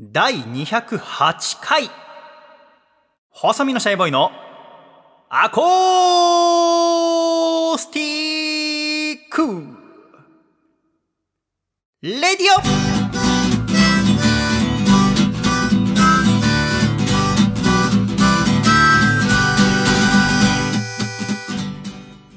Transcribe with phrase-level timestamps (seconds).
[0.00, 1.90] 第208回。
[3.30, 4.30] 細身のシャイボーイの
[5.28, 9.64] アコースティック。
[12.00, 12.62] レディオ。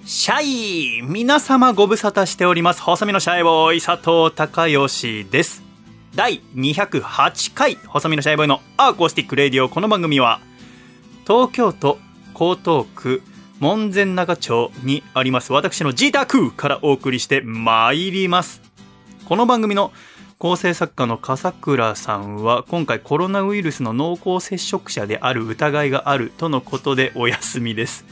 [0.07, 2.81] シャイ皆様ご無沙汰しております。
[2.81, 5.70] 細身のシャイボーイ佐藤孝義です。
[6.13, 9.69] 第208回細身のシャイボーイのアーコースティックレディオ。
[9.69, 10.41] この番組は
[11.25, 11.99] 東京都
[12.35, 13.21] 江東区
[13.59, 18.61] 門前仲町にあります私の自宅からお送りしてまいります。
[19.23, 19.93] この番組の
[20.37, 28.05] 構成作家の笠倉さんは今回コロナウイルスの濃厚接触者である疑いがあるとのことでお休みです。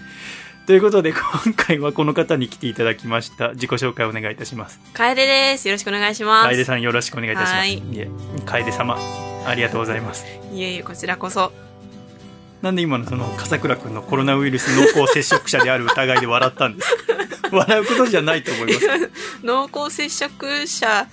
[0.69, 3.53] ということで今回はこの方に来ていただきました。
[3.53, 4.79] 自己紹介お願いいたします。
[4.93, 5.67] 楓です。
[5.67, 6.47] よろしくお願いします。
[6.47, 7.53] 楓さんよろしくお願いいたします。
[7.57, 7.73] はい。
[7.79, 8.07] いえ
[8.45, 8.95] 楓様
[9.47, 10.27] ありがとうございます。
[10.53, 11.51] いえいえ、こちらこそ。
[12.61, 16.95] なんで今のその笠倉君のコロナウイルス濃厚接触者である疑いで笑ったんです
[17.49, 17.49] か？
[17.51, 18.87] 笑うことじゃないと思います。
[19.43, 21.07] 濃厚接触者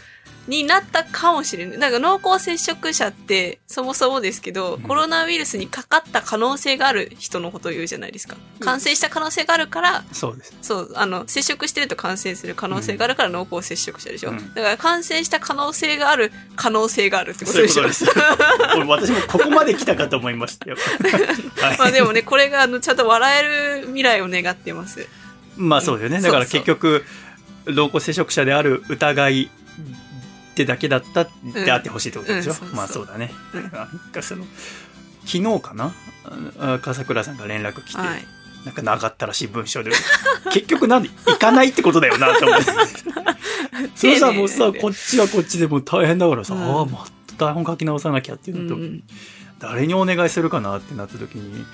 [0.47, 1.79] になったかもしれない。
[1.79, 4.83] なんか濃厚接触者って、そもそもですけど、ん。
[4.83, 8.37] コロナウイルスにかかった可能性がある人のことを言うじゃないですか。
[8.61, 10.55] 感染した可能性があるから、そうです。
[10.63, 14.31] そう、あの、接触してると感染する可能性があるから濃厚接触者でしょ。
[14.31, 14.55] うん。
[14.55, 17.83] だから感染した可能性がある可能性があるってことそういうでしょ。
[17.83, 18.07] ことです。
[18.77, 20.77] 俺私もここまで来たかと思いましたよ。
[21.61, 21.79] はい。
[21.79, 23.43] まあでもね、これがあの、ちゃんと笑え
[23.81, 25.07] る未来を願ってます。
[25.57, 26.19] まあそうだよね。
[26.19, 26.23] うん。
[26.23, 26.61] だからそうそう。
[26.61, 27.05] 結局
[27.67, 29.51] 濃厚接触者である疑い
[30.57, 31.29] ってだけだったっ
[31.65, 33.63] てあってほしいってことでしょ、うんうんまあそうだね、うん。
[33.65, 33.71] なん
[34.11, 34.47] かその
[35.27, 35.93] 昨日かな？
[36.59, 38.25] あ笠倉さんが連絡来て、はい。
[38.65, 39.91] なんかなかったらしい文章で。
[40.53, 42.65] 結局なんで行かないってことだよなと思って。
[43.95, 46.63] それさもうさこっちはこっちでもう大変だからさ、うん。
[46.63, 49.03] ああまた台本書き直さなきゃっていうのと、うん
[49.59, 51.65] 誰にお願いするかなってなった時に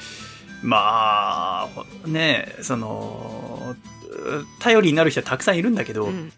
[0.63, 3.75] まあねその
[4.61, 6.33] 頼りになる人はたくさんいるんだけど、うん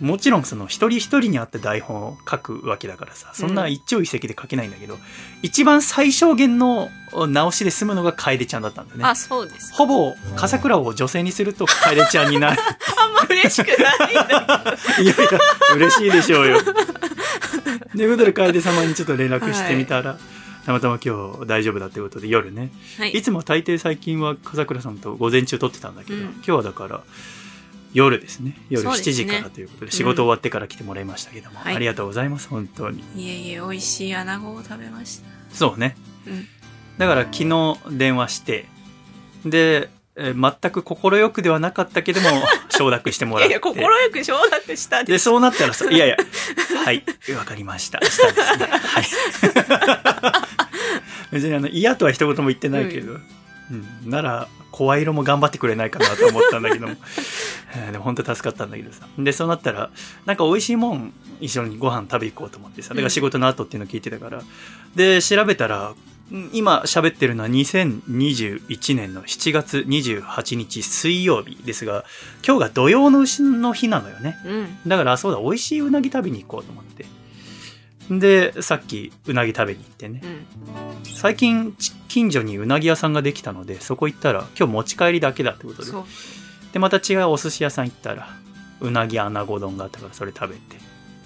[0.00, 4.98] もちろんその一人一人に合った台本を書くわけだからさそんな一朝一夕で書けないんだけど、
[5.42, 6.88] 一番最小限の
[7.28, 9.04] 直しで済むのが楓ちゃんだったんだよね。
[9.04, 9.74] あ、そうです。
[9.74, 12.60] ほぼ笠倉を女性にすると楓ちゃんになる。
[12.96, 15.40] あんま嬉しくないんだ いやいや
[15.74, 16.60] 嬉しいでしょうよ。
[16.62, 20.18] ということで楓様にちょっと連絡してみたら、
[20.64, 23.10] たまたま今日大丈夫だということで夜ねはい。
[23.10, 27.00] いつも大抵最近は笠倉さんと午前中撮ってたんだけど、うん今日はだから
[27.92, 28.56] 夜ですね。
[28.68, 29.26] 夜7そうですね。
[29.26, 31.76] 時からということで仕事終わってから来てもらいましたけども、はい。
[31.76, 33.02] ありがとうございます本当に。
[33.16, 35.28] いえいえ、美味しい穴子を食べました。
[35.54, 35.96] そうね。
[36.26, 36.46] うん。
[36.98, 38.66] だから昨日電話して
[39.44, 42.28] で、えー全く快くではなかったけども
[42.68, 43.48] 承諾してもらって。
[43.48, 45.18] いやいや、心よく承諾したで。
[45.18, 46.16] そうなったらさいやいや
[46.84, 47.04] はい
[47.36, 48.00] わかりました。
[48.04, 48.66] したですね。
[48.66, 49.04] はい。
[51.32, 53.22] 別にあの嫌とは一言も言ってないけど、うん
[54.04, 56.94] なら声色も頑張ってくれないかなと思ったんだけども、
[57.74, 59.06] えーでも本当助かったんだけどさ。
[59.18, 59.90] でそうなったら
[60.26, 64.42] なんか美味しいもん一緒にご飯食べ行こうと思ってさだから仕事の後っていうのを聞いてたから、
[64.94, 65.94] で調べたら
[66.32, 72.04] うん今喋ってるのは2021年の7月28日水曜日ですが
[72.46, 74.36] 今日が土曜の牛の日なのよね。
[74.44, 74.78] うん。
[74.86, 77.04] だからそうだ美味しいうなぎ食べに行こうと思って
[78.18, 80.20] でさっきうなぎ食べに行ってね。
[80.24, 81.14] うん。
[81.14, 85.92] 最近ち近所にうなぎ屋さんができたのでそこ行ったら今日持ち帰りだけだってことで。
[86.72, 88.28] でまた違うお寿司屋さん行ったら
[88.80, 90.60] うなぎ穴子丼があったからそれ食べて。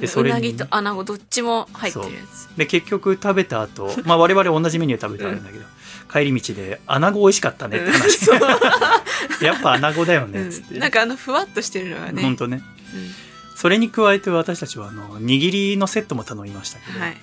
[0.00, 0.34] でそうれに。
[0.34, 2.56] なぎと穴子どっちも入ってるやつ。
[2.56, 5.64] で結局食べた後 まあ我々同じメニュー食べたんだけど、
[6.12, 8.18] 帰り道で穴子美味しかったねって話。
[8.18, 8.40] そう。
[9.42, 12.22] やっぱ穴子だようんねっつって、なんかあの、ふわっとしてるのがね。
[12.22, 12.62] ほんとね。
[12.94, 13.23] うん
[13.56, 17.16] それに加えて私たちはあの握りのセットも頼みましたけど、はい。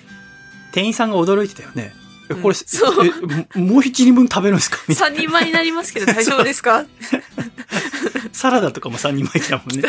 [0.72, 1.92] 店員さんが驚いてたよね。
[2.30, 3.06] えこれ、うんそう
[3.54, 4.78] えももう一人分食べるんですか？
[4.88, 6.82] みたい3人前になりますけど大丈夫ですか？
[6.84, 6.88] な。
[8.32, 9.82] サラダとかも3人前来たもんね。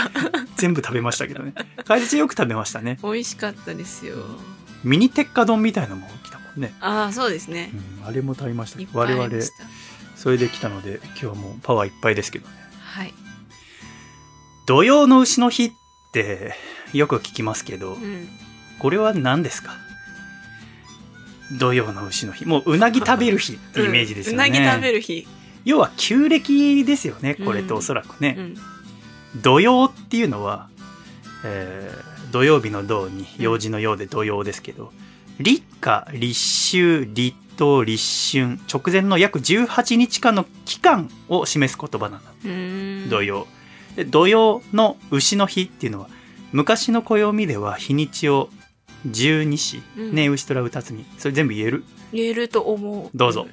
[0.58, 1.54] 全部食べましたけどね。
[1.88, 3.00] 帰りちよく食べましたね。
[3.04, 4.18] 美味しかったですよ。
[4.84, 6.74] ミニ鉄火丼みたいなのも来たもんね。
[6.82, 7.72] ああ、そうですね
[8.02, 8.04] う。
[8.04, 9.30] ん、あれも食べました我々。
[10.18, 12.54] それで来たので、今日はもうパワーいっぱいですけどね。
[12.84, 13.14] はい。
[14.66, 15.72] 土曜の牛の日
[16.14, 16.54] って
[16.94, 18.28] よく聞きますけどう、ん。
[18.80, 19.76] これは何ですか？
[21.60, 22.46] 土曜の牛の日。
[22.46, 24.46] もううなぎ食べる日ってイメージですよね。
[24.46, 25.28] うんうなぎ食べる日。
[25.66, 28.36] 要は旧暦ですよね、これってうんおそらくね。
[28.38, 29.42] うん。
[29.42, 30.70] 土曜っていうのは、
[31.44, 34.92] えー土曜日の土に用事のようで土曜ですけど、
[35.38, 36.34] 立夏、立
[37.06, 38.04] 秋、立冬、立
[38.40, 42.32] 春、直前の約18日間の期間を示す言葉なんだ。
[43.12, 43.46] 土曜。
[43.96, 46.10] で土曜の牛の日っていうのは、
[46.52, 48.50] 昔の暦では日にちを
[49.06, 51.84] 十二支、うんね牛虎うたつみそれ全部言える？
[52.12, 53.10] 言えると思う。
[53.14, 53.48] どうぞ。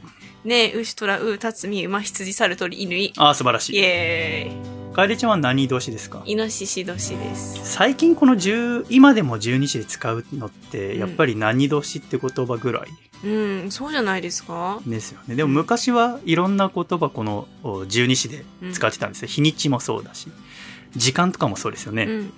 [0.44, 3.12] ねえ、牛虎、う、たつみ、馬、羊、猿、鳥、犬、い。
[3.18, 4.50] ああ素晴らしイいエ
[4.92, 6.18] 楓ちゃんは何年ですか？
[6.18, 6.32] ーイ。
[6.32, 7.60] イノシシ年です。
[7.62, 11.00] 最近この10今でも十二支で使うのってうん。
[11.00, 12.88] やっぱり何年って言葉ぐらい？
[13.22, 13.28] う
[13.66, 14.80] ん、そうじゃないですか？
[14.84, 15.36] ですよね。
[15.36, 20.28] でも昔はいろんな言葉このお十二支で使ってたんですよ、日にちもそうだし
[20.96, 22.32] 時間とかもそうですよね、うん。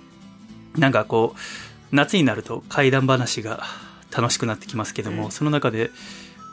[0.77, 3.63] なんかこう夏になると怪談話が
[4.15, 5.31] 楽しくなってきますけども、うん。
[5.31, 5.89] その中で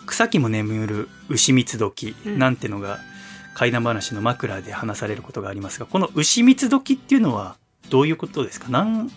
[0.06, 3.00] 草木も眠る牛蜜時うんなんてのが
[3.60, 7.56] 怪談話の枕で話されることがありますがこの牛蜜時っていうのは
[7.90, 8.70] どういうことですか？
[8.70, 9.10] なん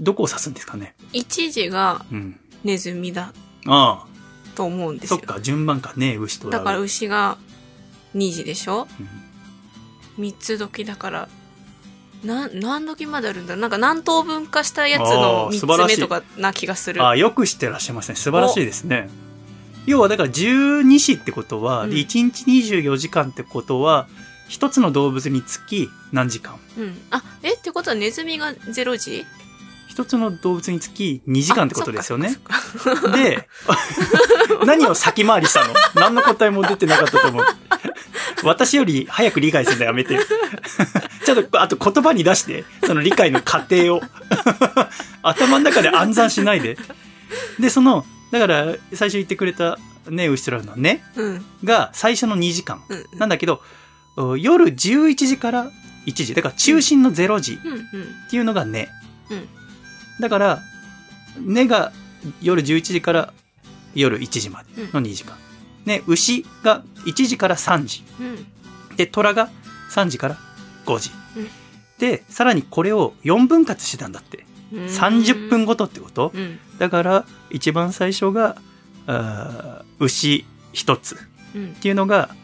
[0.00, 0.94] どこを指すんですかね？
[1.12, 2.38] 一時がうん。
[2.62, 3.32] ネズミだ
[3.66, 4.06] あ
[4.54, 5.16] と思うんですよ。
[5.16, 5.26] あそっ。
[5.26, 5.94] か順番か。
[5.96, 7.38] ね牛とだからう牛が
[8.14, 8.86] 2時でしょ？
[9.00, 9.08] うん。
[10.16, 11.28] 三つ時だから、
[12.22, 15.96] な、何時まであるんだなんか何等分化したやつあの3ー素晴らしい。
[15.96, 17.02] つ目とかな気がする。
[17.02, 18.14] ああよく知ってらっしゃいますね。
[18.14, 19.08] 素晴らしいですね
[19.86, 24.08] 要はだから12子ってことは、うん1日24時間ってことは
[24.48, 26.58] 一つの動物につき何時間？
[26.78, 27.00] うん。
[27.10, 29.24] あ、えってことはネズミが0時？
[29.88, 32.34] 一つの動物につき2時間ってことですよね
[33.14, 33.46] で、
[34.64, 35.74] 何を先回りしたの？
[35.94, 37.44] 何の答えも出てなかったと思う。
[38.44, 40.20] 私より早く理解するのやめてよ。
[41.24, 44.02] ちょっと、あと言葉に出して、その理解の過程を。
[45.22, 46.76] 頭の中で暗算しないで。
[47.60, 51.44] で、その、だから、最初言ってくれたね、ウシトラウのね、うん。
[51.62, 52.82] が最初の2時間。
[52.88, 53.18] うん。
[53.18, 53.62] なんだけど、
[54.16, 55.70] お夜11時から
[56.06, 56.34] 1時。
[56.34, 57.60] だから中心の0時。
[57.64, 57.72] うん。
[57.72, 57.78] うん。
[57.78, 58.88] っていうのがね。
[59.30, 59.48] うん
[60.20, 60.60] だから、
[61.40, 61.92] ねが
[62.42, 63.32] 夜11時から
[63.94, 65.36] 夜1時までの2時間。
[65.86, 68.04] ね、牛が1時から3時。
[68.20, 68.46] うん。
[68.96, 69.48] で、虎が
[69.90, 70.36] 3時から
[70.86, 71.10] 5時。
[71.36, 71.48] うん
[71.98, 74.44] で、さらにこれを4分割してたんだって。
[74.72, 74.86] うん。
[74.86, 76.58] 30分ごとってことうん。
[76.82, 78.56] だから、一番最初が、
[80.00, 81.18] 牛1つっ
[81.54, 81.74] うん。
[81.74, 82.34] ていうのが、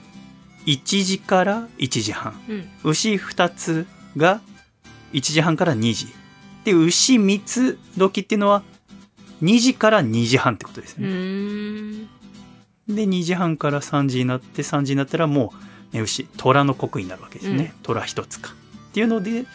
[0.65, 2.41] 1時から1時半。
[2.49, 2.69] うん。
[2.85, 3.85] 牛2つ
[4.17, 4.41] が
[5.13, 6.07] 1時半から2時。
[6.63, 8.63] で、牛3つ時っていうのは
[9.43, 11.09] 2時から2時半ってことですうね。
[12.89, 15.53] で、2時半から3時になって、3時になったらも
[15.93, 17.75] う、ね、牛、虎の国になるわけですね。
[17.83, 18.55] 虎1つか。
[18.91, 19.47] っていうので、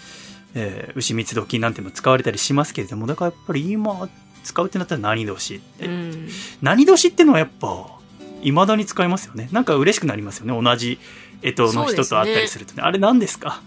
[0.55, 4.07] えー牛三つ時なんていうの使われたりしますけれども、だからやっぱり今
[4.43, 6.29] 使うってなったら何年って、うん。
[6.61, 7.87] 何年ってのはやっぱ、
[8.41, 9.49] 未だに使いますよね。
[9.51, 10.61] なんか嬉しくなりますよね。
[10.61, 10.99] 同じ
[11.41, 12.83] 干支の人と会ったりするとね。
[12.83, 13.61] あれ何ですか？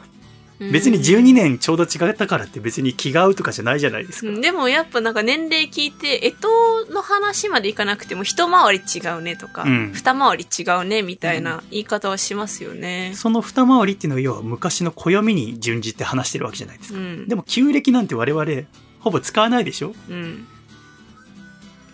[0.58, 4.28] 別に12年ちょうど違ったからって別に気が合うとかじゃないじゃないですか。
[4.28, 13.12] うんでもやっぱなんか年齢聞いて、干支の話までいかなくても一回り違うねとか、うん二回り違うねみたいな言い方はしますよね。
[13.14, 16.98] その二回りっていうのは要は昔の暦に準じて話してるわけじゃないですか。
[16.98, 17.28] うん。
[17.28, 18.62] でも旧暦なんて我々
[19.00, 20.46] ほぼ使わないでしょうん。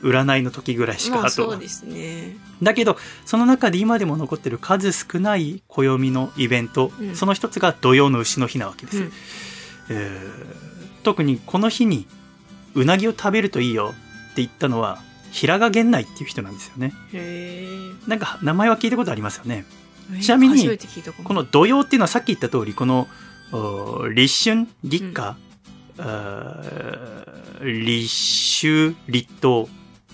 [0.02, 1.52] 占いの時ぐらいしかまああとは。
[1.52, 2.36] そうですね。
[2.62, 7.16] だけどその中で今でも残ってる数少ない暦のイベント、うん。
[7.16, 9.12] その一つが土曜の牛の日なわけです、うん。
[9.90, 10.72] えー
[11.02, 12.06] 特にこの日に
[12.74, 15.02] うなぎを食べるといいよって言ったのは
[15.32, 16.92] 平賀源内っていう人なんですよね。
[17.12, 17.66] へ
[18.06, 19.64] なんか名前は聞いたことありますよね。
[20.14, 20.20] え。
[20.20, 20.78] ちなみに
[21.24, 23.08] この土曜っていうのはさっき言った通りこの
[23.52, 25.36] お立春立夏、
[25.98, 29.68] あー立秋立冬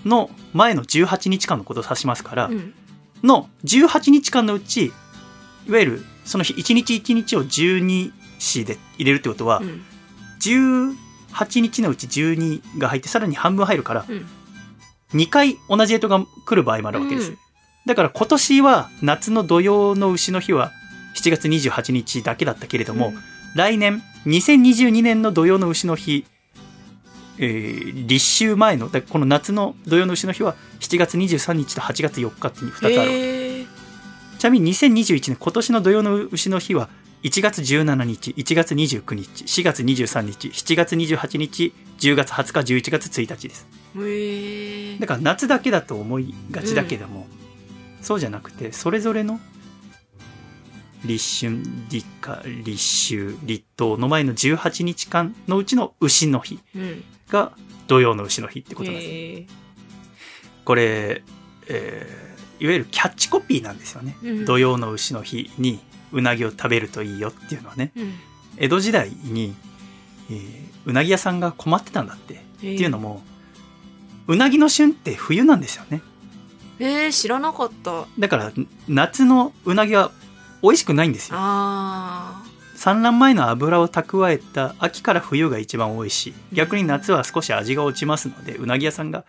[0.04, 2.74] の前の18日間のことを指しますから、うん。
[3.22, 4.92] の18日間のうち
[5.66, 9.82] いわゆるその日1日1日を12子で入れるってことは、うん。
[10.40, 14.26] 18日のうち12が入ってさらに半分入るからうん。
[15.14, 17.38] 2回同じ干支が来る場合もあるわけです、うん
[17.88, 20.72] だから今年は夏の土曜の牛の日は
[21.16, 23.14] 7月28日だけだったけれども、
[23.56, 26.26] 来年2022年の土曜の牛の日、
[27.38, 33.66] えー立秋前のだこの夏の土曜の牛の日は7月23日と8月4日っていう2つあるわけへえ。
[34.38, 36.88] ちなみに2021年今年の土曜の牛の日は
[37.22, 43.66] 1月17日1月29日4月23日7月28日10月20日11月1日です
[43.98, 44.98] へえ。
[44.98, 47.26] だから夏だけだと思いがちだけども、
[48.00, 49.40] そうじゃなくてそれぞれの
[51.04, 57.04] 立春立夏立秋立冬の前の18日間のうちの牛の日うん。
[57.28, 57.52] が
[57.86, 59.08] 土曜の牛の日ってことなんです。
[59.08, 59.46] へえ。
[60.64, 61.22] これ、
[61.68, 62.28] えー
[62.60, 64.44] いわゆるキャッチコピーなんですよね、うん。
[64.44, 65.78] 土曜の牛の日に
[66.10, 67.92] うなぎを食べるといいよっていうのはね。
[67.96, 68.14] うん。
[68.56, 69.54] 江戸時代に、
[70.28, 73.22] えーうなぎ屋さんが困ってたんだって、っていうのも
[74.26, 76.02] うなぎの旬って冬なんですよね。
[76.78, 78.06] えー、知らなかった。
[78.18, 78.52] だから
[78.88, 80.10] 夏のうなぎは
[80.62, 81.36] 美味しくないんですよ。
[81.38, 82.42] あ
[82.78, 89.24] 産卵前の油を蓄えた秋から冬が一番多いし逆に夏は少し味が落ちますのでうなぎ屋さんが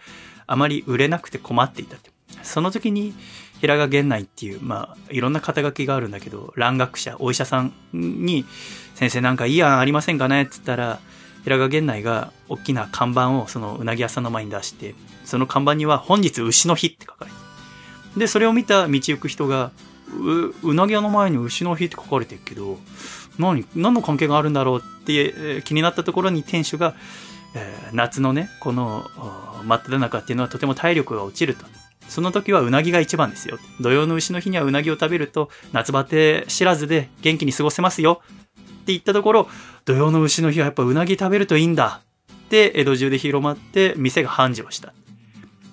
[0.45, 2.11] あまり売れなくて困っていたって
[2.43, 3.15] その時に
[3.59, 8.45] 平賀源内っていうまあいろんな肩書きがあるんだけど蘭学者お医者さんに
[8.93, 10.99] 「先生なんかいい案ありませんかね?」っつったら
[11.43, 14.93] 平賀源内が大きな看板をそのうなぎ屋さんの前に出して
[15.25, 17.37] その看板には「本日牛の日」って書かれて
[18.15, 19.71] でそれを見た道行く人が
[20.11, 22.79] ううなぎ屋の前に牛の日って書かれてるけど
[23.39, 26.95] 何何の関係があるんだろうって、え気になったところに店主が、
[27.55, 29.05] え夏のねこの
[29.65, 31.65] 真っ只中っていうのはとても体力が落ちると。
[32.07, 33.59] その時はうなぎが一番ですよ。
[33.79, 38.21] 土曜の牛の日にはうなぎを食べると夏バテ知らずで元気に過ごせますよ。
[38.23, 39.47] って言ったところ
[39.85, 42.01] 土曜の牛の日はやっぱうなぎ食べるといいんだ。
[42.45, 44.93] って江戸中で広まって店が繁盛した。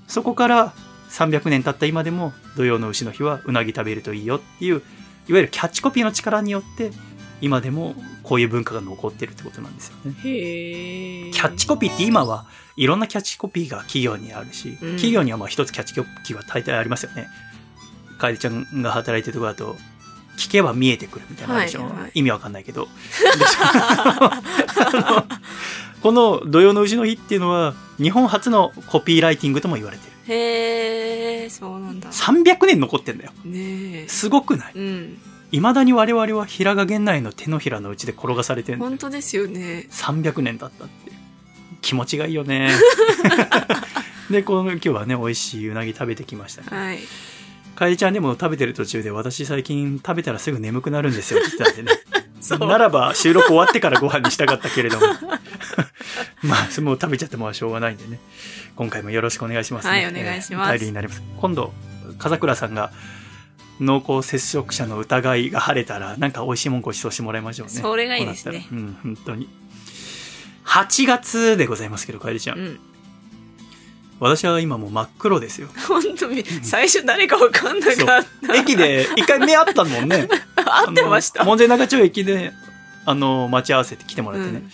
[0.07, 0.73] そこから
[1.11, 4.83] 300年経った今でも土曜の牛の日はうなぎ食べるといいよっていう
[5.29, 6.91] いわゆるキャッチコピーの力によって
[7.41, 10.15] 今でもこういう文化が残ってるってことなんですよね。
[10.23, 17.27] キャッチコピーって今はいろんなキャッチコピーが企業にあるし、うん企業にはまあ一つキャッチコピーは大体ありますよね。
[18.19, 19.77] 楓ちゃんが働いてるところだと、
[20.39, 22.89] 聞けば見えてくるみたいなでしょ、はいはい意味わかんないけど。
[26.03, 30.13] この土曜の牛の日っていうのは日本初のコピーライティングとも言われてる。
[30.35, 32.11] へえ、そうなんだ。
[32.11, 33.33] 300年残ってんだよ。
[33.45, 34.09] ねえ。
[34.09, 34.73] すごくない？
[34.75, 35.19] うん。
[35.51, 39.87] 未だに我々は平賀源内の手のひらのうちで転がされてる本当ですよね。
[39.91, 41.13] 300年だったって。
[41.83, 42.71] 気持ちがいいよね。
[44.31, 46.69] でこの今日はね美味しいうなぎ食べてきましたね。
[46.71, 46.99] はい。
[47.77, 51.41] かえりちゃんでも食べてる途中で私最近食べたらすぐ眠くなるんですよ。
[51.41, 52.01] って言ってたんでね。
[52.67, 55.07] ならば収録終わってからご飯にしたかったけれども。
[56.43, 58.19] まあもう食べちゃってもしょうがないんでね。
[58.75, 60.73] 今回もよろしくお願いします、ね、はいお願いします。
[60.73, 61.23] えー頼りになります。
[61.41, 61.73] 今度
[62.19, 62.93] 風倉さんが
[63.81, 67.75] 濃厚接触者の疑いが晴れたらなんか美味しいもんご馳走してもらいましょうね。
[67.75, 68.61] それがいいですね。
[68.61, 69.49] こうん本当に。
[70.65, 72.81] 8月でございますけどかえりちゃん、うん。
[74.19, 75.69] 私は今もう真っ黒ですよ。
[75.87, 78.55] 本当に、最初誰かわかんなかった。
[78.55, 80.29] 駅で一回目会ったもんね。
[80.57, 81.45] 合ってました。
[81.45, 82.53] 門前仲町駅で、
[83.05, 84.65] あの、待ち合わせて来てもらってね。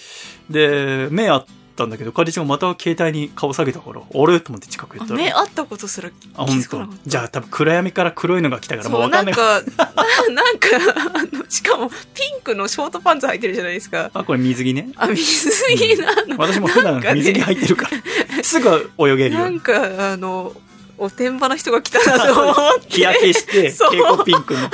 [0.49, 4.41] で、目あったんだけど、かりちゃんがまた携帯に顔下げたから、あれ？
[4.41, 5.21] と思って近く行あったら。
[5.21, 7.11] 目あったことすら気あ、本当づかなかった。
[7.11, 9.35] じゃあ多分暗闇から黒いのが来たからもうわかなんんない。
[9.35, 10.69] か、な なんか、
[11.14, 11.95] あの、しかも、ピ
[12.38, 14.11] ンクのショートパンツ履いてるじゃないですか。
[14.14, 14.88] あ、これ水着ね。
[14.97, 16.37] あ、水着なの。
[16.38, 17.88] 私も普段水着入ってるか
[18.37, 19.49] ら、すぐ泳げるよな。
[19.50, 20.52] んか、あの、
[20.99, 22.90] おてんばな人が来たなと思って。
[22.90, 24.61] 日焼けして、蛍光ピンクの、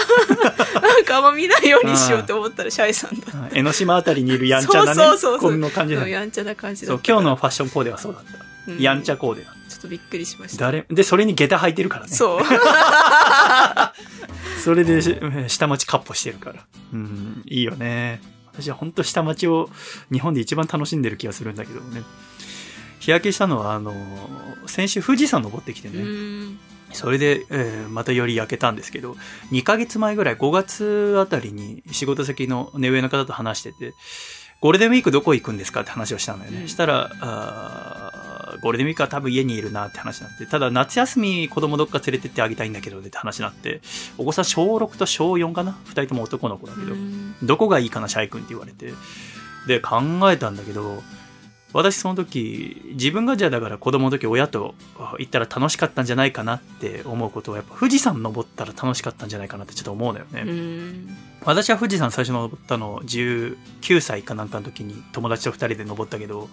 [0.81, 3.27] なんかあんま見ないようにしようと思ったらシャイさんだ。
[3.53, 7.01] 江ノ島あたりにいるやんちゃなね、そうそうそうこの感じだやんちゃな感じだそう。
[7.07, 8.31] 今日のファッションコーデはそうだった。
[8.33, 9.55] うんやんちゃコーデだ。
[9.69, 10.67] ちょっとびっくりしました。
[10.67, 12.15] 誰、で、それに下駄履いてるからね。
[12.15, 12.43] そう。
[14.63, 16.61] それでし下町かっ歩してるから。
[16.93, 18.21] うん、いいよね。
[18.53, 19.71] 私は本当下町を
[20.13, 22.03] 日本で一番楽しんでる気がするんだけどね。
[22.99, 23.95] 日焼けしたのは、あの、
[24.67, 26.03] 先週富士山登ってきてうね。
[26.53, 26.59] ん。
[26.93, 29.17] それで、えーまたより焼けたんですけど、
[29.53, 33.93] 2ヶ月前ぐらい、5月あたりに仕事先の目上の方と話してて、
[34.61, 36.63] ゴールデンウィークどこ行くんですかって話をしたのよね。
[36.63, 43.81] うんしたら、あーゴールデンウィークは多分家にいるなって話になって、ただ夏休み子供どっか連れてってあげたいんだけどって話になって、
[44.17, 46.95] お子さん小6と小4かな ?2 人とも男の子だけど、
[47.43, 48.93] どこがいいかな、シャイ君って言われて。
[49.67, 50.01] で、考
[50.33, 51.03] えたんだけど、
[51.73, 60.43] 私その時、自分がじゃあだから子供の時親とあ行ったら楽しかったんじゃないかなって思うことはやっぱ富士山登ったら楽しかったんじゃないかなってちょっと思うのよね。
[60.47, 61.17] うん。
[61.45, 66.49] 私は富士山最初登ったの19歳かなんかの時に友達と2人で登ったけど、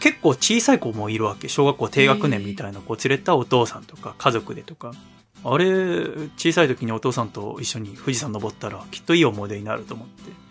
[0.00, 1.48] 結構小さい子もいるわけ。
[1.48, 4.92] 小学校低学年みたいな子連れたお父さんとか家族でとか。
[5.42, 5.64] あれ、
[6.36, 10.49] 小さい時にお父さんと一緒に富士山登ったらきっといい思い出になると思って。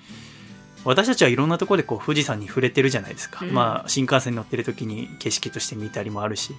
[0.90, 3.46] 私たちはいろんなところでこう富士山に触れてるじゃないですか。
[3.46, 6.56] うんまあ新幹線に乗ってる時に景色として見たりもあるし、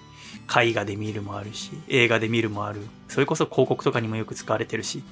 [0.56, 2.80] 絵画で見るもあるし、映画で見るもある。
[3.08, 5.02] それこそ広告とかにもよく使われてるし。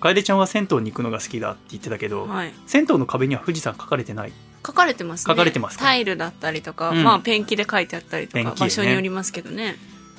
[0.00, 2.52] 楓ちゃんは銭湯に行くのが好きだって言ってたけど、はい。
[2.68, 4.32] 銭湯の壁には富士山書かれてない？
[4.64, 5.32] 書かれてますね。
[5.32, 5.84] 書かれてますか？
[5.84, 9.74] タイルだったりとか、うんまあペンキで書いてあったりとか、ね場所によりますけどね。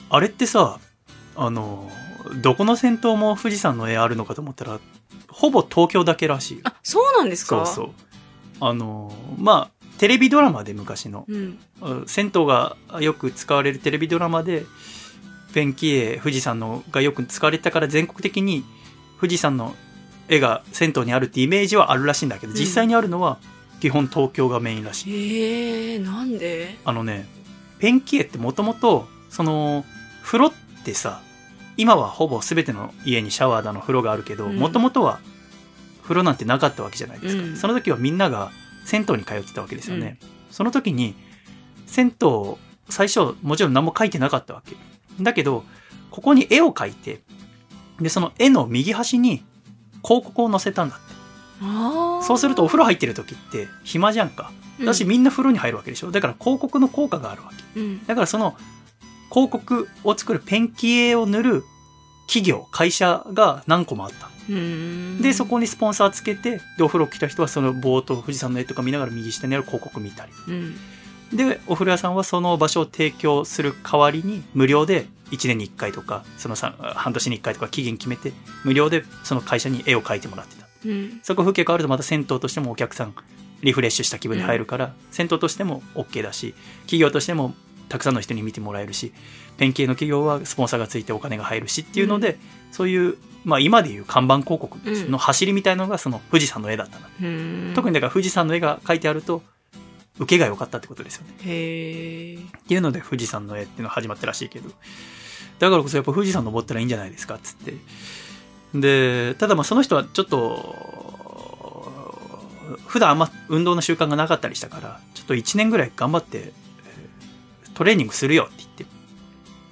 [0.09, 0.79] あれってさ、
[1.38, 1.89] あの、
[2.41, 4.79] どこの銭湯も富士山の絵あるのかと思ったら、
[5.28, 6.62] ほぼ東京だけらしいよ。
[6.66, 7.66] あ、そうなんですか？
[7.66, 7.94] そうそう。
[8.62, 11.60] あの、まあ、テレビドラマで昔の、うん。
[11.82, 14.66] あ銭湯がよく使われるテレビドラマで、
[15.54, 18.63] ペンキ絵、富士山のがよく使われてたから全国的に
[19.20, 19.75] 富士山の
[20.28, 23.39] 絵が銭湯にあるってイメージはあるらしいんだけど、うん実際にあるのは
[23.80, 25.42] 基本東京がメインらしい。
[25.42, 26.78] えー、なんで？
[26.86, 27.28] あのね、
[27.80, 29.86] ペンキ絵ってもともと、その、
[30.22, 31.22] 風呂ってさ、
[31.79, 35.21] 今はほぼ全ての家にシャワーだの風呂があるけど、うんもともとは
[36.03, 37.43] 風呂なんてなかったわけじゃないですか。
[37.43, 38.51] うんその時はみんなが
[38.83, 40.19] 銭湯に通ってたわけですよね。
[40.51, 41.15] その時に、
[41.86, 42.55] 銭湯、
[42.89, 44.75] 最初、もちろん何も書いてなかったわけ。
[45.24, 45.63] だけど、
[46.12, 47.21] ここに絵を描いて、
[48.01, 49.45] で、その絵の右端に
[50.03, 52.25] 広告を載せたんだって。
[52.25, 54.51] そうするとお風呂入ってる時って暇じゃんか。
[54.83, 56.12] だし、みんな風呂に入るわけでしょ。
[56.12, 57.79] だから広告の効果があるわけ。
[57.79, 58.57] うんだからその
[59.29, 61.63] 広告を作るペンキ絵を塗る
[62.29, 64.29] 企業、会社が何個もあった。
[65.21, 70.31] で、そこにスポンサーつけて、で、お風呂来た人はその冒頭、富士山の絵とか見ながら右下にある広告見たり。
[70.48, 70.75] うん。
[71.36, 78.31] で、お風呂屋さんはその場所を提供する代わりに、無料で1年に1回とか、そのさ半年に1回とか期限決めて、
[78.63, 80.67] 無料でその会社に絵を描いてもらってた。
[80.86, 81.19] うん。
[81.24, 83.15] そこ風景変わるとまた銭湯としてもお客さん、
[83.62, 87.55] リフレッシュした気分に入るから、銭湯としても OK だし、企業としても
[87.89, 89.12] たくさんの人に見てもらえるし、
[89.58, 92.38] ペン系の企業はスポンサーがついてお金が入るしっていうので、
[92.72, 97.10] そういう、まあ今でいう看板広告うんの走りみたいのがその富士山の絵だったな。
[97.22, 99.43] うん特にだから富士山の絵が描いてあると、
[100.19, 101.34] 受けが良かったってことですよね。
[101.43, 104.69] へえっていうので富士山の絵っていうのが始まったらしいけど、
[105.60, 107.74] だからこそやっぱ富士山登ったらいいんじゃないですかっつって。
[108.74, 110.75] で、ただまあその人はちょっと、
[112.86, 116.68] 普段あんま運動の習慣がなかったりしたから、ちょっと1年ぐらい頑張って、えー
[117.79, 118.86] トレーニングするよって言って、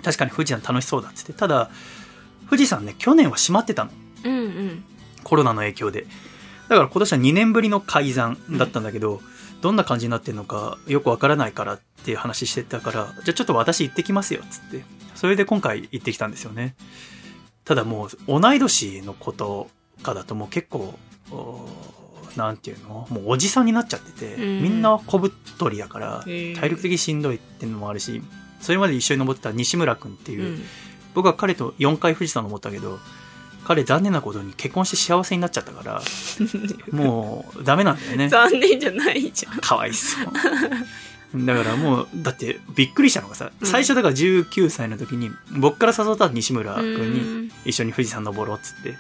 [0.02, 1.70] 確かに富士山楽しそうだっつって、ただ、
[2.50, 3.92] 富士山ね、去年は閉まってたの。
[4.24, 4.84] うんうん
[5.26, 6.08] コロナの影響で。
[6.70, 9.20] だから今年は2年ぶりの改ざんだったんだけど、
[9.60, 14.86] どんな感じになってるのかよくわからないからっていう話してたから、じゃあちょっと私行ってきますよ、つって。
[15.16, 16.78] それで今回行ってきたんですよね。
[17.66, 19.70] ただもう、同い年の子と
[20.02, 20.98] かだともう結構、
[21.30, 21.68] お
[22.38, 23.08] なんていうの？
[23.10, 24.64] もうおじさんになっちゃってて、うん。
[24.64, 28.22] みんな小太りだから、体力的にしんどいっていうのもあるし、
[28.62, 30.64] それまで一緒に登ってた西村くんっていう、うん。
[31.14, 33.00] 僕は彼と4回富士山登ったけど
[33.66, 36.02] 彼残念なことに結婚して幸せになっちゃったから
[36.96, 38.30] もうダメなんだよね。
[38.30, 39.60] 残念じゃないじゃん。
[39.60, 41.46] かわいそう。
[41.46, 43.68] だからもうだってびっくりしたのがさうん。
[43.68, 47.52] 最初だから19歳の時に僕から誘った西村君にうん。
[47.66, 48.94] 一緒に富士山登ろうっつって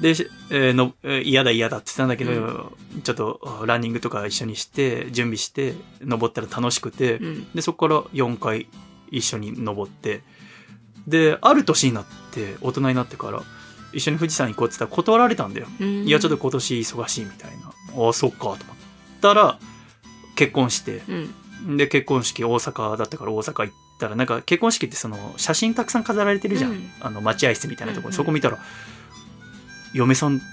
[0.00, 7.52] で、しえーのえー嫌だ嫌だって言ってたんだけど、ちょっとランニングとか一緒にして準備して登ったら楽しくて、うん。
[7.52, 8.66] で、そこから4回
[9.10, 10.22] 一緒に登って、
[11.06, 13.42] で、ある年になって、大人になってから、
[13.92, 15.66] 一緒に富士山行こうって言ったら断られたんだよ。
[15.80, 16.06] うん。
[16.06, 17.72] いや、ちょっと今年忙しいみたいな。
[18.04, 18.56] ああ、そっか、と思っ
[19.20, 19.58] たら、
[20.36, 21.02] 結婚して、
[21.66, 21.76] うん。
[21.76, 26.70] で、結婚式大阪だったから大阪行ったら、なんか結婚式ってその、写真たくさん飾られてるじゃん。
[26.70, 26.90] うん。
[27.00, 28.16] あの、待合室みたいなところ、うんうん。
[28.16, 28.58] そこ見たら、
[29.92, 30.48] 嫁さん、だか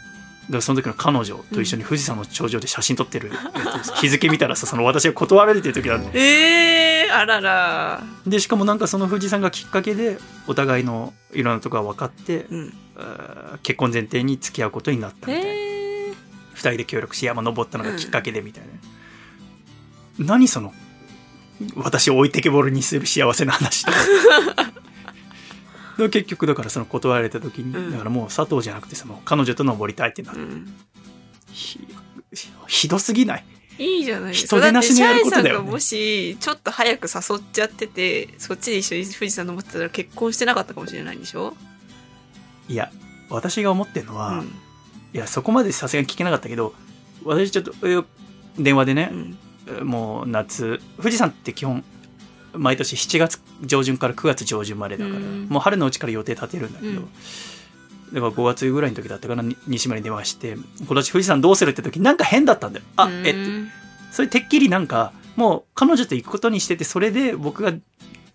[0.49, 3.29] らその時の彼女と一緒に富士山の頂上で写真撮ってる。
[3.29, 8.03] やつ、日付見たらさ、その私が断られてる時なんで、ええー、あらら。
[8.25, 12.73] でしかもなんかその富士山がきっかけでお互いのいろんなところが分かって、うん。
[13.63, 16.13] 結婚前提に付き合うことになったみたいな、え
[16.53, 18.63] 二人で協力して山登ったのがきっかけでみたい
[20.19, 20.73] な、何その
[21.75, 23.97] 私を置いてけぼりにする幸せな話とか
[25.97, 30.73] で結局だからその断られた時に、うんだからもう佐藤じゃなくてその彼女と登りたいってなって、ーうん
[31.51, 31.79] ひ
[32.67, 33.45] ひどすぎない？
[33.79, 34.57] いいじゃないですか。
[34.57, 41.55] 人手なしのやることだよねだってシャイさんがもし、ちょっと早く誘っちゃってて、そっちで一緒に富士山登ってたら結婚してなかったかもしれないんでしょ？
[42.69, 42.91] いや
[43.29, 44.45] 私が思ってるのは、うん。
[45.13, 46.73] いやそこまでさすがに聞けなかったけど
[47.23, 48.03] 私ちょっとえ
[48.59, 49.11] 電話でね
[49.69, 49.87] う、ん。
[49.87, 51.83] もう夏富士山って基本
[52.57, 55.47] 毎年7月上旬から9月上旬までだから、うん。
[55.49, 57.09] もう春のうちから予定立てるんだけど、うん。
[58.13, 62.85] だから5月ぐらいの時だったかなに西村に電話して今年富士山どうするって時なんか変だったんだよ。
[62.95, 63.27] あうん。
[63.27, 63.39] えっと
[64.11, 67.73] それてっきりなんかもう彼女と行くことにしててそれで僕が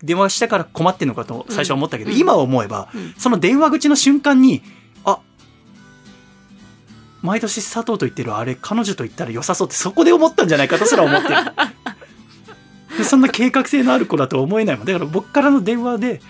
[0.01, 2.17] 電話したから困ってんのかと最初は思ったけど、うん。
[2.17, 3.13] 今思えばうん。
[3.17, 4.61] その電話口の瞬間に
[5.05, 5.19] あ
[7.21, 11.35] 毎年佐藤と言ってるあれ彼女と言ったら良さそうってそこで思ったんじゃないかとすら思ってる。
[11.35, 11.41] で
[13.03, 14.85] そんな計画性のある子だとは思えないもん。
[14.85, 16.21] だから僕からの電話で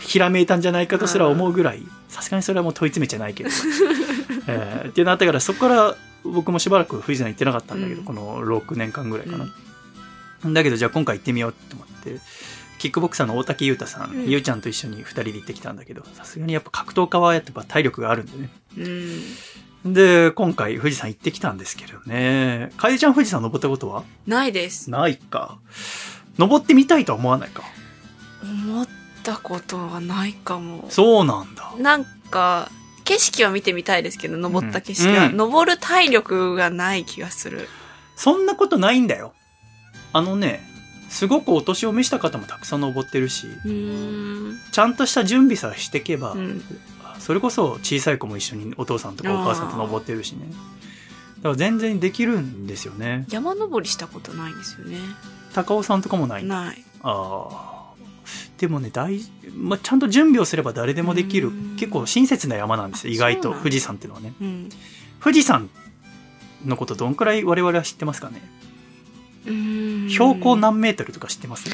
[0.00, 3.50] ひらめいたんじゃないかとすら思うぐらいさすがにそれはもう問い詰めちゃないけど、
[4.46, 8.06] えーってなったからそこから僕もしばらく富士山行ってなかったんだけど、うん。
[8.06, 9.46] この6年間ぐらいかな、
[10.52, 12.20] だけどじゃあ今回行ってみようと思って
[12.78, 14.30] キックボクサーの大竹優太さん、うん。
[14.30, 18.50] ゆうちゃんと一緒に2人で行ってきたんだけどさすがにやっぱ格闘家はやっぱ体力があるんでね。
[18.78, 19.20] うん。
[19.84, 24.02] で今回富士山行ってきたんですけどね楓ちゃん富士山登ったことは？
[24.26, 24.90] ないです。
[24.90, 25.58] ないか
[26.36, 27.62] 登ってみたいとは思わないか？
[28.42, 28.88] 思っ
[29.22, 30.86] たことはないかも。
[30.90, 32.70] そうなんだなんか、
[33.04, 37.68] 景色は見てみたいですけど、登った景色は、うん登る体力がない気がする。
[38.16, 39.32] そんなことないんだよ
[40.12, 40.60] あのね
[41.08, 43.46] すごくお年を召した方もたくさん登ってるし。
[44.72, 46.62] ちゃんとした準備さえしていけば、うん。
[47.18, 50.46] それこそ小さい子も一緒にお父さんとかお母さんと登ってるしね。
[51.38, 53.26] だから全然できるんですよね。
[53.28, 54.98] 山登りしたことないんですよね。
[55.54, 56.44] 高尾さんとかもない。
[56.44, 56.84] ない。
[57.02, 57.78] ああ
[58.58, 59.20] でもね大、
[59.54, 61.48] まあ、ちゃんと準備をすれば誰でもできる。
[61.48, 61.76] うん。
[61.76, 63.52] 結構親切な山なんですよ意外と。
[63.52, 64.32] 富士山っていうのはね。
[64.40, 64.68] うん。
[65.22, 65.70] 富士山
[66.64, 68.42] のことどんくらい我々は知ってますかね？
[70.10, 71.70] 標高何メートルとか知ってます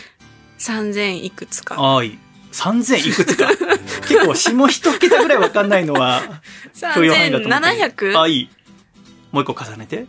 [0.59, 1.77] ？3000いくつか。
[1.79, 2.19] ああいい
[2.55, 3.49] 3000いくつか。
[4.07, 6.23] 結構下一桁ぐらいわかんないのは
[6.95, 7.67] 許容範囲だと思って。
[7.67, 8.49] 3770あいい。
[9.33, 10.07] もう一個重ねて。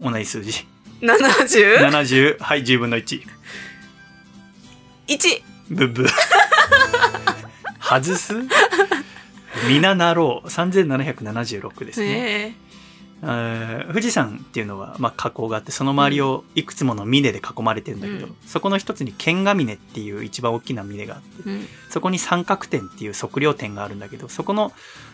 [0.00, 0.66] 同じ数字。
[1.00, 3.22] 170はい10分の1
[5.70, 6.06] ブッブ。
[7.80, 8.34] 外す？
[9.68, 10.48] みななろう。
[10.48, 12.06] 3776ですね。
[12.06, 12.54] ねえ。
[12.66, 12.79] ー
[13.22, 18.36] 富士山っていうのは、まあ、火口があってその周りをいくつもの峰で囲まれてるんだけど、うん。
[18.46, 21.66] そこの一つに剣ヶ峰っていう一番大きな峰があってえうん。
[21.90, 24.72] そこに三角点っていう測量点があるんだけどそこの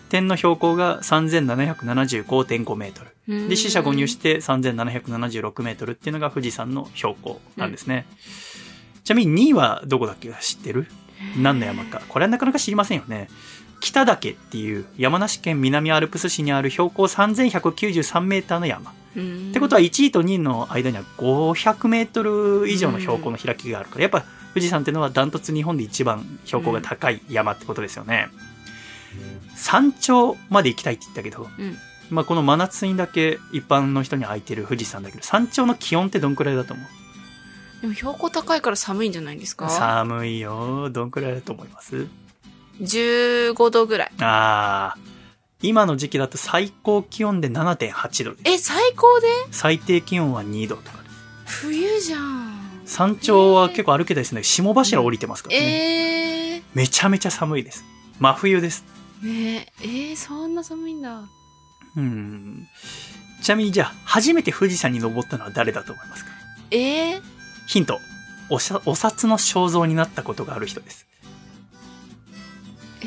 [0.09, 3.49] 点の標高が3775.5メートル。
[3.49, 8.07] で四捨五入して3776メートルっていうのが富士山の標高なんですね、
[9.03, 10.29] ちなみに2位はどこだっけ？
[10.31, 10.87] か知ってる？
[11.37, 12.03] 何の山か。
[12.09, 13.29] これはなかなか知りませんよね
[13.81, 18.93] 北岳っていう山梨県南アルプス市にある標高3193メーターの山。
[19.17, 19.51] うん。
[19.51, 28.29] ってことは1位と2位の間には500メートル以上の標高の開きがあるから、やっぱ富士山っていうのはダントツ日本で一番標高が高い山ってことですよね。
[29.55, 31.77] 山頂まで行きたいって言ったけど、うん。
[32.11, 36.87] まあこの真夏にだけ一般の人に空いてる富士山だけど、山頂の気温ってどんくらいだと思う？
[37.83, 39.69] でも標高高いから寒いんじゃないんですか？
[39.69, 40.89] 寒いよ。
[40.91, 42.07] どんくらいだと思います？
[42.81, 48.43] 15度ぐらいあー、今の時期だと最高気温で7.8度です。
[48.47, 49.27] え最高で？
[49.51, 50.99] 最低気温は2度とか。
[51.47, 56.57] 冬じゃん山頂は結構歩けたりするんだけど、霜柱降りてますからね。
[56.57, 57.85] えめちゃめちゃ寒いです。
[58.21, 58.85] 真冬です。
[59.23, 61.23] ー、ねええー、そんな寒いんだ
[61.97, 62.67] うん。
[63.43, 66.31] ちなみにじゃあ、初めて富士山に登ったのは誰だと思いますか？
[66.71, 67.23] えー、
[67.67, 68.01] ヒント。
[68.49, 71.06] おさお札の肖像になったことがある人です。
[73.03, 73.07] え？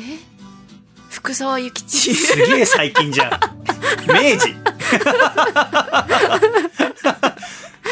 [1.10, 3.30] 福沢諭吉すげえ最近じゃん。
[4.06, 4.54] 明治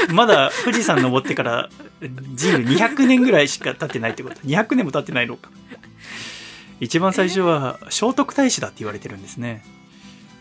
[0.15, 1.69] まだ富士山登ってから
[2.35, 4.37] 人類200年ぐらいしか経ってないってこと。
[4.41, 5.51] 200年も経ってないのか。
[6.81, 9.65] 一番最初は聖徳太子だって言われてるんですね。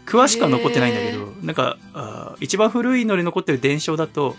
[0.05, 4.37] 詳しくは残ってないんだけへど、なんか、あー一番古いので残ってる伝承だと、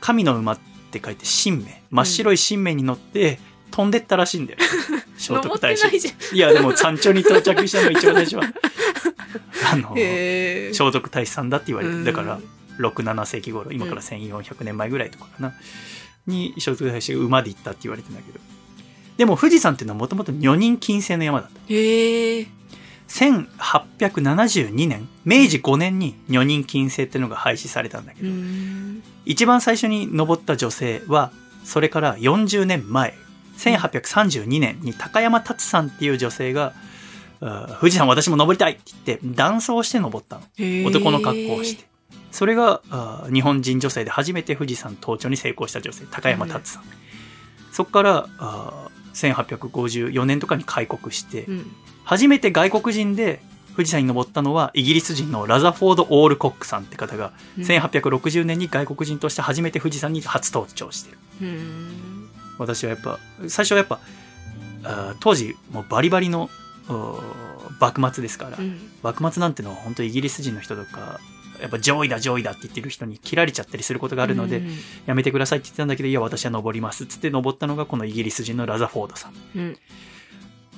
[0.00, 0.58] 神の馬っ
[0.92, 1.64] て書いて神明。
[1.90, 4.58] 真っ白い神明に乗って飛んでったらしいんだよ。
[5.16, 5.84] 聖徳太子。
[5.84, 5.90] な
[6.32, 8.42] いや、でも山頂に到着したのが一番最初は。
[9.72, 12.04] あの、聖徳太子さんだって言われてる。
[12.04, 12.40] だから
[12.78, 15.54] うん、6、7世紀頃、今から1400年前ぐらいとかかな。
[16.26, 18.40] に、聖徳太子が馬で行ったって言われてんだけど。
[19.16, 21.60] でも富士山っていうのはもともと女人禁制の山だった。
[21.68, 22.46] へえ
[23.10, 31.32] 1872年、明治5年に女人禁制っていうのが廃止されたんだけうど、ん一番最初に登った女性は、
[31.64, 33.14] それから40年前、
[33.60, 36.72] 1832年に高山達さんっていう女性が、
[37.80, 40.42] 富士山私も登りたいって言って、男装して登ったの。
[40.86, 41.84] 男の格好をして。
[42.32, 42.80] それが
[43.32, 46.84] 日本人女性で初めて富士山登頂に成功した女性、高山達さん。
[47.72, 48.90] そこからあー
[49.36, 51.70] 1854年とかに開国して、うん
[52.02, 53.40] 初めて外国人で
[53.76, 61.18] 富士山に登ったのはイギリス人のラザフォード・オールコックさんって方が、うん1860年に外国人として初めて富士山に初登頂してる。
[61.42, 62.19] うん
[62.60, 63.18] 私はやっぱ、
[63.48, 64.00] 最初はやっぱ、
[65.20, 66.50] 当時もうバリバリの
[67.80, 68.78] 幕末ですから、うん。
[69.02, 71.18] 幕末なんてのは本当イギリス人の人とか、
[71.60, 74.70] やっぱ上位だ上位だって言ってる人に切られちゃったりすることがあるので、うん。
[75.06, 79.32] やめてくださいって言ってたんだけど、いや私は登りますっつって登ったのがこのイギリス人のラザフォードさん。
[79.56, 79.76] うん。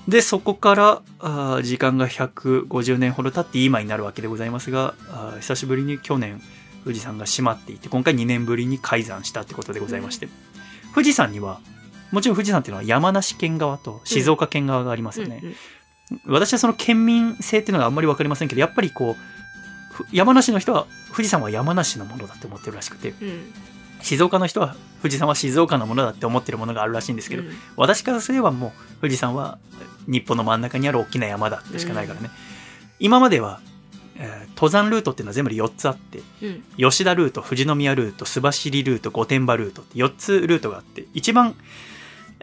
[0.08, 6.40] で、そこから、あー時間が150年ほど経って今になるわけでございますが、あー久しぶりに去年、
[6.84, 10.28] 富士山が閉まっていて、今回2年ぶりに開山したってことでございまして、
[10.94, 11.60] 富士山には、
[12.10, 15.42] もちろん富士山っていうのは山梨県側と静岡県側がありますよね。
[16.26, 23.28] 私はその県民性っていうのがあんまりわかりませんけど、やっぱりこう、ふ山梨の人は富士山は山梨のものだって思ってるらしくて、うん。
[23.28, 23.52] うん
[24.02, 27.50] 静岡の人は富士山は静岡のものだって思ってるものがあるらしいんですけど、うん。
[27.76, 29.58] 私からすればもう富士山は
[30.06, 32.30] 日本の真ん中にある大きな山だってしかないからね、
[32.98, 33.60] 今までは、
[34.16, 36.62] えー登山ルートっていうのは全部で4つあってうん。
[36.76, 41.56] 吉田ルート富士宮ルート須走ルート御殿場ルートって4つルートがあって一番、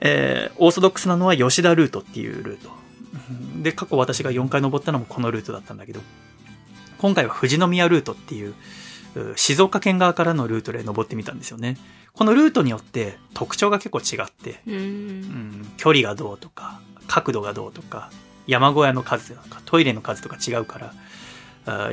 [0.01, 2.69] えーオーソドックスなのは吉田ルートっていうルート。
[2.69, 5.99] うんで過去私が4回登ったのもこのルートだったんだけど
[6.99, 8.53] 今回は富士宮ルートっていう
[9.15, 11.77] う静岡県側からのルートで登ってみたんですよね。
[12.13, 14.73] このルートによって特徴が結構違ってうん。
[14.73, 18.11] うん距離がどうとか角度がどうとか
[18.47, 20.93] 山小屋の数とかトイレの数とか違うから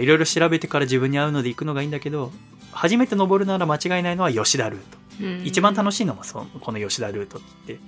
[0.01, 2.33] いろいろ調べてから自分に合うので行くのがいいんだけど
[2.73, 4.99] 初めて登るなら間違いないのは吉田ルート。
[5.23, 5.47] うん。
[5.47, 7.79] 一番楽しいのもそのこの吉田ルートって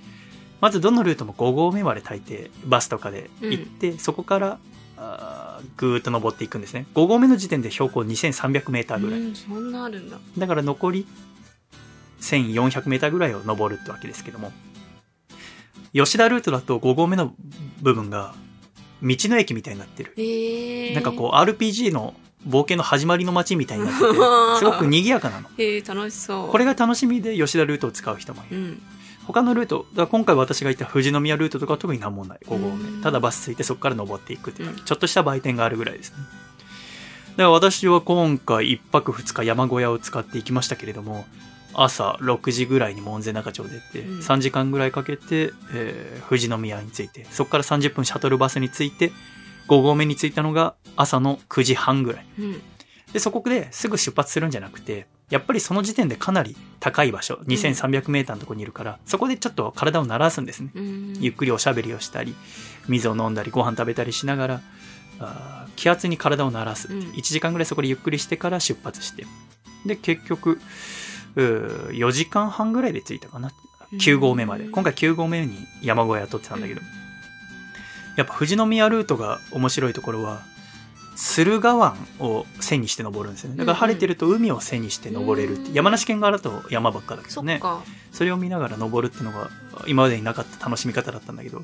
[0.61, 4.59] まずどのルートも5合目まで大抵バスとかで行って、そこから
[4.97, 6.85] あーぐーっと登っていくんですね。
[6.95, 10.17] 5合目の時点で標高 2300m ぐらい、うんそんなあるんだ。
[10.37, 11.07] だから残り
[12.21, 14.51] 1400m ぐらいを登るってわけですけども。
[15.93, 17.33] 吉田ルートだと5合目の
[17.81, 18.35] 部分が
[19.01, 20.93] 道の駅みたいになってるへえ。
[20.93, 22.13] なんかこう RPG の
[22.47, 24.05] 冒険の始まりの街みたいになってて
[24.59, 26.49] すごく賑やかなのへえ、楽しそう。
[26.49, 28.81] これが楽しみで吉田ルートを使う人もいるうん。
[29.27, 41.27] 他のルートだから今回私が行った富士宮ルートとかは特に何もない5合うん目ただバス着いてそこから登っていくっていううんちょっとした売店があるぐらいですねだから私は今回1泊2日山小屋を使って行きましたけれども
[41.73, 49.11] 朝6時ぐらいに門前仲町出て、うん3時間ぐらいかけて、えー富士宮に着いてそこから30分シャトルバスに着いて
[49.67, 52.61] 5合目に着いたのが朝の9時半ぐらいうん。
[53.13, 60.69] で、そこですぐ出発するんじゃなくて、やっぱりその時点でかなり高い場所、2300メーターのところにいるから、そこでちょっと体を慣らすんですね。
[60.75, 61.13] うん。
[61.19, 62.35] ゆっくりおしゃべりをしたり、
[62.87, 64.61] 水を飲んだり、ご飯食べたりしながら、
[65.19, 66.87] あー気圧に体を慣らす。
[66.91, 69.25] うん1時間ぐらいそこでゆっくりしてから出発して。
[69.85, 70.59] で、結局、
[71.35, 73.51] 4時間半ぐらいで着いたかな。
[73.93, 74.65] 9合目まで。
[74.65, 76.81] 今回9合目に山小屋取ってたんだけど、
[78.17, 80.41] やっぱ富士宮ルートが面白いところは、
[81.15, 83.57] 駿河湾を背にして登るんですよね。
[83.57, 85.69] だから晴れてると海を背にして登れるって。
[85.69, 87.61] うん山梨県側だと山ばっかだけどね。
[88.11, 89.49] それを見ながら登るっていうのが
[89.85, 91.63] 今までになかった楽しみ方だったんだけど、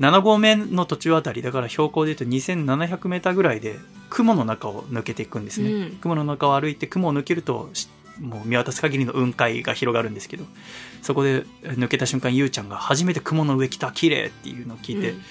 [0.00, 3.76] 7合目の途中あたり、だから標高で言うと2700メーターぐらいで
[4.10, 5.72] 雲の中を抜けていくんですね。
[5.72, 7.88] うん雲の中を歩いて雲を抜けると、し
[8.20, 10.44] もう見渡す限りの雲海が広がるんですけど、
[11.02, 15.22] そこで抜けた瞬間、ゆうちゃんが初めて雲の上来た、綺麗っていうのを聞いて、うん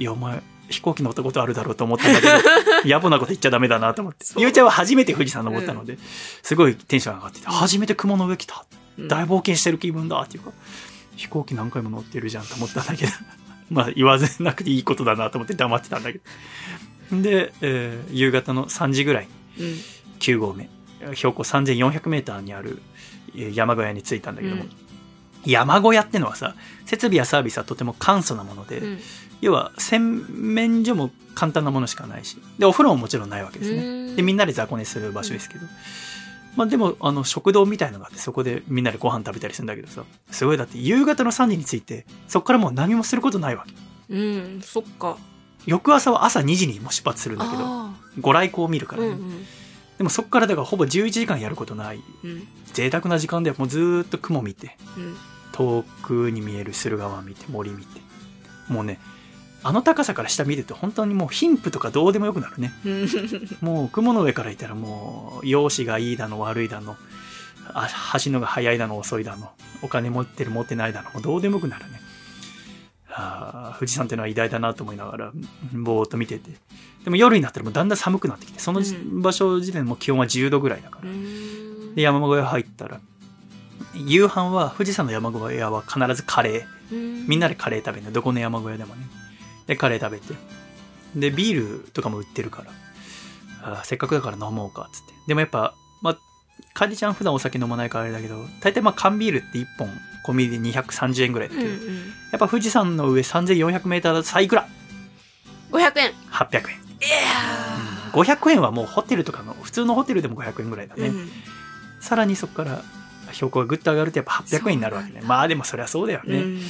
[0.00, 2.32] いや、お前、飛行機乗ったことあるだろうと思ったんだけど、
[2.88, 4.24] 野暮なこと言っちゃダメだなと思って。
[4.38, 5.98] ゆうちゃんは初めて富士山登ったので、
[6.42, 8.64] すごいテンション上がってて、うん初めて雲の上来た。
[8.98, 10.52] うん大冒険してる気分だっていうか、
[11.16, 13.12] 飛行機何回も乗ってるじゃんと思ったんだけど、
[13.70, 16.20] まあ言わずなくていいことだなと思って黙ってたんだけ
[17.10, 17.20] ど。
[17.20, 19.80] で、えー夕方の3時ぐらいにうん。
[20.18, 20.68] 9合目、
[21.14, 22.80] 標高3400メーターにある
[23.34, 24.70] えー山小屋に着いたんだけども、うん
[25.46, 28.98] 山小屋ってのはさ、設備やサービスはとても簡素なもので、うん。
[29.40, 33.78] 要は洗面所も簡単なものしかないし、で、お風呂ももちろんないわけですね。
[33.78, 35.64] うんで、みんなで雑魚寝する場所ですけど。
[36.56, 44.14] まあでも、あの、食堂みたいのがあって、そこでみんなでご飯食べたりするんだけどさ、すごいだって夕方の3時に着いて、そこからもう何もすることないわけ。
[44.14, 44.18] う
[44.58, 44.60] ん。
[44.62, 45.16] そっか。
[45.64, 48.98] 翌朝は朝2時にもう出発するんだけど、あご来光を見るかあ。
[49.00, 49.12] らね。
[49.12, 49.46] うんうん。
[50.00, 52.00] でもそこからだからほぼ11時間やることない。
[52.24, 52.48] うん。
[52.72, 55.16] 贅沢な時間でもうずーっと雲見て、うん。
[55.52, 58.00] 遠くに見える駿河湾見て、森見て。
[58.70, 58.98] もうね、
[59.62, 62.72] あの高さから下見ると本当にもう貧富とかどうでもよくなるね。
[62.86, 63.08] うん。
[63.60, 66.96] もう雲の上からいたらもう容姿がいいだの悪いだの
[67.74, 69.50] あ走るのが速いだの遅いだの
[69.82, 72.00] お金持ってる持ってないだのもうどうでもよくなるね
[73.10, 75.32] あー富士山っていうのは偉大だなと思いながら
[75.74, 76.52] ぼーっと見てて
[77.04, 78.82] でも夜になったらもうだんだん寒くなってきてその
[79.22, 81.94] 場所時点でもう気温は10度ぐらいだから、うん。
[81.94, 83.00] で山小屋入ったら
[83.94, 87.26] 夕飯は富士山の山小屋は必ずカレー。
[87.26, 88.12] みんなでカレー食べるの。
[88.12, 89.06] どこの山小屋でもね。
[89.66, 90.34] でカレー食べて。
[91.16, 92.70] でビールとかも売ってるから。
[93.62, 95.12] あーせっかくだから飲もうかっつって。
[95.26, 96.18] でもやっぱまあ
[96.74, 99.88] カディちゃん普段お酒飲まないからあれだけど大体まあ缶ビールって1本
[100.26, 101.78] 込みで230円ぐらいだけど、うんうん。
[101.78, 104.68] やっぱ富士山の上 3400m だとさいくら
[105.72, 106.12] 500円。
[106.30, 106.78] 800円、
[108.12, 111.28] 500円はもうホテルとかの普通のホテルでも500円ぐらいだね、うん。
[112.00, 112.82] さらにそこから
[113.32, 116.60] 標高がぐっと上がるとやっぱ800円になるわけねまあでもそりゃそうだよね、うん。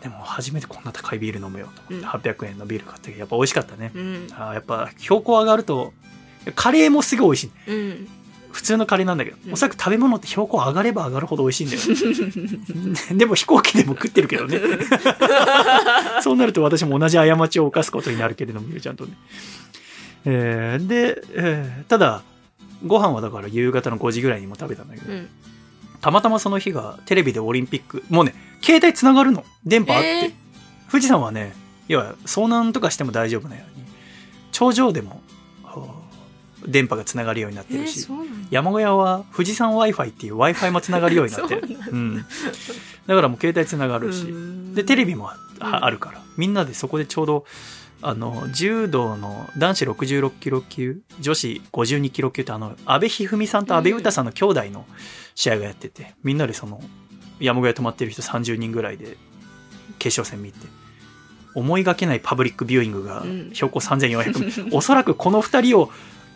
[0.00, 4.28] でも初めてこんな高いビール飲むよと思って、うん800円のビール買ってやっぱ美味しかったね、うん。
[4.32, 5.92] あーやっぱ標高上がると
[6.54, 8.08] カレーもすごい美味しいうん。
[8.54, 14.60] 普通のカレーなんだけど、うんおそらく食べ物って標高上がれば上がるほど美味しいんだよ でも飛行機でも食ってるけどね
[16.22, 19.12] そうなると私も同じ過ちを犯すことになるけれどもゆうちゃんとね、
[20.24, 22.22] えーで、えーただ
[22.86, 25.28] ご飯はだから夕方の5時ぐらいにも食べたんだけど、うん。
[26.00, 29.44] たまたまその日がテレビでオリンピック、もうね、携帯つながるの。
[29.64, 30.08] 電波あって。
[30.08, 30.32] えー
[30.90, 31.54] 富士山はね、
[31.88, 33.84] 要は遭難とかしても大丈夫なように、
[34.52, 35.20] 頂上でも、
[36.66, 38.48] 電波がつながるようになってえー、るし、そうなんだ。
[38.50, 41.62] 山小屋は富士山 Wi-Fi っていう Wi-Fi もつながるようになってる。
[41.66, 43.14] そうなんだ。
[43.14, 44.74] からもう携帯つながるし、うん。
[44.74, 47.44] で、テレビもあるから、みんなでそこでちょうど、
[48.02, 54.86] あの、柔道の男子66キロ級、女子52キロ級ってあの、安倍一二三さんと安倍詩さんの兄弟の
[55.34, 56.82] 試合がやってて、みんなでその、
[57.40, 59.16] 山小屋泊まってる人30人ぐらいで、
[59.98, 60.66] 決勝戦見て。
[61.54, 63.50] 思いがけないパブリックビューイングがうん。
[63.52, 65.90] 標高3400、 おそらくこの2人を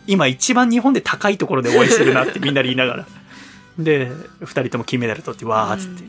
[0.09, 3.07] 今一番日本で高いところで応援してるなってみんなで言いながら。
[3.77, 6.03] で2人とも金メダル取ってわーっつって、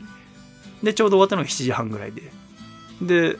[0.83, 2.31] でちょうど終わったのが7時半ぐらいで。
[3.01, 3.37] で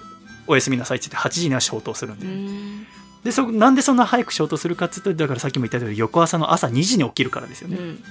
[0.48, 2.88] おやすみなさいって言って8時には消灯するんで、うん。
[3.24, 8.04] でそなんでそんな早く消灯するかっつうとだからさっきも言った通り翌朝の朝2時に起きるからですよね、うん。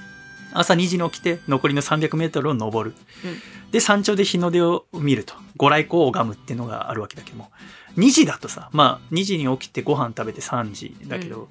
[0.53, 3.71] 朝2時に起きて残りの 300m を登る、うん。
[3.71, 7.51] で山頂で日の出を見るとご来光を拝むっていうのがあるわけだけども
[7.97, 11.49] 2時だとさまあ2時に起きてご飯食べて3時だけど、う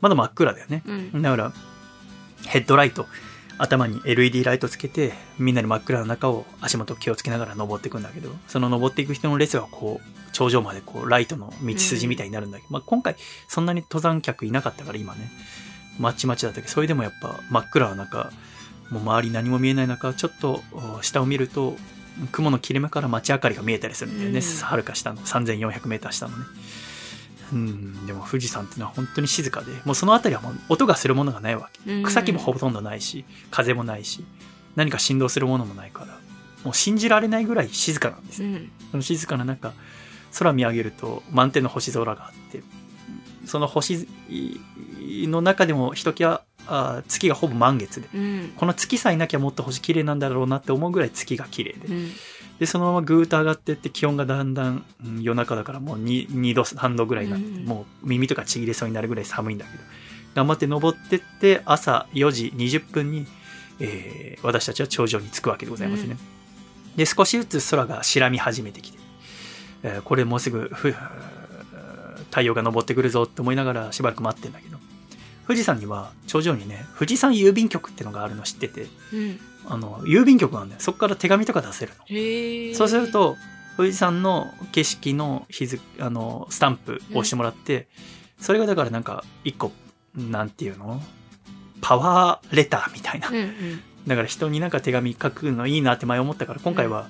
[0.00, 0.82] まだ真っ暗だよね。
[0.86, 1.22] うん。
[1.22, 1.52] だから
[2.46, 3.06] ヘッドライト
[3.58, 13.16] 頭に LED ライトつけてみんなで真っ暗な中を足元気をつけながら登っていくんだけどその登っていく人の列がこう頂上までこうライトの道筋みたいになるんだけど、まあ、今回
[13.48, 15.30] そんなに登山客いなかったから今ね。
[15.98, 18.30] まちまちだったけどそれでもやっぱ真っ暗な中
[18.90, 20.62] もう周り何も見えない中ちょっと
[20.98, 21.74] お下を見ると
[22.32, 24.64] 雲の切れ目から街明かりが見えたりするんだよね、うん。
[24.64, 25.20] はるか下の。
[25.20, 26.44] 3400m 下のね。
[27.52, 28.06] うん。
[28.06, 29.72] でも富士山っていうのは本当に静かで。
[29.84, 31.92] もうその辺りはもう音がするものがないわけ。
[31.92, 32.02] うん。
[32.02, 34.24] 草木もほとんどないし風もないし
[34.74, 36.18] 何か振動するものもないから。
[36.64, 38.42] もう信じられないぐらい静かなんです。
[38.42, 38.70] ようん。
[38.90, 39.72] その静かな中
[40.38, 42.62] 空見上げると満天の星空があって。
[43.44, 44.08] その星
[45.28, 48.08] の中でもひときわあ月がほぼ満月で。
[48.14, 48.52] うん。
[48.56, 51.86] この月さえなきゃもっと星綺麗なんだろうなって思うぐらい月が綺麗で。
[51.88, 52.10] うん。
[52.58, 57.64] でそのままぐーっと上がってって気温がだんだん、うん夜中だからもう 2, 2度3度ぐらいになって、うん。
[57.66, 59.82] もう耳とかちぎれそうになるぐらい寒いんだけど
[60.34, 63.26] 頑張って登ってって朝4時20分に、
[63.80, 66.16] えー私たちは頂上に着くわけでございますね、
[66.94, 68.98] で少しずつ空が白み始めてきて、
[69.82, 70.94] えーこれもうすぐふ
[72.30, 74.75] 太陽が昇ってくるぞって思いながらしばらく待ってんだけど
[75.46, 79.40] 富士山には頂上にね富士山郵便局ってのがあるの知っててうん。
[79.68, 80.80] あの郵便局なんだよ。
[80.80, 82.76] そこから手紙とか出せるの。
[82.76, 83.36] そうすると、
[83.76, 87.88] 富士山の景色の日付、あの、スタンプを押してもらって、
[88.40, 89.72] それがだからなんか、一個、
[90.14, 91.02] なんていうの？
[91.80, 93.28] パワーレターみたいな。
[93.28, 93.32] う。
[93.32, 93.80] んうん。
[94.06, 97.08] だから人になんか手紙書くのいいなって前思ったから、今回は、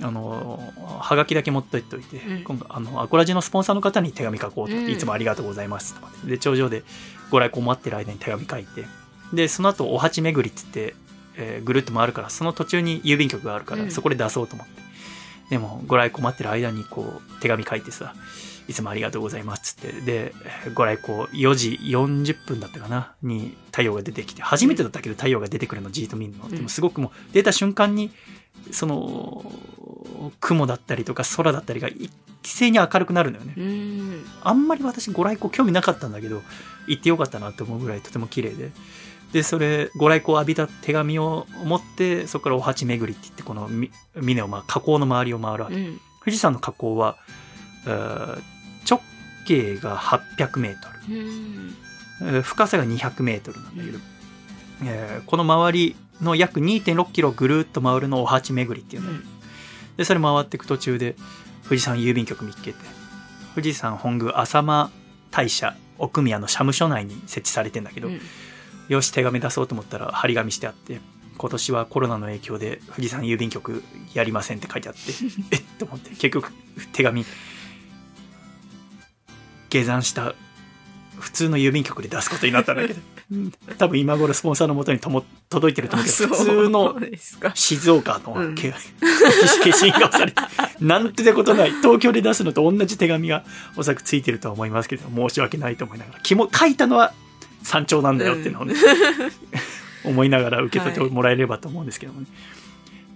[0.00, 0.60] あの、
[1.00, 2.44] はがきだけ持っといておいて、うん。
[2.44, 4.96] 今回、あの、アコラジのスポンサーの方に手紙書こうと思って、うん。
[4.96, 6.84] いつもありがとうございますとかで、頂上で
[7.30, 8.84] ご来光待ってる間に手紙書いて、
[9.32, 10.94] で、その後、お鉢巡りっつって、
[11.36, 13.90] えーぐるっと回るから、その途中に郵便局があるから、うん。
[13.90, 14.82] そこで出そうと思って。
[15.50, 18.14] でも、ご来光待ってる間に、こう、手紙書いてさ、
[18.66, 20.34] いつもありがとうございますっつって、で、
[20.74, 26.48] ご来光4時40分だったかな、に太陽が出てきて、初めてだったけど太陽が出てくるのじーっと見るの。
[26.48, 28.10] でもすごくもう、出た瞬間に、
[28.72, 29.52] その、
[30.40, 32.10] 雲だったりとか空だったりが一
[32.42, 33.54] 斉に明るくなるのよね。
[33.56, 36.42] うんあんまり私ご来光興味なかったんだけど、
[36.86, 38.70] 行ってよかったなって思うぐらいとても綺麗で。
[39.32, 45.76] で、それ、ご来光を浴びた手紙を持って、そこからお鉢巡りって言って、このみ峰を、まあ、河口の周りを回るわけ。
[45.76, 47.16] うん富士山の河口は、
[47.86, 48.42] えー
[48.88, 49.00] 直
[49.46, 51.16] 径が800メートル。
[51.16, 51.74] うん
[52.22, 53.98] えー深さが200メートルなんだけど、
[54.84, 59.10] えーこの周りの約2.6キロぐるっと回るのをお鉢巡りっていうの、
[59.96, 61.16] でそれ回っていく途中で
[61.64, 62.78] 富士山郵便局見つけて
[63.54, 64.90] 富士山本宮浅間
[65.30, 68.20] 大社奥宮の社務所内に設置されてんだけど、うん。
[68.88, 71.00] よし手紙出そうと思ったら張り紙してあって
[71.38, 75.00] 今年はコロナの影響で富士山郵便局やりませんって書いてあって
[75.52, 75.62] えっ？
[75.78, 76.52] と思って結局
[76.92, 77.24] 手紙
[79.70, 80.34] 下山した
[81.24, 83.00] 普通の郵便局で出すことになったんだけど。
[83.32, 83.52] うん。
[83.78, 86.96] 多分今頃スポンサーのもとにとも届いてると思うけど普通の
[87.54, 88.54] 静岡の、うん。
[88.54, 88.72] け
[89.64, 90.42] 消印がされて
[90.80, 91.72] なんてことない。
[91.80, 93.42] 東京で出すのと同じ手紙が
[93.76, 96.20] おそらくついてるとは思いますけど申し訳ないと思いながら。
[96.20, 97.14] 気も書いたのは
[97.62, 98.74] 山頂なんだよっていうのをね、
[100.04, 102.26] 思いながら受け取ってもらえればと思うんですけどもね、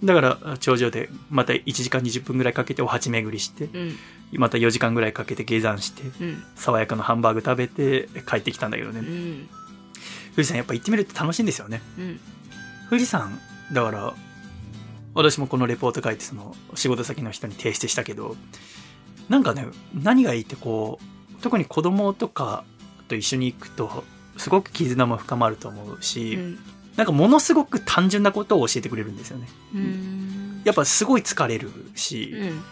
[0.02, 3.96] だから頂上でまた1時間20分ぐらいかけてお鉢巡りしてうん。
[4.32, 6.44] また4時間ぐらいかけて下山してうん。
[6.54, 9.48] 爽やかなハンバーグ食べて帰ってきたんだけどね、うん。
[10.34, 11.82] 富士山やっぱ行ってみると楽しいんですよね。
[11.98, 12.20] うん。
[12.90, 13.38] 富士山
[13.72, 14.14] だから
[15.14, 18.36] 私もこのレポート書いてその仕事先の人に提出したけど
[19.28, 22.64] なんかね何がいいってこう特に子供とか
[23.08, 24.04] と一緒に行くと
[24.36, 26.58] すごく絆も深まると思うし、うん
[26.98, 29.48] なんかものすごく単純なことを教えてくれるんですよね。
[29.74, 30.62] うん。
[30.64, 32.62] やっぱすごい疲れるし、うん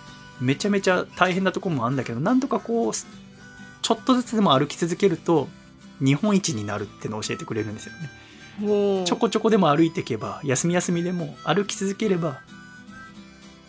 [0.41, 5.49] めちゃめちゃ大変なところもあるんだけどなんとかこうちょっとずつでも歩き続けると
[5.99, 9.05] 日本一になるってのを教えてくれるんですよね。
[9.07, 12.41] ちょこちょこでも歩いていけば休み休みでも歩き続ければ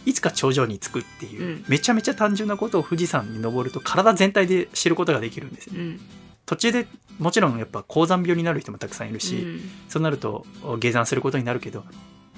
[0.06, 1.66] いつか頂上に着くっていう、うん。
[1.68, 5.74] めちゃめちゃ単純なことを富士山に登ると体全体で知ることができるんですよ。
[5.78, 6.02] うん。
[6.46, 6.88] 途中で
[7.20, 9.62] もちろんやっぱ高山病になる人もたくさんいるし、うん。
[9.90, 10.46] そうなると
[10.80, 11.84] 下山することになるけど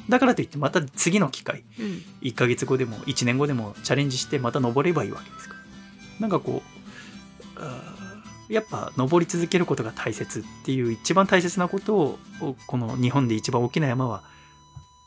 [0.07, 1.85] だからといってまた次の機会うん。
[2.21, 5.55] 1ヶ月後でも1年後でもチャレンジしてまた登ればいいわけですか。
[5.55, 5.59] ら
[6.21, 6.61] なんかこ
[8.49, 12.19] うやっぱ登り続けることが大切っていう一番大切なことを
[12.67, 14.23] この日本で一番大きな山は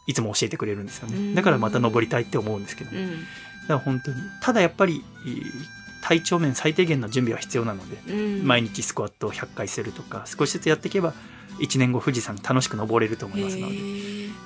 [0.06, 1.30] いつも教えてくれるんですようん。
[1.30, 3.26] ねだからまた登りたいって思うんですけど、だかうん。
[3.68, 8.46] ら本当にただやっぱりえー体調面最低限の準備は必要なのでうん。
[8.46, 11.14] 毎日スクワットを100回するとか少しずつやっていけば
[11.60, 13.76] 1年後富士山楽しく登れると思いますので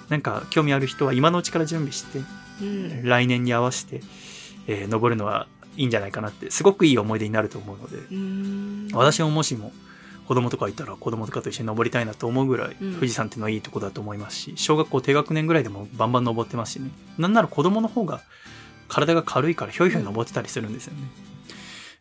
[0.09, 2.21] なんか興味ある人は今のうちから準備して
[2.63, 3.05] うん。
[3.05, 4.01] 来年に合わせて、
[4.69, 8.89] えー登るのはいいんじゃないかなってすごくいい思い出になると思うのでうん。
[8.93, 9.73] 私ももしも
[10.29, 12.95] 子供とかいたら子供とかと一緒に登りたいなと思うぐらいうん。
[12.97, 16.91] 富士山っていうのはいいとこだと思いますし小学校低学年ぐらいでもバンバン登ってますしね。
[17.19, 18.21] なんなら子供の方が
[18.89, 21.01] 体が軽いからひょいひょい登ってたりするんですよね、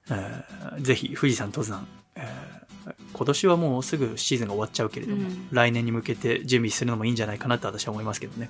[0.10, 2.66] えーぜひ富士山登山、えー
[3.14, 8.49] 今年はもうすぐシーズンが終わっちゃうけれども、うん来年に向けて準備するのもいいんじゃないかなと私は思いますけどね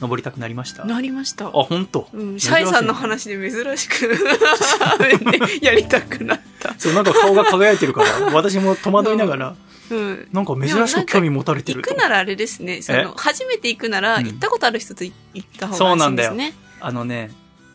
[0.00, 0.84] 登りたくなりました？
[0.84, 1.46] あなりました。
[1.50, 4.16] 本当、うん、シャイさんの話で珍しく
[5.60, 6.74] やりたくなった。
[6.78, 9.56] そうなんか顔が輝いてるから 私も戸惑いながら
[9.90, 10.28] うん。
[10.32, 12.80] なんか珍しく興味持たれてると行くならあれですね。
[12.82, 16.62] その、初めて行くなら、うん行ったことある人と行った方そうがなんだよ安心ですね。
[16.80, 17.30] あのね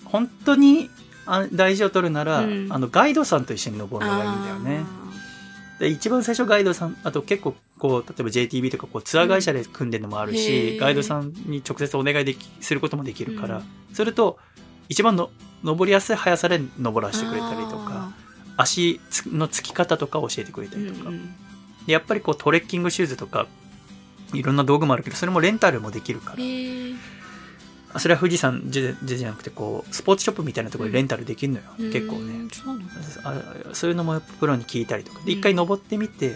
[0.05, 0.89] 本当に
[1.25, 2.67] あ大事を取るなら、うん。
[2.69, 4.85] あのガイドさんと一緒に登るのがいいんだよね。
[5.79, 10.77] で一番最初ガイドさんあと結構こう例えば JTB とかこうツアー会社で組んでるのもあるし、うん。
[10.77, 13.95] ガイドさんに直接お願いできすることもできるから、うん。
[13.95, 14.37] それと
[14.89, 15.29] 一番の
[15.63, 18.11] 登りやすい速さで登らせてくれたりとか
[18.57, 21.35] 足つのつき方とか教えてくれたりとか、うんうん。
[21.85, 23.47] でやっぱりこうトレッキングシューズとか
[24.33, 26.37] いろんな道具もあるけどそれもレンタルもできるから
[27.99, 32.33] それは富士山じゃじゃなくてこうスポーツショップみたいなところでレンタルできるのよ、結構うね。
[32.37, 32.79] んそう
[33.75, 35.19] そういうのもやっぱプロに聞いたりとか。
[35.25, 35.39] でうん。
[35.39, 36.35] 一回登ってみて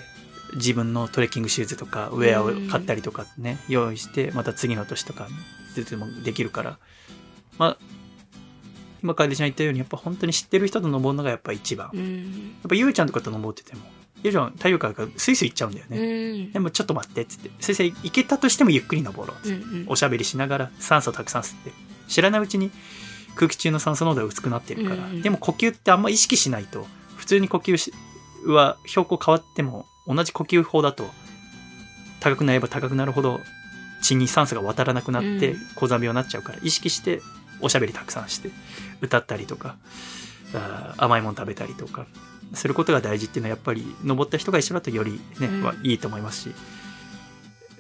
[0.55, 5.27] 自分のトレッキングシューズとかウェアを買ったりとかね用意してまた次の年とか
[5.75, 6.79] でもできるから。
[7.57, 7.77] まあ
[9.03, 11.89] 今楓ちゃん言ったようにやっぱ本当に知ってる人と登るのがやっぱ一番。
[11.93, 12.55] やうん。
[12.65, 13.81] っぱゆうちゃんとかと登ってても
[14.27, 16.51] ゆうちゃん太陽からスイスイ行っちゃうんだようね、ん。
[16.51, 17.49] でもちょっと待ってっつって。
[17.59, 19.63] 先生行けたとしてもゆっくり登ろうっつって。
[19.63, 19.85] うんうん。
[19.87, 21.71] おしゃべりしながら酸素たくさん吸って。
[22.07, 22.71] 知らないうちに
[23.35, 25.21] 空気中の酸素濃度が薄くなってるから、うんうん。
[25.21, 27.93] でも呼吸ってあんま意識しないと普通に呼吸し
[28.45, 31.09] は標高変わっても同じ呼吸法だと
[32.19, 33.39] 高くなれば高くなるほど
[34.01, 35.59] 血に酸素が渡らなくなってうん。
[35.75, 37.21] 高山病になっちゃうから意識して
[37.59, 38.49] おしゃべりたくさんして
[39.01, 39.77] 歌ったりとか
[40.97, 42.05] 甘いもの食べたりとか
[42.53, 45.63] することが大事っていうのはやっぱり登った人が一緒だとよりね、うん。
[45.63, 46.55] はいいと思いますし、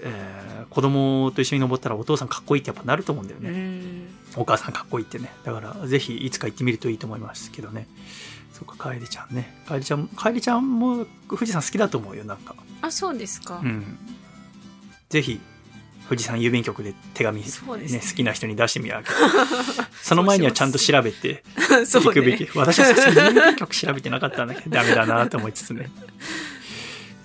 [0.01, 4.07] えー子供と一緒に登ったらお父さんかっこいいってやっぱなると思うんだようね、ん。
[4.35, 5.31] お母さんかっこいいってね。
[5.45, 7.87] だからぜひいつか行ってみるといいと思いますけどね。
[8.51, 9.55] そっか楓ちゃんね。
[9.65, 12.55] 楓ちゃん楓ちゃんも富士山好きだと思うよなんか。
[12.81, 13.61] あそうですか。
[13.63, 13.97] うん。
[15.09, 15.39] ぜひ
[16.07, 17.47] 富士山郵便局で手紙、ね。
[17.47, 19.09] ね好きな人に出してみるわけ
[20.01, 21.43] その前にはちゃんと調べて
[21.85, 25.89] 行くべき、ね私は郵便局調べてなかったんだけどダメだなと思いつつね。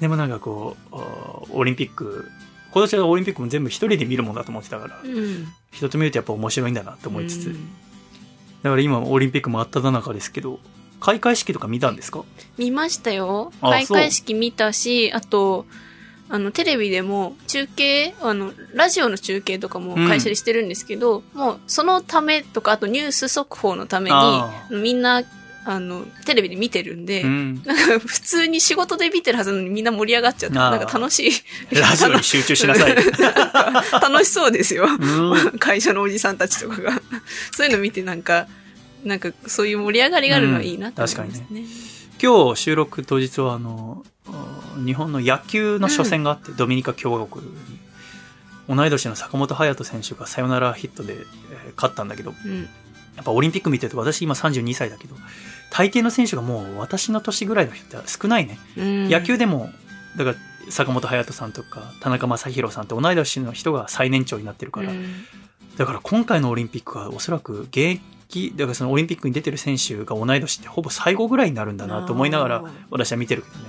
[0.00, 2.28] でもなんかこうおオリンピック
[2.72, 5.46] 今年はオリンピックも全部一人で見るもんだと思ってたから、うん。
[5.70, 7.68] 人と見るとやっぱ面白いんだなと思いつつ、うん。
[8.62, 10.58] だから今オリンピックもあっただ中ですけど
[10.98, 12.24] 開会式とか見たんですか？
[12.58, 13.52] 見ましたよ。
[13.60, 15.66] あ開会式見たしあと
[16.32, 25.24] あのテレビでも中継あのラジオの中継とかも会社でしてるんですけど、もうそのためとかあとニュース速報のためにあみんな
[25.66, 27.62] あのテレビで見てるんで、うん。
[27.64, 31.32] なんか普通に仕事で見てるはずなのにみんな盛り上がっちゃってなんか楽しい。
[31.78, 32.96] ラジオに集中しなさい。
[33.92, 34.86] 楽しそうですよ。
[34.86, 35.58] うん。
[35.58, 36.92] 会社のおじさんたちとかが。
[37.54, 38.48] そういうの見てなんか
[39.04, 41.64] なんかそういう盛り上がりがあるのはいいなと思いますね,、
[42.20, 47.52] 今日収録当日はあのあ日本の野球の初戦があって、ドミニカ共和国に。
[48.68, 51.22] 同い年の坂本勇人選手がサヨナラヒットで、えー
[51.76, 52.68] 勝ったんだけどうん。
[53.16, 55.14] やっぱオリンピック見てると私今32歳だけど
[55.70, 59.08] 大抵の選手がもう私の年ぐらいの人って少ないね、うん。
[59.08, 59.70] 野球でも
[60.16, 60.36] だから
[60.70, 65.24] 坂本勇人さんとか田中将大さんって同い年の人が最年長になってるから、うん。
[65.76, 73.64] だから今回のオリンピックはおそらく現役だからそのオリンピックに出てる選手が同い年ってほぼ最後ぐらいになるんだなと思いながら私は見てるけどね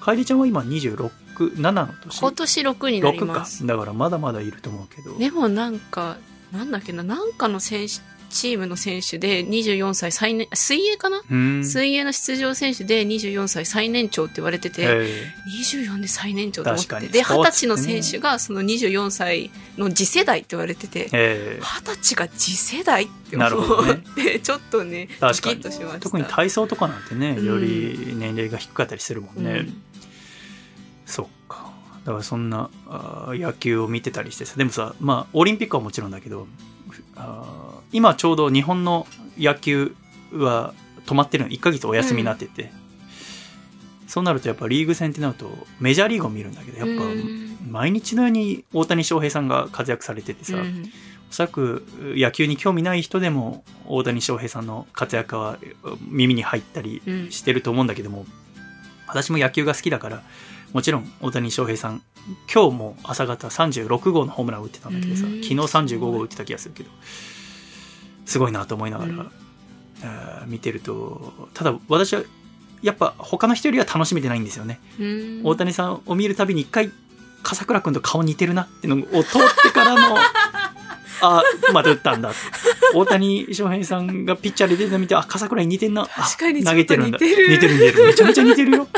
[0.00, 2.18] 楓ちゃんは今267の年。
[2.20, 6.16] 今年6になり6かますだからまだまだいると思うけど、でもなんか
[6.52, 11.64] なんだっけななんかの選手チームの選手で24歳最年水泳かな、うん。
[11.64, 15.32] 水泳の出場選手で24歳最年長って言われてて、え。
[15.62, 21.60] 24で最年長と思ってでスポーツ二十歳の選手がその24歳の次世代って言われててーえ。
[21.60, 26.00] ー二十歳が次世代ってなるほ思って、 ちょっとねドキッとしました。
[26.00, 29.82] 特に体操とかなんてねうんより年齢が低かったりするもんね、うん。
[31.04, 31.72] そっか。
[32.04, 36.46] だからそんなあー野球を見てたりしてさでもさまあオリンピックはもちろんだけど
[37.16, 39.06] あー今ちょうど日本の
[39.38, 39.94] 野球
[40.32, 40.74] は
[41.06, 41.50] 止まってるの。
[41.50, 42.72] 1ヶ月お休みになってて。
[44.06, 50.90] そうなるとやっぱリーグ戦ってなると、メジャーリーグを見るんだけど、やっぱうん毎日のように大谷翔平さんが活躍されててさ、うん
[51.30, 51.86] おそらく
[52.16, 55.58] 野球に興味ない人でも大谷翔平さんの活躍は
[56.08, 58.26] 耳に入ったりうんしてると思うんだけども、
[59.06, 60.22] 私も野球が好きだから、
[60.72, 62.02] もちろん大谷翔平さん、
[62.52, 66.90] 今日も朝方36号のホームランを打ってたんだけどさ、うん昨日35号打ってた気がするけど、
[68.30, 69.30] すごいなと思いながら、うん
[70.02, 72.22] えー見てると、ただ私は
[72.82, 74.78] やっぱ他の人よりは楽しめてないんですよね。
[74.98, 76.90] うん大谷さんを見るたびに一回、
[77.42, 80.16] 笠倉君と顔似てるなってのを通ってからの、
[81.22, 81.42] あ、
[81.74, 82.32] また打ったんだ。
[82.94, 86.02] 大谷翔平さんがピッチャーで出てたの見て、あ、笠倉に似てんな。
[86.02, 87.18] あ確かに投げてるんだ。
[87.20, 88.04] 似てる似てる似てる。
[88.06, 88.88] めちゃめちゃ似てるよ。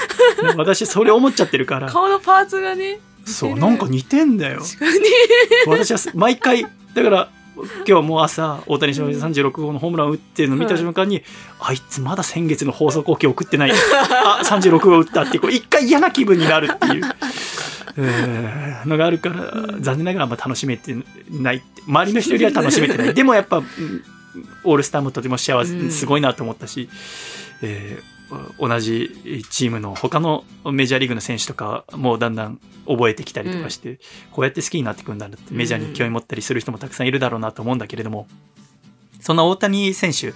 [0.56, 1.88] 私、それ思っちゃってるから。
[1.88, 2.98] 顔のパーツがね。
[3.26, 4.60] そう、なんか似てんだよ。
[4.60, 5.04] 確かに。
[5.68, 7.28] 私は毎回、だから、
[7.86, 11.22] 今日もう朝、大谷翔平36号のホームラン打ってるのを見た瞬間に、
[11.60, 13.72] あいつまだ先月の放送後期送ってない。
[13.72, 17.04] あ、36号打ったって、こう、一回嫌な気分になるっていう。
[18.00, 20.94] えーのがあるから、残念ながらあんま楽しめて
[21.30, 21.82] ないって。
[21.86, 23.14] 周りの人よりは楽しめてない。
[23.14, 23.64] でもやっぱ、うん
[24.62, 26.88] オールスターもとても幸せ、うんすごいなと思ったし、
[27.62, 28.17] えー
[28.58, 34.00] 同じチームの他のメジャーリーグの選手とかもうだんだん覚えてきたりとかして、
[34.32, 38.26] こうやって好きになってくんだってメジャーに興味持ったりする人もたくさんいるだろうなと思うんだけれども、
[39.20, 40.32] そんな大谷選手、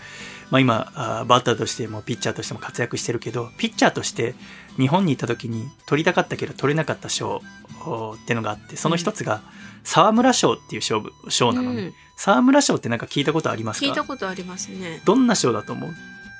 [0.50, 4.34] まあ、今バッターとしてもピッチャーとしても活躍してるけどピッチャーとして
[4.76, 7.40] 日本に行った時に取りたかったけど取れなかった賞
[7.86, 9.42] おってのがあってその一つが
[9.82, 11.02] 沢村賞っていう賞
[11.52, 11.94] なのね、うん。
[12.16, 13.86] 沢村賞ってなんか聞いたことありますか？
[13.86, 15.00] 聞いたことありますね。
[15.04, 15.90] どんな賞だと思う？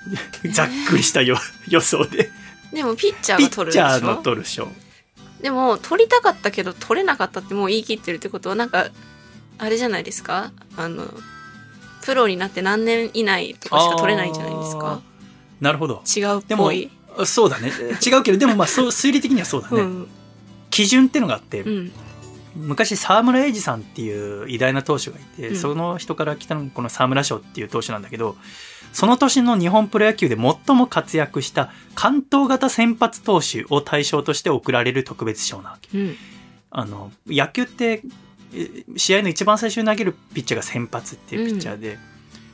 [0.53, 1.37] ざっくりしたよ
[1.69, 2.31] 予想で。
[2.73, 4.69] でもピッチャーピッが取るでしチャーのょ取る賞
[5.43, 8.89] でも取りたかったけど取れなかったってもう言い切ってるってことはなんか
[9.59, 10.53] あれじゃないですか？
[10.77, 11.07] あの
[12.03, 15.01] プロになって何年以内とかしか取れないんじゃないですか。
[15.61, 16.03] なるほど。
[16.05, 16.91] 違うっでもぽい
[17.25, 17.73] そうだね。
[18.05, 20.09] 違うけどでもまあそう推理的にはそうだね、うん。
[20.71, 21.93] 基準ってのがあって、うん。
[22.57, 25.57] 昔沢村栄治さんっていう偉大な投手がいて、うん。
[25.57, 28.37] その人から来たのがこの沢村賞っていう投手なんだけど
[28.93, 35.97] その年の日本プロ野球で最も活躍した関東型先発投手を対象として贈られる特別賞なわけ。
[35.97, 36.17] うん。
[36.71, 38.03] あの野球って
[38.55, 41.99] え試合の一番最初に投げるピッチャーが先発っていうピッチャーで、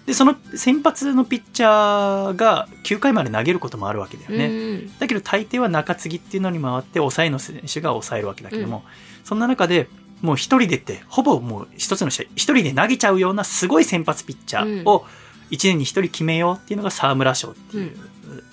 [0.06, 4.50] でその先発のピッチャーが9回まで投げることもあるわけだよね、う
[4.86, 8.84] んだけど大抵は中継ぎっていうのに回って抑えの選手が抑えるわけだけども、
[9.24, 9.88] そんな中で
[10.22, 15.04] もう一人でってほぼもう一つの試合一人で投げちゃうようなすごい先発ピッチャーを
[15.50, 17.96] 一年に一人決めようっていうのが沢村賞っていう、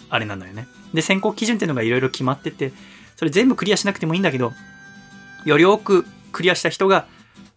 [0.10, 0.68] あれなんだよね。
[0.94, 2.72] で選考基準っていうのがいろいろ決まってて
[3.18, 4.54] それ全部クリアしなくてもいいんだけど
[5.46, 7.08] より多くクリアした人が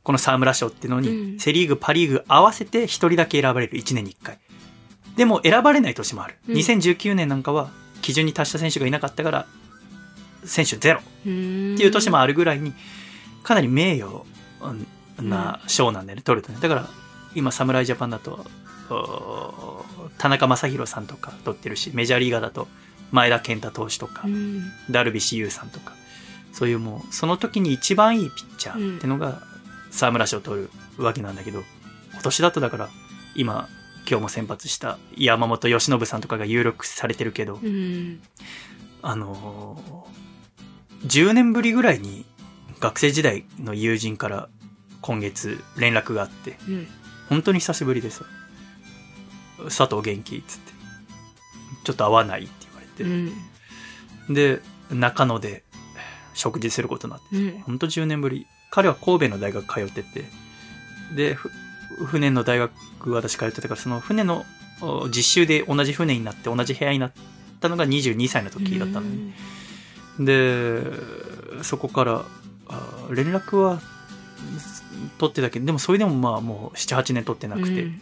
[0.02, 1.38] この沢村賞っていうのに、うん。
[1.38, 3.76] セ・リーグパ・リーグ合わせて一人だけ選ばれる。
[3.76, 4.38] 1年に1回。
[5.16, 6.54] でも選ばれない年もある、うん。
[6.54, 7.70] 2019年なんかは
[8.00, 9.46] 基準に達した選手がいなかったから
[10.44, 12.72] 選手ゼロうんっていう年もあるぐらいに
[13.42, 14.24] かなり名誉
[15.20, 16.58] な賞なんだよね、取るとね。
[16.60, 16.88] だから
[17.38, 18.44] 今侍ジャパンだと
[18.90, 19.84] お
[20.18, 22.68] 田中将大さんとか取ってるしメジャーリーガーだと
[23.12, 24.62] 前田健太投手とか、うん。
[24.90, 25.94] ダルビッシュ有さんとか
[26.52, 29.42] そういうもうその時に一番いいピッチャーってのが
[29.90, 31.62] 沢村賞を取るわけなんだけど
[32.12, 32.88] 今年だとだから
[33.34, 33.68] 今
[34.08, 38.20] 今日も先発した山本由伸さんとかが有力視されてるけど、うん。
[39.02, 42.26] あのー、10年ぶりぐらいに
[42.80, 44.48] 学生時代の友人から
[45.02, 46.88] 今月連絡があって、うん
[47.28, 48.24] 本当に久しぶりです。
[49.64, 50.72] 佐藤元気っつって。
[51.84, 53.04] ちょっと会わないって言われて。
[53.04, 54.60] うんで、
[54.90, 55.62] 中野で
[56.34, 58.46] 食事することになって、うん本当10年ぶり。
[58.70, 60.24] 彼は神戸の大学通ってて、
[61.16, 61.50] で、ふ
[62.04, 62.72] 船の大学
[63.12, 64.44] 私通ってたから、その船の
[64.82, 67.12] お実習で同じ船になって同じ部屋になっ
[67.60, 69.34] たのが22歳の時だったのね。
[70.20, 70.82] で、
[71.62, 72.24] そこから、
[72.68, 73.80] あ連絡は
[75.18, 78.00] 取ってたけど、でもそれでもまあもう7、8年取ってなくて、うん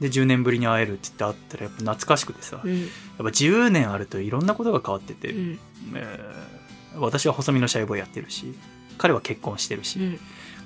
[0.00, 5.58] で、10年ぶりに会えるって言って会ったらやっぱ懐かしくてさ、うんやっぱ10年あるといろんなことが変わってて、うん
[5.94, 6.60] えー
[6.96, 8.52] 私は細身のシャイボーイやってるし、
[8.98, 10.20] 彼は結婚してるし、うん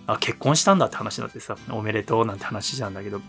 [0.07, 3.21] あ、結婚したんだって話になってさ、おめでとうなんて話なんだけど。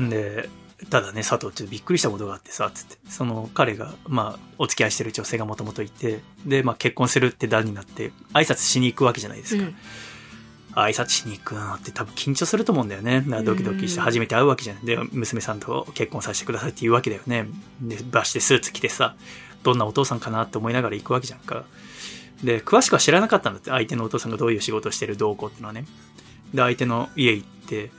[0.00, 0.48] んで、
[0.90, 9.64] ただね、佐藤ちょっとびっくりしたことがあってさ、つって、その彼が、まあ、お付き合いしてる女性がもともといて、で、まあ結婚するって段になって、挨拶しに行くわけじゃないですか。
[9.64, 9.76] うん
[10.72, 13.24] 挨拶しに行くのって多分緊張すると思うんだよね。
[13.44, 14.84] ドキドキしてうん初めて会うわけじゃん。
[14.84, 17.46] で、娘さんと結婚させてくださいって言うわけだよね。
[17.80, 19.16] で、バしてスーツ着てさ、
[19.62, 21.64] どんなお父さんかなって思いながら行くわけじゃんか。
[22.44, 23.70] で、詳しくは知らなかったんだって。
[23.70, 25.86] 相手のお父さんがどういう仕事をしてるどうこうっていうのはね。
[26.54, 27.90] で、相手の家行って、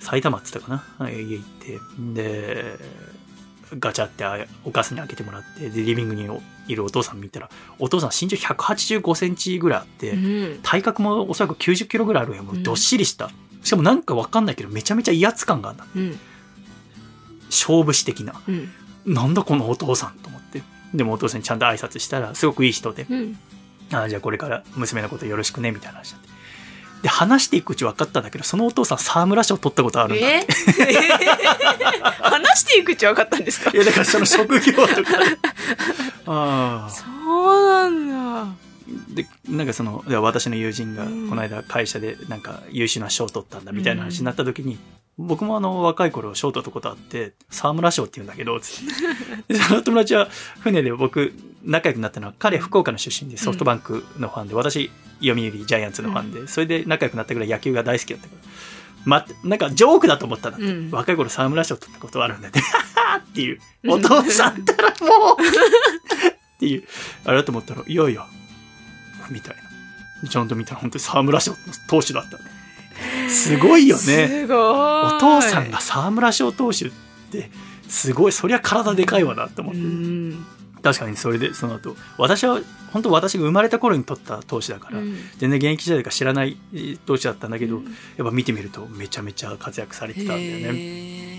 [0.00, 1.78] 埼玉って言ったかな家行って、
[2.14, 2.78] で、
[3.78, 6.28] ガチャってあお母さんに開けてもらってでリビングに
[6.68, 7.48] いるお父さん見たら
[7.78, 10.60] お父さん身長185センチぐらいあって、うん。
[10.62, 13.30] 体格もおそらく90キロぐらいあるよもうどっしりした、
[13.62, 16.18] しかもなんかわかんないけどめちゃめちゃ威圧感があるんだうん。
[17.46, 18.70] 勝負師的なうん。
[19.06, 20.62] なんだこのお父さんと思って
[20.94, 23.38] でもお父さんにちゃんと挨拶したらすごくいい人でうん。
[23.92, 26.31] あじゃあこれから娘のことよろしくねみたいな話になって
[27.02, 30.46] で話していくうち分かったんだけどそのお父さん沢村賞取ったことあるんだえ？
[32.20, 33.70] 話していくうち分かったんですか？
[33.70, 35.10] いやだからその職業とか。
[36.26, 36.90] ああ。
[36.90, 38.54] そうなんだ。
[39.14, 41.28] でなんかその私の友人がうん。
[41.28, 44.78] この間会社でなんか優秀な賞を取ったんだみたいな話になった時に、
[45.18, 49.54] 僕もあの若い頃賞を取ったことあって沢村賞って言うんだけどつって。
[49.54, 50.28] でその友達は
[50.60, 51.32] 船で僕
[51.64, 54.90] 仲良くなったのは彼福岡の出身でソフトバンクのファンで、私
[55.20, 58.42] 読売ジャイアンツのファンで、それで仲良くなったぐらい野球が大好きだったから
[59.04, 60.90] ま、なんかジョークだと思ったんだって、うん。
[60.90, 62.62] 若い頃沢村賞取ったことあるんだってっ
[63.34, 63.58] ていう
[63.88, 65.36] お父さんったらもう。
[65.42, 66.84] っていう。
[67.24, 68.26] あれだと思ったらいやいや。
[69.30, 69.56] みたい
[70.22, 70.28] な。
[70.28, 71.56] ちゃんと見たら本当に沢村賞の
[71.88, 72.38] 投手だった
[73.28, 74.44] すごいよね。
[74.48, 76.90] お父さんが沢村賞投手っ
[77.32, 77.50] て
[77.88, 78.32] すごい。
[78.32, 80.46] そりゃ体でかいわなって思うって、ん。
[80.82, 81.96] 確かにそれでその後。
[82.18, 82.60] 私は
[82.92, 85.16] 本当私が生まれた頃に取った投手だから、うん。
[85.38, 87.84] 全然現役時代か知らないえー投手だったんだけど、うん。
[87.84, 90.78] やっぱ見てみるとめちゃめちゃ活躍されてたんだよね。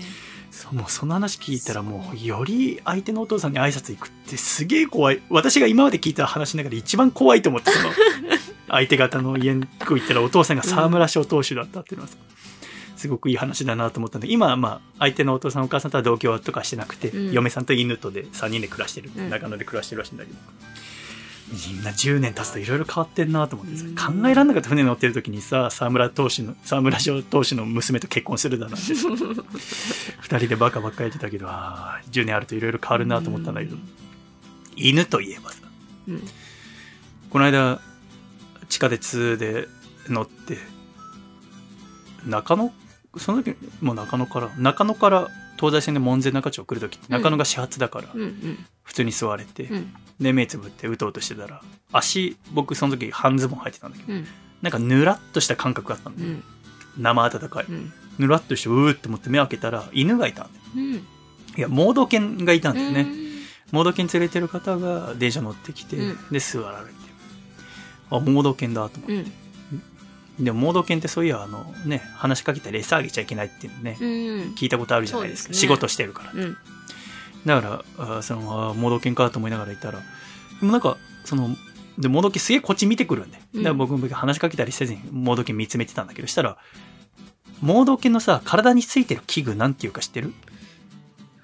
[0.50, 5.20] そうもうその話聞いたらもうより相手のお父さんに挨拶行くってすげえ怖い。
[5.28, 7.90] 私が今まで聞いた話の中で一番怖いと思ってその
[8.68, 12.16] 相手方の家に行ったらお父さんが沢村賞投手だったっていうのはさ
[13.04, 17.32] すごくいい話だなと思ったんで今はまあ相手のお父さんお母さんとは同居とかしてなくて、うん。
[17.32, 19.28] 嫁さんと犬とで3人で暮らしてる、うん。
[19.28, 20.38] 中野で暮らしてるらしいんだけど。
[21.52, 29.08] みんな10年経つといろいろ変わってんなと思ってさ、うん考えられなかった船乗ってる時にさ沢村投手の沢村賞投手の娘と結婚するだなんてさ
[30.20, 33.76] 二人でバカばっかり言ってたけどあー10年あるといろいろ変わるなと思ったんだけど、
[34.74, 35.58] 犬といえばさ
[36.08, 36.22] うん。
[37.28, 37.78] この間
[38.70, 39.68] 地下鉄で
[40.08, 40.56] 乗って
[42.26, 42.72] 中野
[43.18, 48.66] その時もう中野から中野から東西線で門前仲町来る時って中野が始発だからうんうん。
[48.82, 49.94] 普通に座れて、うん。
[50.20, 51.62] で目つぶって打とうとしてたら
[51.92, 54.26] 足僕その時半ズボン履いてたんだけどうん。
[54.62, 56.42] なんかぬらっとした感覚があったんうん。
[56.98, 57.64] 生温かい。
[57.68, 57.92] うん。
[58.18, 60.64] ぬらっとしてうーって思って目開けたら犬がいたんだよ。
[60.76, 60.94] うん。
[60.94, 61.02] い
[61.56, 63.42] や盲導犬がいたんだよね、うん。
[63.72, 66.18] 盲導犬連れてる方が電車乗ってきて、うん。
[66.30, 66.92] で座られて。
[68.10, 69.32] あ盲導犬だと思って、うん
[70.38, 74.06] でも盲導犬ってそういやあのね話しかけたら餌あげちゃいけないっていうのね、うん。
[74.54, 75.50] 聞いたことあるじゃないですか。
[75.50, 75.54] ね。
[75.56, 76.32] 仕事してるから。
[76.32, 76.56] うん。
[77.46, 80.00] だからあそのあ盲導犬かと思いながらいたら
[80.60, 81.50] でもなんかその
[81.98, 83.62] で盲導犬すげえこっち見てくるんで、うん。
[83.62, 86.56] だから僕も話しかけたりせずに盲導犬見つめてたんだけどしたら
[87.60, 90.32] 盲導犬のさ体についてる器具なんていうか知ってる？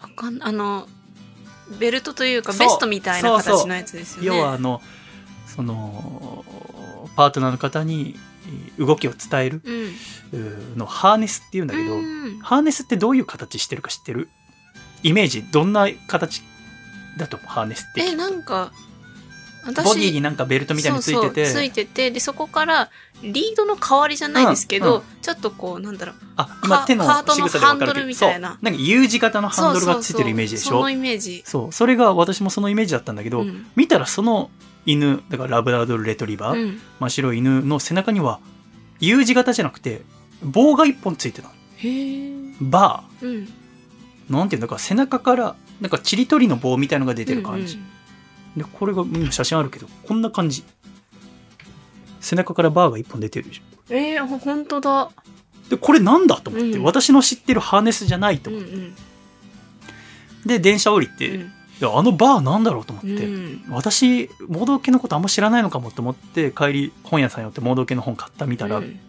[0.00, 0.88] わかんあの
[1.78, 4.38] ベルトというかベストみたいな形のやつですよね。
[4.38, 4.82] 要はあの
[5.46, 6.44] その
[7.14, 8.29] パートナーの方にえー
[8.78, 9.62] 動きを伝える
[10.76, 12.38] のハーネスっていうんだけど、うん。
[12.40, 14.28] ハーネスってどういう形してるか知ってる？
[15.02, 16.42] イメージどんな形
[17.18, 17.48] だと思う？
[17.48, 18.72] ハーネスってえなんか
[19.66, 21.46] 私ボディになんかベルトみたいについてて。
[21.46, 22.90] ついててでそこから
[23.22, 24.94] リードの代わりじゃないですけど、うん。
[24.96, 25.02] うん。
[25.20, 26.14] ちょっとこうなんだろう。
[26.36, 28.58] あ今手のカートのハンドルどみたいな。
[28.62, 30.70] なんか U 字型のハンドルがついてるイメージでしょ？
[30.70, 31.42] そのイメージ。
[31.44, 31.72] そう。
[31.72, 33.66] それが私もそのイメージだったんだけど、うん。
[33.76, 34.50] 見たらその
[34.86, 36.80] 犬だからラブラドルレトリバー、うん。
[36.98, 38.40] 真っ白い犬の背中には
[39.00, 40.02] U 字型じゃなくて
[40.42, 41.48] 棒が一本ついてた
[42.60, 43.28] バうん。
[43.30, 43.48] ー
[44.28, 47.78] なんていうんだか背中からなんかちりとりの棒みたいのが出てる感じ、
[48.56, 50.64] でこれが今写真あるけどこんな感じ。
[52.20, 53.62] 背中からバーが一本出てるでしょ。
[53.88, 55.10] うんうん、えー、ほ本当だ。
[55.70, 56.82] でこれなんだと思って、うん。
[56.82, 58.94] 私の知ってるハーネスじゃないと思って、うんうん。
[60.46, 61.46] で電車降りて、
[61.80, 63.64] いやあのバーなんだろうと思って、うん。
[63.70, 69.00] 私盲導犬のことあんま知らないのかもと思って帰り本屋さん寄って盲導犬の本買ったみたら、うん。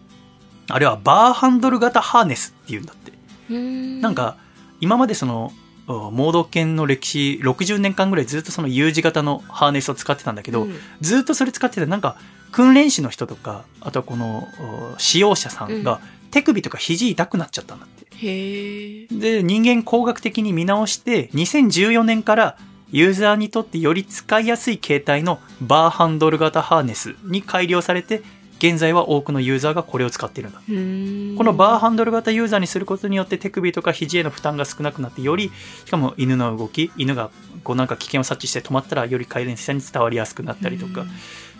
[0.68, 3.12] あれはバーハンドル型ハーネスっていうんだって、
[3.50, 4.36] うんなんか
[4.80, 5.52] 今までその
[5.86, 10.74] お盲導犬の歴史60年間ぐらいずっとその U 字型のハーネスを使ってたんだけど、うん。
[11.00, 12.16] ずっとそれ使っててなんか
[12.52, 14.48] 訓練士の人とかあとはこの
[14.94, 16.00] お使用者さんが
[16.30, 22.56] 手首とか肘痛くなっちゃったんだってへえで人間工学的に見直して2014年から
[22.90, 28.22] ユーザーにとってより使いやすい形態のバーハンドル型ハーネスに改良されて
[28.58, 30.60] 現在は多くのユーザーがこれを使っているんだ。
[30.60, 35.50] このバーハンドル型ユーザーにすることによって手首とか肘への負担が少なくなってより
[35.84, 37.32] しかも犬の動き犬が
[37.64, 41.06] こうなんか危険を察知して止まったらより飼い主さんに伝わりやすくなったりとか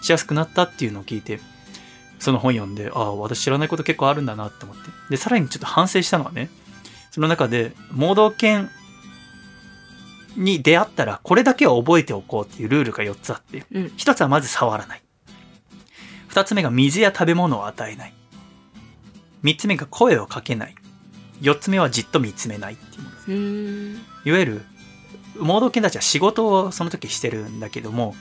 [0.00, 1.40] しやすくなったっていうのを聞いて
[2.22, 6.50] その本読んでああ私知らないこと結構あるんだなって思ってでさらにちょっと反省したのはね
[7.10, 8.70] その中で盲導犬
[10.36, 13.84] に出会ったらこれだけは覚えておこうっていうルールが4つあって、うん。
[13.98, 15.02] 1つはまず触らない。
[16.30, 18.14] 2つ目が水や食べ物を与えない。
[19.44, 20.74] 3つ目が声をかけない。
[21.42, 24.28] 4つ目はじっと見つめないっていうものです。
[24.28, 24.62] いわゆる、
[25.36, 28.14] 盲導犬たちは仕事をその時してるんだけども、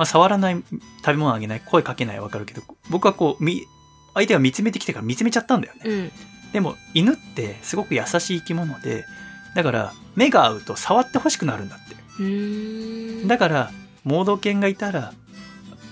[0.00, 3.66] まあ、触らない、食べ物あげない、声かけないはわかるけど、僕はこう、み、
[4.14, 5.82] 相手が見つめてきてから見つめちゃったんだよね。
[5.84, 6.12] うん。
[6.54, 9.04] でも、犬ってすごく優しい生き物で、
[9.54, 13.26] だから、目が合うと触ってほしくなるんだって。
[13.26, 13.72] だから、
[14.04, 15.12] 盲導犬がいたら、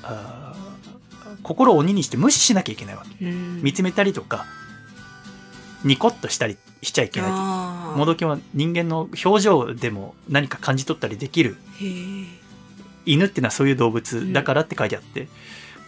[0.03, 3.27] あー心を鬼にして無視しなきゃいけないわけ。
[3.27, 4.47] うん見つめたりとか、
[5.85, 7.31] ニコッとしたりしちゃいけない。
[7.31, 11.59] あ盲導犬は人間の表情でも何か感じ取ったりできる。
[13.13, 15.29] 犬ってのはそういう動物だからって書いてあって、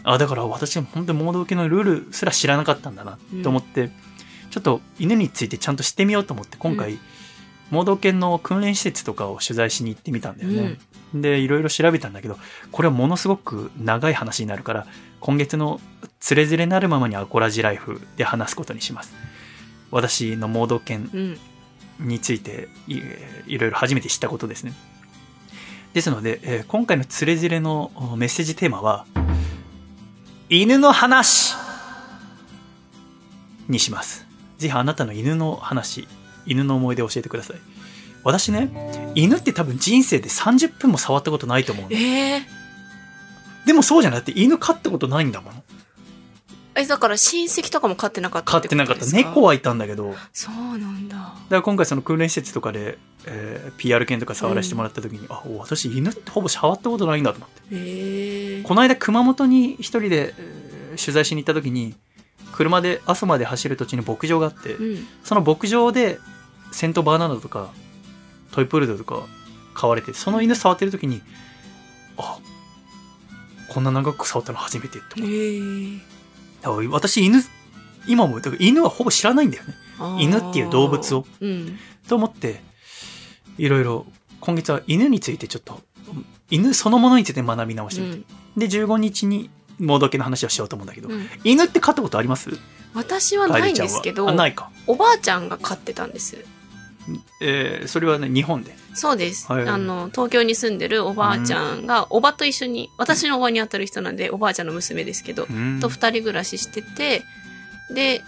[0.02, 3.90] あだから私は本当に盲導犬のルールすら知らなかったんだなと思って、
[4.50, 6.98] ちょっと犬についてちゃんと知ってみようと思って今回、う
[7.70, 10.78] 盲導犬の訓練施設とかを取材しに行ってみたんだよね、
[11.14, 12.38] でいろいろ調べたんだけど
[12.72, 14.86] これはものすごく長い話になるから
[15.20, 15.80] 今月の
[16.18, 19.14] 「つれづれなるままにアコラジライフ」で話すことにします。
[19.90, 21.38] 私の盲導犬うん。
[22.00, 22.98] についてい
[23.46, 24.72] いろいろ初めて知ったことですね。
[25.92, 29.06] ですので、えー今回のつれづれのおメッセージテーマは、
[30.48, 31.54] 犬の話
[33.68, 34.26] にします。
[34.58, 36.06] ぜひあなたの犬の話、
[36.46, 37.56] 犬の思い出を教えてください。
[38.22, 41.96] 私ね、犬って多分人生で30分も触ったことないと思うの。
[41.96, 42.42] ええ。
[43.66, 45.62] でもそうじゃなくて犬飼ったことないんだもん。
[46.74, 49.06] え、だから親戚とかも飼ってなかった飼ってなかった。
[49.06, 49.48] 猫は。
[49.48, 51.16] はいたんだけど、そうなんだ。
[51.16, 58.62] だから今回その訓練施設とかで、えー PR 犬とか触らせてもらった時に、あ私犬ってほぼ触ったことないんだと思って。
[58.62, 61.94] この間熊本に一人で、えー取材しに行った時に
[62.52, 65.06] 車で阿蘇まで走る途中に牧場があって、うん。
[65.22, 66.18] その牧場で
[66.72, 67.70] セントバーナードとか
[68.50, 69.22] トイプールドとか
[69.74, 71.22] 飼われてその犬触ってる時に
[72.16, 72.38] あ
[73.68, 76.19] こんな長く触ったの初めてって思って
[76.90, 77.42] 私犬
[78.06, 79.74] 今もだから犬はほぼ知らないんだよね
[80.18, 81.26] 犬っていう動物を。
[81.40, 81.78] うん。
[82.08, 82.62] と思って、
[83.58, 84.06] いろいろ、
[84.40, 85.80] 今月は犬についてちょっと、
[86.50, 88.24] 犬そのものについて学び直してみ
[88.56, 88.68] て。
[88.68, 92.50] で、15日に、盲導犬の話をしようと思うんだけど、うん犬って飼ったことあります？
[92.94, 94.70] 私はないんですけど、あ、ないか。
[94.86, 96.44] おばあちゃんが飼ってたんです。
[97.40, 98.74] えー、それはね、日本で？
[98.94, 99.50] そうです。
[99.50, 107.22] はいあの、東京に住んでるおばあちゃんが、おばと一緒に、私のおばに当たる人なんで、おばあちゃんの娘ですけど、うんと二人暮らししてて、
[107.94, 108.22] で、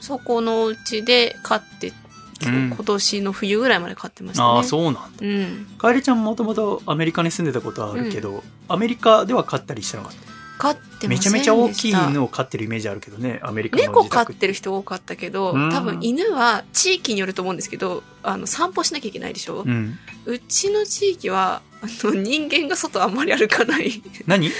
[0.00, 4.48] そこのうちで飼って、うん今年の冬ぐらいまで飼ってましたね。
[4.48, 5.00] ああ、そうなんだ。
[5.20, 5.66] うん。
[5.76, 10.18] かえりちゃんもともとアメリカに住んでたことはあるけど、アメリカでは飼ったりしてなかった？
[10.60, 11.38] 飼ってまめちゃせんでした。
[11.38, 15.70] めちゃ大きい犬を飼ってるイメージあるけどね、アメリカの猫飼ってる人多かったけど、うん。
[15.72, 19.98] 多分犬は地域によると思うんですけど、あの、散歩しなきゃいけないでしょ、うん。
[20.26, 24.02] うちの地域は、あの、人間が外あんまり歩かない。
[24.26, 24.48] 何？
[24.48, 24.54] あん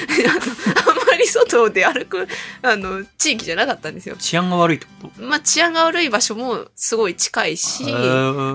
[1.06, 2.26] まり外で歩く、
[2.62, 4.16] あの、地域じゃなかったんですよ。
[4.16, 5.22] 治安が悪いってこと？
[5.22, 7.94] まあ、治安が悪い場所もすごい近いし、あん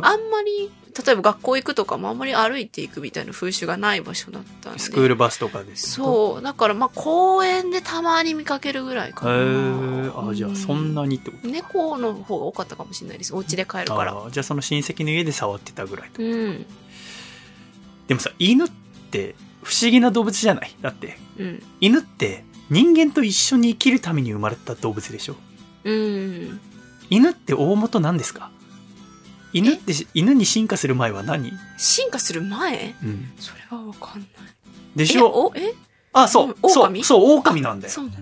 [0.02, 0.72] まり、
[1.06, 4.80] 例えば学校行くとかもあんまり歩いていくみたいな風習がない場所だったんで。
[4.80, 6.42] スクールバスとかですそう。
[6.42, 10.08] だからまあ公園でたまに見かけるぐらいかへな。
[10.08, 11.02] えあじゃあそんな。
[11.02, 11.50] なにってこと？
[11.50, 13.36] 猫の方が多かったかもしれないです。
[13.36, 14.16] お家で飼えるから。
[14.32, 16.66] じゃあその親戚の家で触ってたぐらいとうん。
[18.08, 18.70] でもさ犬っ
[19.12, 20.76] て不思議な動物じゃない？
[20.82, 21.18] だって。
[21.38, 21.64] うん。
[21.82, 25.36] 犬って人間と一緒に生きるために生まれた動物でしょ？
[25.84, 26.60] うん。
[27.10, 28.52] 犬って大元何ですか？
[29.54, 32.96] 犬ってし犬に進化する前は何、進化する前？
[33.04, 34.30] うん、それはわかんない。
[34.96, 35.54] でしょ？
[35.56, 35.74] えおえ？
[36.14, 36.48] あそう。
[36.48, 37.92] うんそう狼そう狼なんだよ。
[37.94, 38.20] そうなんだ。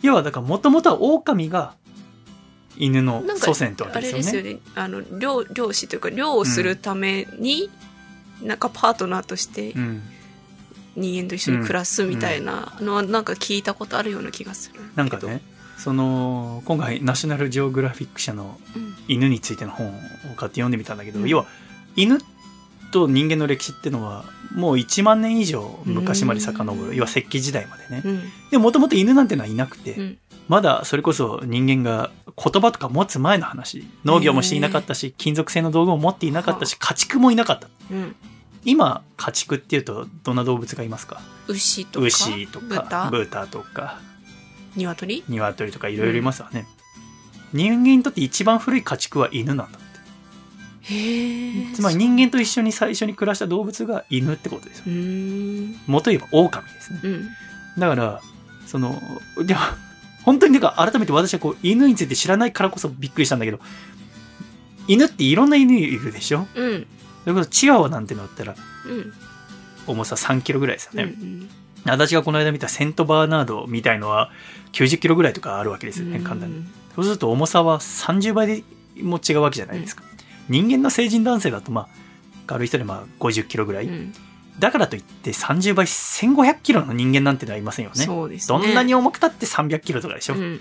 [0.00, 1.74] 要はだからもともとは狼が
[2.76, 4.32] 犬の祖先ってわけあですよね。
[4.32, 4.60] れですよね。
[4.76, 7.68] あの、漁、漁師というか、漁をするために、
[8.42, 10.02] なんかパートナーとしてうん
[10.96, 14.80] 人間と一緒に暮らすみたいなのはなんか聞いたことあるような気がする。
[14.96, 15.42] なんかね
[15.76, 18.58] その今回ナショナルジオグラフィック社の。
[19.06, 19.90] 犬についての本を
[20.36, 21.46] 買って読んでみたんだけど、うん要は
[21.96, 22.18] 犬
[22.90, 24.24] と人間の歴史っていうのは
[24.54, 28.22] もう1万年以上昔まで遡うんる要は石器時代までねうん。
[28.50, 30.18] でもともと犬なんてのはいなくて、うん。
[30.48, 33.86] まだそれこそ人間が言葉とか持つ前の話。
[34.04, 37.68] 農業もしていなかったし金属製の道具も持っていなかったし家畜もいなかった。
[37.90, 38.16] うん。
[38.64, 41.20] 今家畜っていうとどんな動物がいますか？
[41.46, 42.06] 牛とか？
[42.06, 43.10] 牛とか豚？
[43.10, 44.00] 豚とか。
[44.76, 45.24] 鶏？
[45.28, 46.66] 鶏とかいろいろいますわね、
[47.52, 50.94] 人間にとって一番古い家畜は犬なんだって。
[50.94, 51.72] へえ。
[51.74, 54.84] つまり人間と一緒に最初に暮らした動物が犬ってことですよ。
[54.86, 55.80] うーん。
[55.86, 57.00] 元言えば狼ですね。
[57.02, 57.28] うん。
[57.78, 58.20] だから
[58.66, 59.00] その
[59.44, 59.60] でも
[60.28, 63.60] 本当にだから改めて私はこう犬について知らないからこそびっくりしたんだけど
[64.86, 66.46] 犬っていろんな犬いるでしょ？
[66.54, 66.86] うん。
[67.24, 68.54] それこそチワワなんてのだったら
[68.86, 69.12] うん。
[69.86, 71.48] 重さ3キロぐらいですようんうね、ん。
[71.86, 74.30] 私がこの間見たセントバーナードみたいのは
[74.72, 78.62] 90キロぐらいとかあるわけですよね簡単にそうすると重さは30倍で
[79.02, 80.02] も違うわけじゃないですか、
[80.50, 81.88] 人間の成人男性だとまあ
[82.46, 84.12] 軽い人でまあ50キロぐらい、うん。
[84.58, 88.04] だからといって30倍1500キロの人間なんてのはいませんよね。
[88.04, 88.58] そうですね。
[88.58, 90.60] どんなに重くたって300キロとかでしょ、っうん。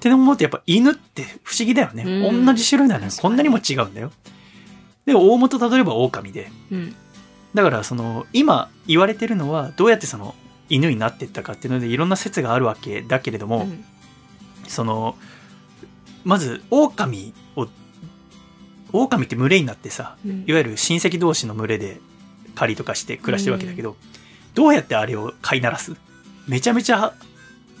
[0.00, 2.46] て思うとやっぱ犬って不思議だよね、うん。
[2.46, 3.12] 同じ種類なのに。
[3.12, 4.12] こんなにも違うんだよ。
[5.06, 6.50] で大元例えば狼で。
[6.70, 6.94] うん。
[7.54, 10.34] だからその今言われてるのはどうやってその
[10.68, 13.84] 犬になっていったかっていうのでいろんな説があるわけだけれども、うん。
[14.68, 15.16] その
[16.24, 17.66] まず狼を
[18.92, 20.44] 狼って群れになってさうん。
[20.46, 22.00] いわゆる親戚同士の群れで
[22.54, 23.96] 狩りとかして暮らしてるわけだけど、
[24.54, 25.94] どうやってあれを飼いならす？
[26.48, 27.14] めちゃめちゃ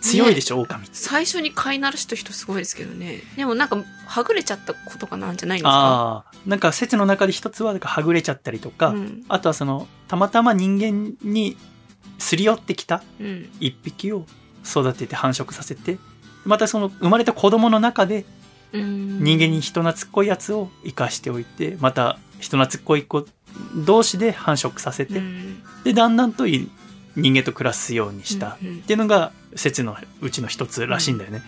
[0.00, 3.22] 強いでしょ、狼って最初に飼いならした人すごいですけどね。
[3.36, 5.70] でもなんか、はぐれちゃったことかなんじゃないんですか？
[5.70, 9.24] ああなんか説の中で一つはなんかはぐれちゃったりとか、うん。
[9.28, 11.56] あとはそのたまたま人間に
[12.18, 13.50] すり寄ってきたうん。
[13.60, 14.26] 一匹を
[14.64, 15.98] 育てて繁殖させて
[16.44, 18.24] またその生まれた子供の中で
[18.72, 23.26] うん人間に人懐っこいやつを生かしておいてまた人懐っこい子
[23.76, 25.62] 同士で繁殖させて、うん。
[25.84, 26.68] でだんだんとい
[27.16, 28.58] 人間と暮らすようにした。
[28.62, 28.76] うんうん。
[28.78, 31.42] っていうのが説のうちの一つらしいんだよね、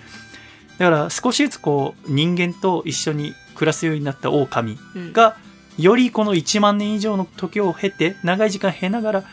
[0.78, 5.12] だから少しずつこう人間と一緒に暮らすようになった狼うん。
[5.12, 5.36] が
[5.78, 9.24] よりこの1万年以上の時を経て長い時間経ながら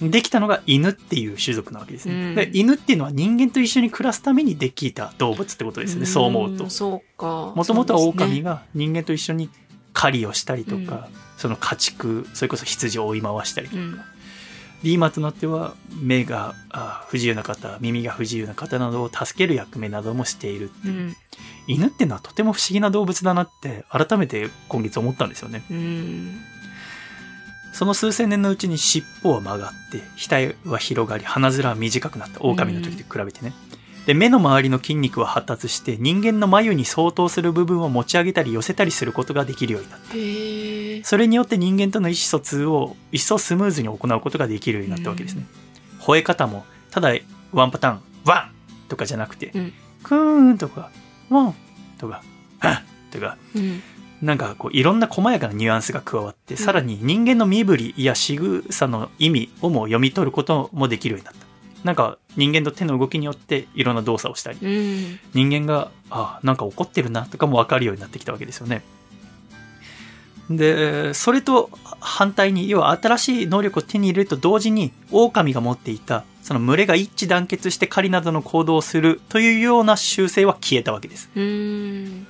[0.00, 2.34] できたのが犬っていう種族なわけですね、うん。
[2.34, 6.64] で犬っていうのは人間と一緒に暮らすためにできた動物ってことですよね、そう思うと。
[6.66, 7.52] んそうか。
[7.54, 9.50] もともとは狼が人間と一緒に
[9.92, 13.92] 狩りをしたりとか、うんその家畜それこそ羊を追い回したりとか、うん。
[14.82, 20.88] で今となっては目があ不自由な方耳が不自由な方などを助ける役目などもしているう。
[20.88, 21.16] ん。
[21.66, 25.64] 犬っていうのはとても不思議な動物だなって改めて今月思ったんですよね。
[25.70, 26.40] うん。
[27.72, 32.42] その数千年のうちに尻尾は曲がって額は広がり鼻面は短くなった。
[32.42, 33.54] 狼の時と比べてね、
[34.06, 40.00] で目の周りの筋肉は発達して人間の眉に相当する部分を持ち上げたり寄せたりすることができるようになっ
[41.02, 41.08] た。
[41.08, 45.46] それによって人間との意思疎通を一層スムーズに行うことができるようになったわけですね、
[46.00, 47.10] 吠え方もただ
[47.52, 49.72] ワンパターンワンとかじゃなくて、うん
[50.02, 50.90] クーンとか
[51.28, 51.54] ワン
[51.98, 52.22] とか
[52.58, 53.82] ハッとかうん。
[54.22, 61.46] なんかこういろんな細やかなニュアンスが加わって、さらに人間の身振りや仕草の意味をも読み取ることもできるようになった。
[61.84, 65.20] なんか人間の手の動きによっていろんな動作をしたり、うん。
[65.34, 68.82] 人間が、あなんか怒ってるなとかもわかるようになってきたわけですよね。
[70.50, 71.70] で、それと
[72.00, 81.30] 反対に、要は新しい能力を手に入れると同時に、狼が持っていた、その群れが一致団結して狩りなどの行動をするというような習性は消えたわけです。
[81.36, 82.26] うん。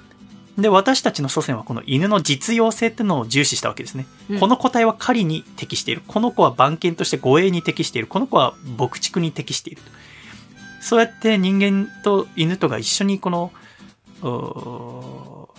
[0.61, 4.07] で、私たちの祖先はこの犬の実用性っていうのを重視したわけですね。
[4.31, 6.03] うんこの個体は狩りに適している。
[6.07, 8.09] この子は番犬として護衛に適している。
[8.09, 9.83] この子は牧畜に適している。
[10.81, 13.53] そうやって人間と犬とが一緒にこの、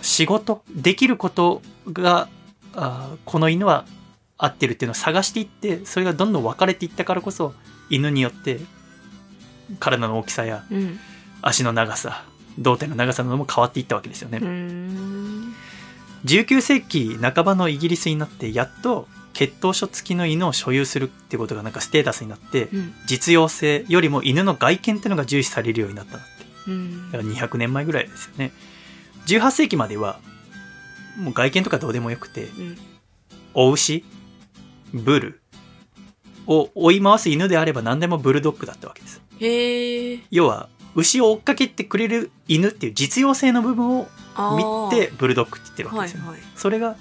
[0.02, 2.28] 仕事、できることが、
[3.26, 3.86] この犬は
[4.38, 7.54] 合ってるっていうのを探していって、それがどんどん分かれていったからこそ、
[7.90, 8.60] 犬によって
[9.80, 11.00] 体の大きさやうん。
[11.44, 12.24] 足の長さ、
[12.62, 14.40] 胴体の長さなども変わっていったわけですよね。
[14.42, 15.54] うん。
[16.26, 22.94] 19世紀半ばのイギリスになってやっと血統書付きの犬を所有するってことがなんかステータスになってうん。
[23.08, 28.52] 実用性よりも犬の外見ってのが重視されるようになったなってうんだから200年前ぐらいですよね
[29.26, 30.20] 18世紀までは
[31.18, 32.78] もう外見とかどうでもよくてうん。
[33.54, 34.06] お牛
[34.94, 35.42] ブル
[36.48, 40.20] を追い回す犬であれば何でもブルドッグだったわけですへえ。
[40.30, 44.08] 要は牛を追っかけてくれる犬っていう実用性の部分を
[44.92, 46.42] 見てブルドッグって言ってるわけですよ、はいはい。
[46.56, 46.96] それが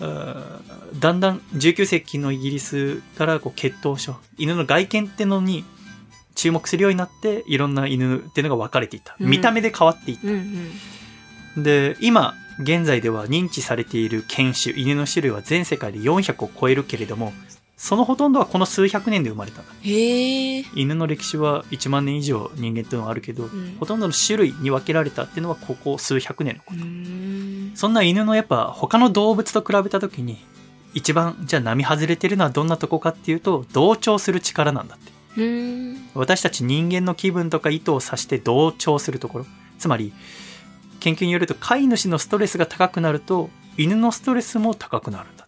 [0.00, 5.64] だんだん19世紀のイギリスからこう血統書犬の外見ってのに
[6.34, 9.28] 注目するようになっていろんな犬っていうのが分かれていった、うん。
[9.28, 10.70] 見た目で変わっていっうん
[11.56, 17.32] たで今現在では認知されている犬種犬の種類は全世界で400を超えるけれども
[17.78, 19.62] そのほとんどはこの数百年で生まれた。
[19.62, 20.64] へえ。
[20.74, 27.72] 犬の歴史は1万年以上人間っていうのはあるけど、んほとんどの種類に分けられたっていうのはここ数百年のことうん。
[27.76, 30.44] そんな犬のやっぱ他の動物と比べた時に
[30.92, 36.08] 一番じゃあ並外れてるのはどんなとこかっていうと同調する力なんだってうん。
[36.14, 39.46] 私たち人間の気分とか意図を指して同調するところ
[39.78, 40.12] つまり
[40.98, 45.46] 研究によると飼い主のストレスが高くなると犬のストレスも高くなるんだ。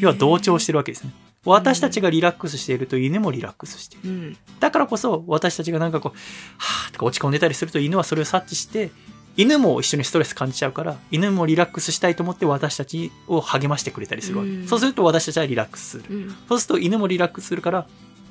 [0.00, 1.12] 要は同調してるわけですね
[1.44, 4.10] 私たちがリラックスしていると犬もリラックスしている。
[4.10, 4.36] うん。
[4.60, 6.18] だからこそ私たちがなんかこう
[6.58, 8.90] はぁとか落ち込んでたりすると犬はそれを察知して
[9.36, 14.66] 犬も一緒にストレス感じちゃうから犬もリラックスしたいと思って私たちを励ましてくれたりするわけ、うん。
[14.66, 16.04] そうすると私たちはリラックスする。
[16.10, 16.36] うん。
[16.48, 17.86] そうすると犬もリラックスするから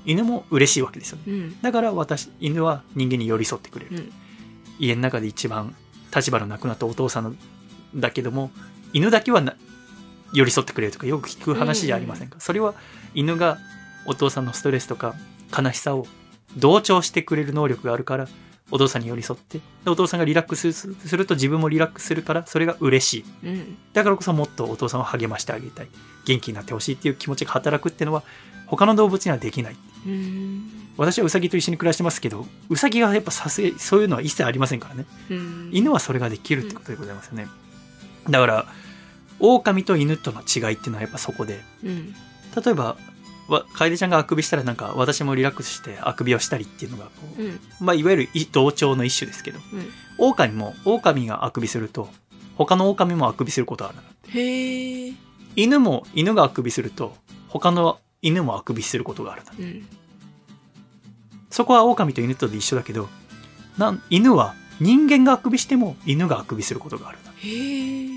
[0.06, 1.24] 犬も嬉しいわけですよね。
[1.28, 1.62] うん。
[1.62, 4.12] だから私犬は人間に寄り添ってくれる、うん。
[4.80, 5.74] 家の中で一番
[6.16, 7.36] 立場のなくなったお父さんの
[7.96, 8.52] だけども
[8.94, 9.56] 犬だけはな
[10.34, 12.74] 寄り添ってくれるとかよく聞く話じゃありませんか、それは
[13.14, 13.58] 犬が
[14.06, 15.16] お父さんのストレスとか
[15.58, 16.06] 悲しさを
[16.56, 18.28] 同調してくれる能力があるから
[18.70, 23.26] お父さんに寄り添ってでお父さんがリラックスすると自分もリラックスするからそれが嬉しい。
[23.48, 23.78] うん。
[23.94, 25.88] だからこそもっとお父さんを励ましてあげたい。
[26.26, 28.24] 元気になってほしいっていう気持ちが働くっていうのは
[28.66, 29.76] 他の動物にはできない。
[30.06, 30.70] うん。
[30.98, 35.06] 私はウサギと一緒に暮らしてますけどウサギがやっぱさすがそういうのは一切ありませんからね。
[35.30, 35.70] うん。
[35.72, 37.48] 犬はそれができるってことでございますよね、
[38.30, 38.66] だから
[39.40, 41.60] 狼と犬との違いっていうのはやっぱそこで。
[41.84, 42.14] うん。
[42.64, 42.98] 例えば
[43.48, 47.60] わ楓ちゃんがあくびしたらなんか私もリラックスしてあくびをしたりっていうのがこう、うん。
[47.80, 49.90] まあ、いわゆるい同調の一種ですけどうん。
[50.18, 52.10] 狼も狼があくびすると
[52.56, 54.02] 他の狼もあくびすることあるな
[54.34, 55.14] へえ
[55.56, 57.16] 犬も犬があくびすると
[57.48, 59.88] 他の犬もあくびすることがあるなうん。
[61.50, 63.08] そこは狼と犬とで一緒だけど
[63.78, 67.18] なん犬は人間があくびしても犬があくびすることがある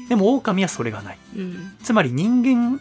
[0.08, 1.18] でも狼はそれがない。
[1.36, 1.72] うん。
[1.82, 2.80] つまり人間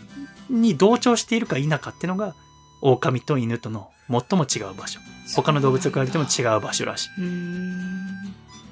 [0.50, 2.34] に同調しているか否かってのが
[2.82, 5.00] 狼と犬との最も違う場所。
[5.36, 7.10] 他の動物と比べても違う場所らしい。
[7.20, 8.08] うん。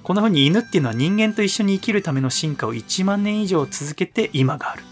[0.02, 4.84] こんな風に犬っていうのは人間と一緒に生きるための進化を1万年以上続けて今がある。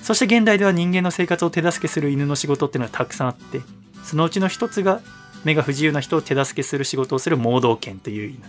[0.00, 3.60] そして現代では人間の生活を手助けする犬の仕事っていうのはたくさんあって
[4.02, 5.02] そのうちの一つが
[5.44, 8.40] 目が不自由な人を手助けする仕事をする盲導犬という犬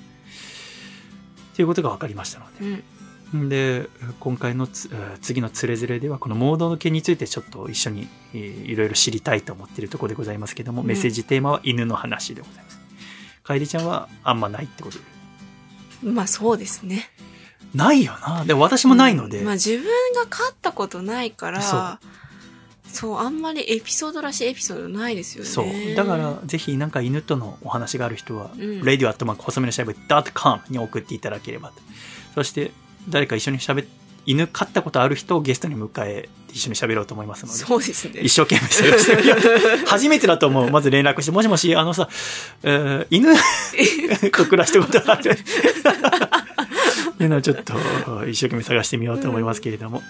[1.56, 2.84] ということが分かりましたので。
[3.34, 3.50] うん。
[3.50, 3.88] で
[4.20, 4.68] 今回の
[5.22, 10.88] 次のつれづれではこのモードの件についてちょっと一緒に、えーいろいろ知りたいと思っているところでございますけども、うん。
[10.88, 12.80] メッセージテーマは犬の話でございます。
[13.44, 15.04] 楓ちゃんはあんまないってことで。
[16.12, 17.10] まあそうですね。
[17.74, 18.44] ないよな。
[18.46, 19.46] でも私もないので、うん。
[19.46, 22.00] まあ自分が飼ったことないから
[22.92, 31.76] そうあんまりエピソードらしいエピソードないですよねそうだからぜひなんか犬とのお話がある人は、うん radio アットマーク細めのしゃべ .com に送っていただければと
[32.36, 32.72] そして
[33.10, 33.86] 誰か一緒にしゃべ
[34.26, 39.86] 犬飼ったことある人をゲストに迎え一緒に喋ろうと思いますのでそうですね一生懸命探してみよう。
[39.88, 40.70] 初めてだと思う。
[40.70, 42.10] まず連絡して、もしもし、あのさ、
[42.62, 43.34] えー犬
[44.32, 45.32] と暮らしたことある。
[47.20, 47.74] いうのをちょっと
[48.28, 50.04] 一生懸命探してみようと思いますけれども。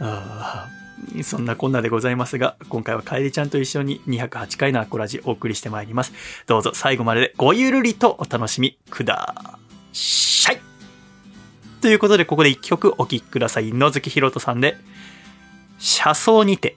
[0.00, 0.77] あー
[1.22, 6.12] そんなこんなでございますが、今回はかえりちゃんと一緒に208回のアコラジお送りしてまいります。
[6.46, 9.58] どうぞ最後まででごゆるりとお楽しみくだ
[9.92, 10.60] さい。
[11.80, 13.72] ということで、ここで一曲お聴きください。
[13.72, 14.76] 野月ひろとさんで、
[15.78, 16.76] 車窓にて。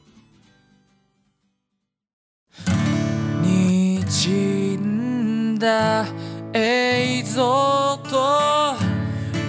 [4.14, 6.06] 滲んだ
[6.54, 8.18] 映像と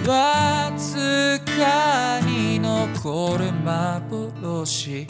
[0.09, 3.51] わずかに残る
[4.65, 5.07] し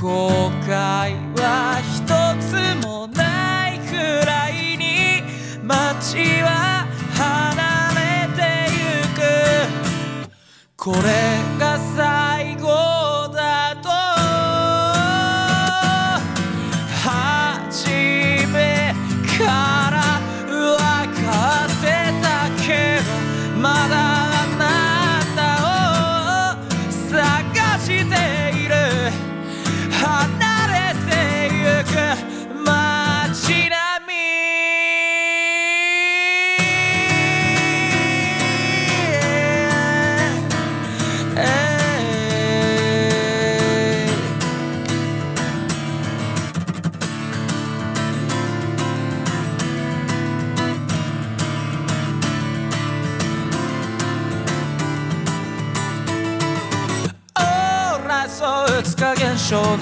[0.00, 2.04] 後悔は一
[2.42, 3.94] つもないく
[4.26, 5.22] らいに
[5.62, 7.54] 街は離
[7.94, 8.40] れて
[8.74, 10.28] ゆく。
[10.76, 10.98] これ
[11.58, 12.68] が最後
[13.34, 14.03] だと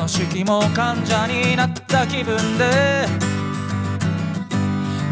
[0.02, 3.06] の式も患者になった気分で。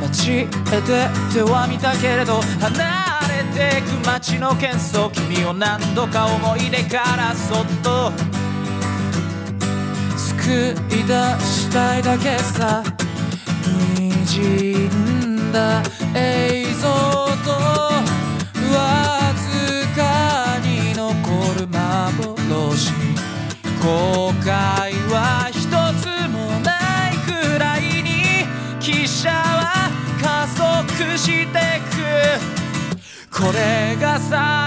[0.02, 0.80] 街へ出
[1.32, 8.10] ては見たけれど離れてく街の喧騒君を何度か思い出からそっと。
[10.16, 12.82] 救い出したいだけさ
[13.62, 15.82] 滲んだ
[16.16, 16.88] 映像
[17.44, 17.89] と。
[33.60, 34.59] くこ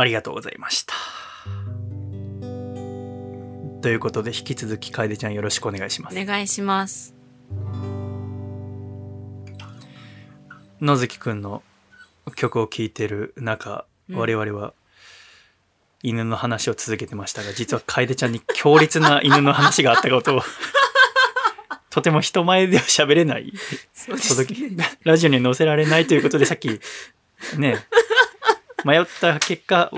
[0.00, 0.94] ありがとうございました。
[3.82, 6.18] ということで、引き続き楓ちゃんよろしくお願いします。
[6.18, 7.14] お願いします。
[10.80, 11.62] 野月くんの
[12.36, 14.72] 曲を聴いてる中、うん我々は
[16.02, 20.42] 犬の話を続けてましたが、実は楓ちゃんに強烈な 犬の話があったことを、
[21.90, 23.52] とても人前では喋れない、
[23.92, 26.80] そうで届き、ラジオに載せられないということで、さっき、
[27.56, 27.86] ね、
[28.84, 29.90] 迷った結果、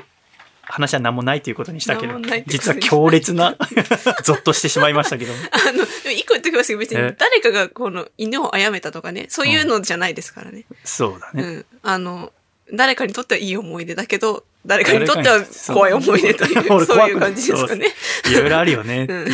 [0.62, 3.56] 話は何もないということにしたけど実は強烈な、
[4.22, 5.38] ゾッとしてしまいましたけども。
[5.50, 7.02] あの、でも一個言っておきますけど、別え？
[7.02, 10.64] に誰かがこの犬を殺めたとかね、そういうのじゃないですからね。
[10.84, 11.42] そうだね。
[11.42, 11.66] うん。
[11.82, 12.32] あの、
[12.72, 17.86] 誰かにとってはいい思い出だけど、誰かにとっては怖い思い出という、 俺そういう感じですかね。
[18.30, 19.06] いろいろあるよね。
[19.08, 19.26] うん。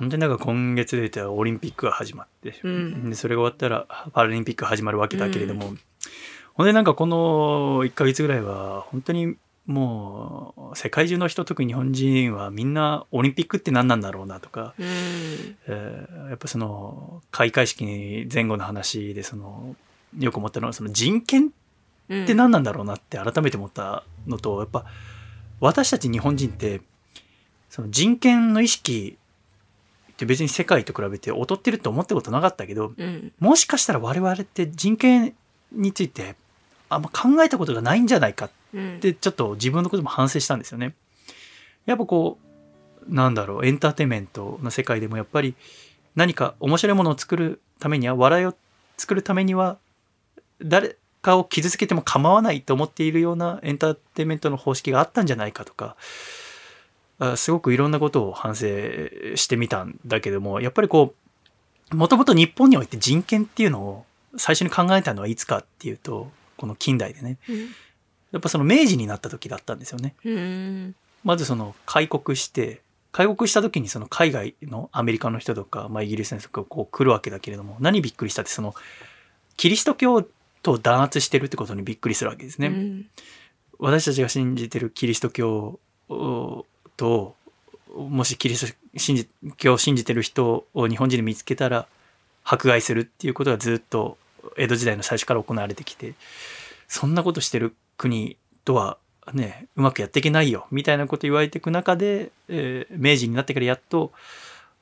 [0.00, 5.74] 本当になんか今月で言ったらオリンピックが始まって、うんでそれが終わったらパラリンピックが始まるわけだけれども、
[6.54, 9.36] ほんでなんかこの1ヶ月ぐらいは本当に
[9.66, 14.86] もう世界中の人特に日本人はみんなオリンピックって何なんだろうなとか、うん。
[14.86, 17.84] えーやっぱその開会式
[18.32, 19.76] 前後の話でその
[20.18, 21.52] よく思ったのはその人権
[22.08, 22.24] うん。
[22.24, 24.86] って何なんだろうなって改めて思ったのと、やっぱ
[25.60, 26.80] 私たち日本人って
[27.68, 29.18] その人権の意識
[30.20, 33.32] って別に世界と比べて劣ってると思ったことなかったけどうん。
[33.40, 35.34] もしかしたら我々って人権
[35.72, 36.36] について
[36.88, 39.00] あんま考えたことがないんじゃないかっうん。
[39.00, 40.94] てちょっと自分のことも反省したんですよね。
[41.86, 42.38] やっぱこ
[43.08, 45.54] うなんだろうエンターテインメントの世界でもやっぱり
[46.14, 48.54] 何か面白いものを作るためには笑いを
[48.98, 49.78] 作るためには
[50.62, 55.96] 誰かを傷つけても構わないと思っているようなエンターテインメントの方式があったんじゃないかとかあ
[57.36, 58.66] すごくいろんなことを反省
[59.36, 61.14] してみたんだけどもやっぱりこ
[61.92, 64.04] うもともと日本において人権っていうのを
[64.36, 67.38] 最初に考えたのはいつかっていうとこの近代でね
[68.32, 70.14] やっぱその明治になった時だったんですよね。
[70.24, 70.94] うん。
[71.24, 72.80] まずその開国して、
[73.12, 78.74] 開国した時にその海外のアメリカの人とか、まあイギリスの人とかこう来るわけだけれども、何びっくりしたってその、
[79.56, 80.24] キリスト教
[80.62, 82.68] と弾圧してるってことにびっくりするわけですね。
[82.68, 83.06] うん。
[83.78, 86.66] 私たちが信じてるキリスト教お
[87.00, 87.34] と、
[87.96, 91.86] もしキリスト信じ教を信じてる人を日本人で見つけたら、
[92.44, 94.18] 迫害するっていうことがずっと
[94.58, 96.12] 江戸時代の最初から行われてきて、
[96.88, 98.36] そんなことしてる国
[98.66, 98.98] とは
[99.32, 104.12] ね、うまくやっていけないよ、みたいなこと言われていく中で、えー明治になってからやっと、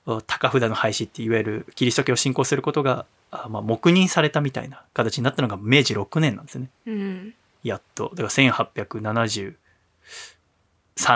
[0.04, 6.70] お高札の廃止っていわゆるキリスト教を信仰することが、あまあ、黙認されたみたいな形になったのが明治6年なんですね。
[6.86, 7.34] うん。
[7.62, 8.10] やっと。
[8.14, 9.54] だから1873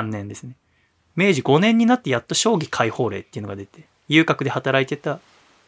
[0.03, 0.57] 年ですね。
[1.17, 5.21] 明治5年になってやっと将棋解放令っていうのが出て、遊郭で働いてた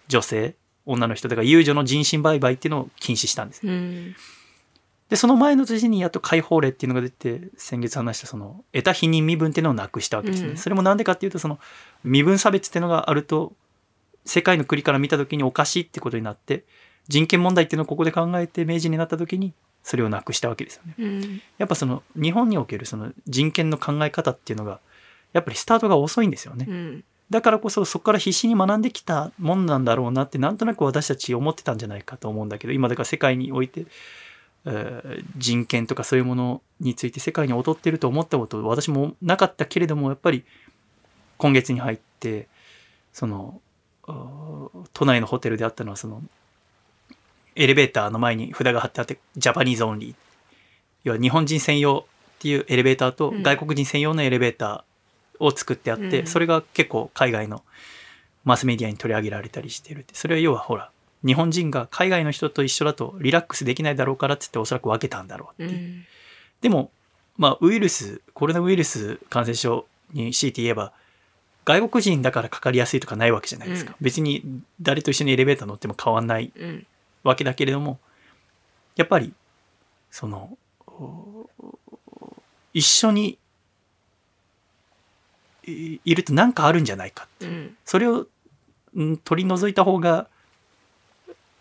[0.09, 0.55] 女性、
[0.87, 3.67] 女の人、だから遊女の人身売買っていうのを禁止したんです。
[3.67, 4.15] うん。
[5.09, 10.51] で、その前の年にやっと解放令っていうのが出て、先月話したその、得た否認身分っていうのをなくしたわけですね。
[10.51, 11.59] うんそれもなんでかっていうと、その、
[12.03, 13.53] 身分差別っていうのがあると、
[14.25, 16.65] 世界の国から見た時におかしいってことになって、
[17.09, 19.53] 人権問題っていうのをここで考えて明治になった時に、
[19.83, 20.95] それをなくしたわけですよね。
[20.99, 21.43] うん。
[21.59, 24.81] やっぱその日本におけるその人権の考え方っていうのが
[25.35, 26.65] やっぱりスタートが遅いんですよね。
[26.67, 27.05] うん。
[27.29, 33.87] だからこそそこから必死に学んできたもんなんだろうなってなんとなく私たち思ってたんじゃないかと思うんだけど今だから世界において、
[34.67, 40.45] えー人権とかそういうものについて世界に劣ってると思ったこと私もなかったけれどもやっぱり
[41.39, 42.49] 今月に入って
[43.13, 43.61] その
[44.93, 46.23] 都内のホテルであったのはその
[47.57, 50.15] エレベーターの前に札が貼ってあって Japanese only
[51.05, 54.94] 要は日本人専用っていうエレベーターとうん外国人専用のエレベーター
[55.41, 56.27] を作ってあって、うん。
[56.27, 57.63] それが結構海外の
[58.45, 60.15] マスメディアに取り上げられたりしてるって。
[60.15, 60.91] それは要はほら
[61.25, 65.73] 日本人が海外の人と一緒だとリラックスできないだろうからっつっておそらく分けたんだろうって。
[65.73, 66.07] いう、うん。
[66.61, 66.91] でも
[67.37, 70.93] まあウイルスコロナウイルス感染症に強いて言えば
[71.65, 74.43] 外国人だからかかりやすいとかないわけじゃないですか、う別に
[74.83, 76.87] 誰と一緒にエレベーター乗っても変わんないうん。
[77.23, 77.99] わけだけれども
[78.97, 79.33] やっぱり
[80.11, 80.57] その
[80.87, 81.49] お
[82.75, 83.39] 一緒に
[85.67, 87.77] いいると何かあるんじゃないかうん。
[87.85, 88.27] それを
[88.99, 90.29] ん取り除いた方が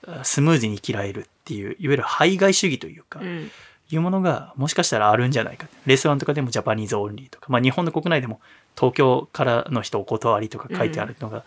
[0.06, 3.52] あスムーズに生きられるっていういわゆる排外主義というか、うん。
[3.92, 8.40] いうものがもしかしたらあるんじゃないかレストランとかでも Japanese only とか、まあ、日本の国内でも
[8.76, 11.44] 東京からの人お断りとか書いてあるのが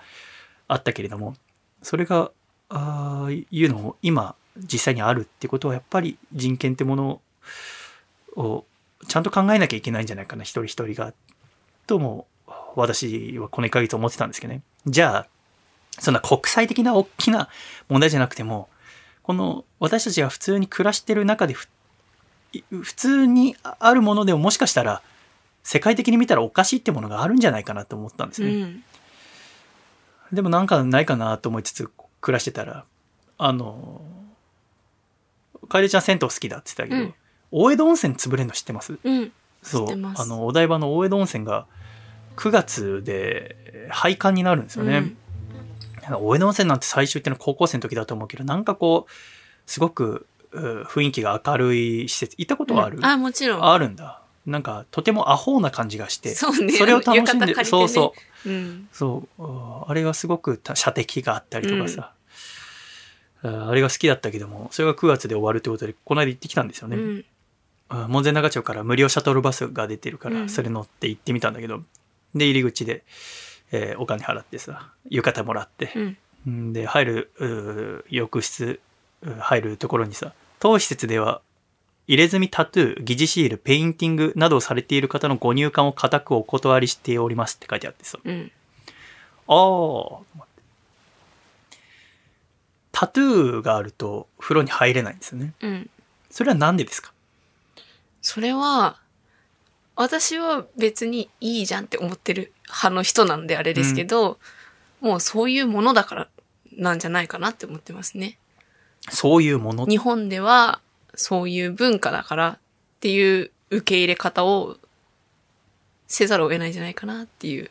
[0.69, 1.35] あったけれども、
[1.83, 2.31] それが
[2.69, 7.21] あーいうのを今実際にあるってことはやっぱり人権ってもの
[8.37, 8.65] を
[9.09, 10.43] ちゃんと考えなきゃいけないんじゃないかな。
[10.43, 11.13] 一人一人が。
[11.87, 12.27] とも
[12.83, 15.27] 私はこの1ヶ月思ってたんですけどねじゃあ
[15.99, 17.49] そんな国際的な大きな
[17.89, 18.69] 問題じゃなくても
[19.23, 25.03] この私たちが普通に暮らしてる中で普通にあるものでももしかしたら
[25.63, 28.51] 世界的に見たらおかしいってものがあるんじゃないかなと思ったんですね。
[28.51, 28.85] うん。
[30.33, 31.91] でもなんかないかなと思いつつ
[32.21, 32.85] 暮らしてたら、
[33.37, 34.01] あの、
[35.69, 37.15] 楓ちゃん銭湯好きだって言ってたけど、うん
[37.53, 38.99] 大江戸温泉潰れるの知ってます？
[39.03, 39.33] うん。
[39.63, 41.67] そうあのお台場の大江戸温泉が
[42.37, 45.17] 9月で廃館になるんですよね、
[46.09, 46.15] うん。
[46.27, 49.13] 大江戸温泉なんて最初行っての高校生の時だと思うけどなんかこう
[49.71, 53.05] すごくう雰囲気が明るい施設行ったことはある、うん。
[53.05, 53.65] あ、もちろん。
[53.65, 54.23] あるんだ。
[54.47, 56.73] なんかとてもアホな感じがしてそうね。
[56.87, 57.65] れを楽しんで、ね。
[57.65, 58.15] そうそ
[58.45, 58.49] う。
[58.49, 58.89] うん。
[58.93, 59.43] そう。
[59.43, 62.13] うんあれがすごくた射的があったりとかさ、
[63.43, 67.03] ああれが好きだったけどもそれが9月で終わるということでこの間行ってきたんですよね、うん。
[67.03, 67.25] うん
[68.09, 70.49] 門前仲町から無料シャトルバスが出てるから、うん。
[70.49, 71.83] それ乗って行ってみたんだけど、
[72.39, 73.03] で、入り口で、
[73.73, 75.93] えーお金払ってさ、浴衣もらって、
[76.47, 76.69] うん。
[76.71, 78.81] んで、入る、浴室、
[79.41, 81.43] 入るところにさ、当施設では、
[82.07, 88.53] 入れ墨タトゥー、疑似シール、ペインティングなどをされている方のご入館を固くお断りしておりますって書いてあってさ、うん。
[89.49, 90.63] あーと思って
[92.93, 95.53] タトゥーがあると風呂に入れないんですよね。
[95.61, 95.91] うん。
[96.31, 97.13] それはなんでですか？
[98.23, 99.01] それは、
[99.97, 104.39] 私は別にいいじゃんって思ってる派の人なんであれですけど、
[105.01, 106.29] もうそういうものだから
[106.77, 108.39] なんじゃないかなって思ってますね。
[109.09, 109.87] そういうもの？
[109.87, 110.81] 日本では
[111.15, 112.59] そういう文化だからっ
[113.01, 114.77] ていう受け入れ方を
[116.07, 117.71] せざるを得ないんじゃないかなっていう。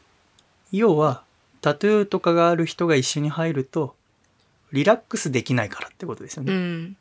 [0.71, 1.23] 要は
[1.61, 3.95] タトゥーとかがある人が一緒に入ると
[4.71, 6.97] リラックスできないからってことですようね、ん。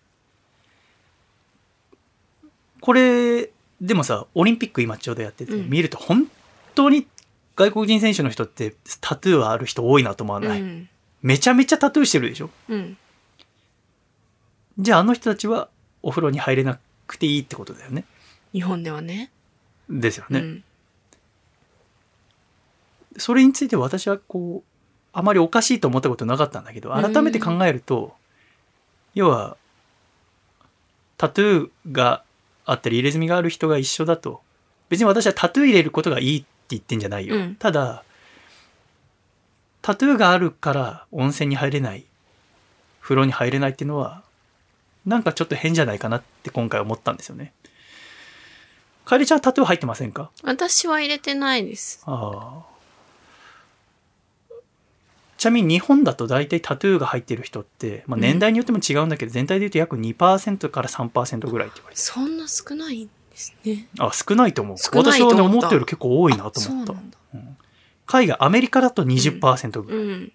[2.81, 3.51] これ
[3.85, 6.27] でもさオリンピック今ちょうどやってて、うん見ると本
[6.75, 7.07] 当に
[7.55, 10.89] 外国人選手の人ってタトゥーある人多いなと思わない、うん。
[11.23, 12.51] めちゃめちゃタトゥーしてるでしょ？
[12.71, 12.97] うん。
[14.79, 15.69] じゃああの人たちは
[16.03, 18.05] お風呂に入れなくていいってことだよね？
[18.53, 19.31] 日本ではね。
[19.91, 20.65] ですよね、うん。
[23.19, 24.69] それについて私はこう
[25.13, 28.15] あまりおかしいと思ったことなかったんだけど改めて考えると、
[29.15, 29.59] 要は
[31.19, 32.25] タトゥーが
[32.65, 34.43] あったり入れ墨がある人が一緒だと。
[34.89, 37.55] 別に私はタトゥー入れることがいいって言ってんじゃないよ、うん。
[37.57, 38.05] ただ
[39.83, 42.05] タトゥーがあるから温泉に入れない。
[43.01, 44.23] 風呂に入れないっていうのは
[45.05, 47.53] なんかちょっと変じゃないかなって今回思ったんですよね。
[49.05, 50.31] かえりちゃんタトゥー入ってませんか？
[50.43, 52.03] 私は入れてないです。
[52.07, 52.74] ああ。
[55.45, 63.87] ちなみに日本だと大体タトゥーが入ってる人って、まあ、年代によっても違うんだけど、全体で言うと約2%から3%ぐらいって言われてそんな少ないんですね。
[63.99, 64.79] あ、少ないと思う。
[64.79, 66.95] 少ないと思った私はね、思ったより結構多いなと思った。
[66.95, 67.19] なんだ。
[68.07, 70.01] 海外、アメリカだと20%ぐらい。
[70.01, 70.33] うん。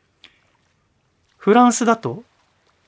[1.38, 2.24] フランスだと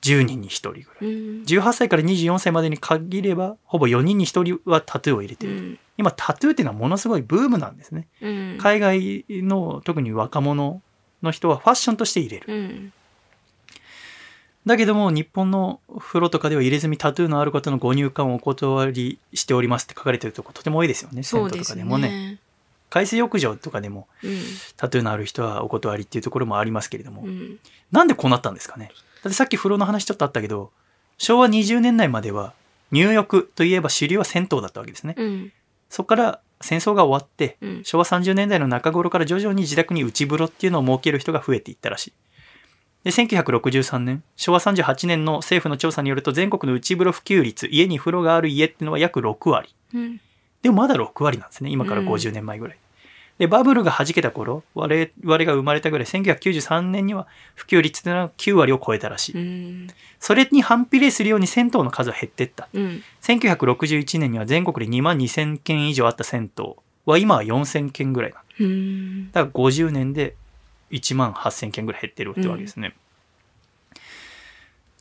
[0.03, 0.85] 10人に1人ぐらい。
[1.01, 1.43] うん。
[1.45, 5.53] 18歳から24歳までに限れば、ほぼ4人に1人はタトゥーを入れてる。
[5.53, 5.79] うん。
[5.97, 8.07] 今、タトゥーっていうのはものすごいブームなんですね。
[8.21, 8.57] うん。
[8.59, 10.83] 海外の特に若者
[11.23, 12.45] の人はファッションとして入れる。
[12.47, 12.93] うん。
[14.65, 21.23] だけども日本の風呂とかでは入れ墨タトゥーのある方のご入館をお断りしておりますって書かれてるとことても多いですよね。
[21.23, 21.81] 銭湯とそうですね。
[21.81, 22.39] かでもね。
[22.89, 24.37] 海水浴場とかでもうん。
[24.77, 27.57] タトゥーのある人はお断りっていうところもありますけれども、うん。
[27.91, 28.91] なんでこうなったんですかね
[29.23, 30.71] だってさっき風呂の話ちょっとあったけど、
[31.17, 32.53] 昭和20年代までは
[32.91, 35.15] 入浴といえば主流は銭湯だったわけですね。
[35.17, 35.51] うん。
[35.89, 37.83] そこから戦争が終わって、うん。
[37.83, 42.13] 昭和30年代の中頃から徐々に自宅に内風呂っていうのを設ける人が増えていったらしい。
[43.03, 49.73] で、1963年、昭和38年の政府の調査によると全国の内風呂普及率、家に風呂がある家っていうのは約6割。
[49.93, 50.21] うん。
[50.61, 51.71] でもまだ6割なんですね。
[51.71, 52.77] 今から50年前ぐらい。
[53.41, 59.35] で、バブルが弾けた頃、我々が生まれたぐらい、1993年には普及率っていうのは9割を超えたらしい。
[59.35, 59.87] うん。
[60.19, 62.69] それに反比例するように銭湯の数は減っていった。
[62.71, 63.01] うん。
[63.23, 66.65] 1961年には全国で2万2000件以上あった銭湯
[67.07, 69.31] は今は4000件ぐらいなのうん。
[69.31, 70.35] だから50年で
[70.91, 72.93] 1万8000件ぐらい減ってるってわけですね。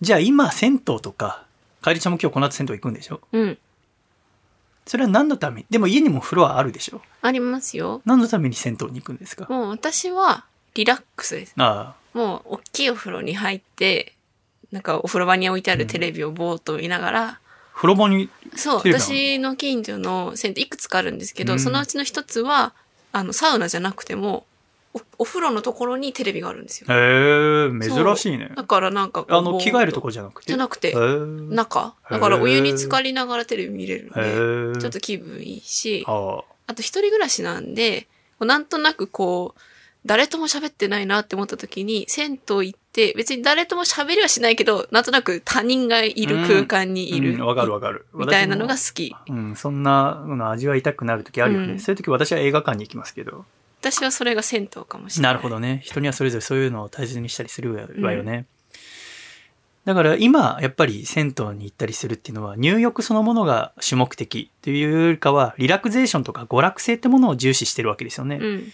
[0.00, 1.44] じゃあ今銭湯とか、
[1.82, 3.20] かえりちゃんも今日この後銭湯行くんでしょ？
[3.32, 3.58] うん。
[4.90, 5.60] それは何のため？
[5.60, 7.00] にでも家にも風呂はあるでしょ？
[7.22, 8.02] ありますよ。
[8.04, 9.46] 何のために銭湯に行くんですか？
[9.48, 11.54] もう私はリラックスです。
[11.58, 14.14] あもう大きいお風呂に入って、
[14.72, 17.40] なんかお風呂場に置いてあるテレビをぼーっと見ながら、あ、
[17.72, 19.04] 風呂場に、そう、テレビなの？
[19.04, 21.60] 私の近所の銭湯いくつかあるんですけど、うん。
[21.60, 22.72] そのうちの一つは、
[23.12, 24.44] あの、サウナじゃなくても、
[24.92, 26.86] おお風呂のところにテレビがあるんですよ。
[26.90, 28.50] へえ、珍しいね。
[28.56, 30.48] だからなんかあの、着替えるとこじゃなくて？
[30.48, 38.08] じゃなくてへー中だからお湯に浸かりながらテレビ見れるんへで、ーちょっと気分いいし、ああと一人暮らしなんで、
[38.40, 39.60] なんとなくこう、
[40.06, 47.34] 誰とも喋ってないなって思った時に、銭湯行って、別に誰とも喋りはしないけど、なんとなく他人がいる空間にいる。
[47.34, 48.06] うんわかるわかる。
[48.14, 49.10] みたいなのが私好き。
[49.10, 51.72] もうん、そんなの味わいたくなる時あるよね。
[51.74, 53.44] うんそういう時私は映画館に行きますけど。
[53.80, 55.32] 私はそれが銭湯かもしれない。
[55.32, 55.80] なるほどね。
[55.82, 58.46] 人にはそれぞれそういうのを大切にしたりするわよね。
[59.86, 68.36] だから今、やっぱり銭湯に行ったりするっていうのは、入浴そのものが主目的というよりかは、リラクゼーションとか娯楽性ってものを重視してるわけですよね。
[68.36, 68.72] だかうん。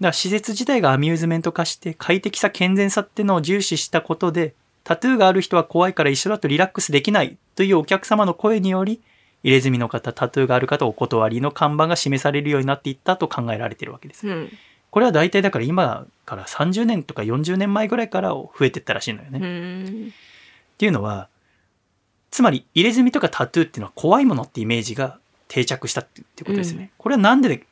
[0.00, 4.54] ら施設自体がアミューズメント化して、快適さ、健全さっていうのを重視したことで、
[4.84, 9.00] タトゥーがある人は怖いから一緒だとリラックスできないというお客様の声により、
[9.44, 14.26] 入れ墨の方、タトゥーがある方お断りの看板が示されるようになっていったと考えられているわけです。
[14.26, 14.50] うん。
[14.90, 19.38] これは大体だから今から30年とか40年前ぐらいから増えてったらしいのよね。
[19.40, 19.46] うっ
[20.08, 20.12] ん。
[20.78, 21.28] ていうのは、
[22.30, 25.18] つまり入れ墨とかタトゥーっていうのは怖いものってイメージが
[25.48, 26.90] 定着したっていうことですね。
[26.96, 27.66] これはなんで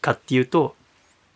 [0.00, 0.76] かっていうと、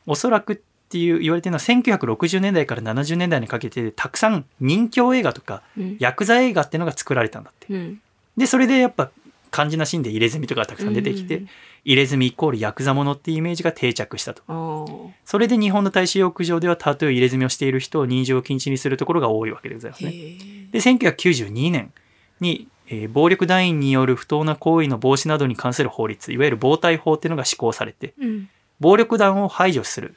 [0.07, 0.59] おそらくっ
[0.91, 5.97] ていう言われてるのは1960年代から70年代にかけてたくさん人形映画とかうん。
[5.99, 7.73] ヤクザ映画っていうのが作られたんだって。
[7.73, 8.01] うん。
[8.37, 9.11] で、それでやっぱ
[9.53, 11.43] 肝心なシーンで入れ墨とかがたくさん出てきて、
[11.85, 15.13] 入れ墨イコールヤクザものっていうイメージが定着したと。
[15.25, 20.15] それで日本の大使浴場ではタトゥー入れ墨をしている人を入場禁止にするところが多いわけでございますへね。
[20.15, 20.73] え。
[20.73, 21.93] で、1992年
[22.41, 28.49] に、えー暴力団員による不当な行為の防止などに関する法律、いわゆる暴対法っていうのが施行されて、うん。
[28.81, 30.15] 暴力団を排除する。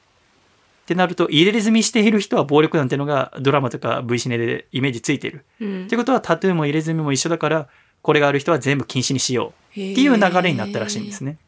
[0.86, 5.44] ってなると、入れ墨している人は暴力団っていうのがドラマとか V シネでイメージついている。
[5.60, 7.68] うんってことはタトゥーも入れ墨も一緒だから、
[8.06, 9.72] これがある人は全部禁止にしよう。
[9.72, 11.40] っていう流れになったらしいんですね。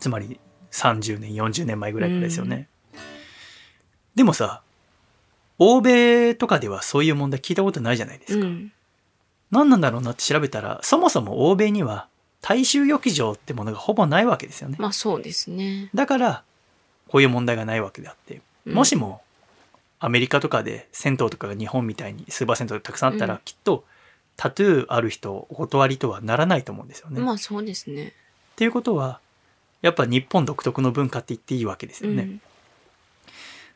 [0.00, 0.40] つまり
[0.72, 2.66] 30年、40年前ぐらいからですよね。
[4.16, 4.62] でもさ、
[5.56, 8.44] 欧米とかではそういう問題聞いたことないじゃないですか。
[8.44, 8.72] うん。
[9.52, 12.08] 何なんだろうなって調べたら、そもそも欧米には
[12.40, 14.74] 大衆浴場ってものがほぼないわけですよね。
[14.80, 15.90] まあそうですね。
[15.94, 16.42] だから、
[17.06, 19.22] こういう問題がないわけであって、うんもしも
[20.00, 23.84] アメリカとかで銭湯とかが日本みたいにスーパー銭湯がたくさんあったら、うんきっと
[24.38, 27.20] タトゥーある人お断りとはならないと思うんですよね。
[27.20, 28.06] まあそうですね。
[28.06, 28.10] っ
[28.56, 29.20] ていうことは、
[29.82, 32.22] やっぱ日本独特の文化って言っていいわけですよね。
[32.22, 32.40] うん。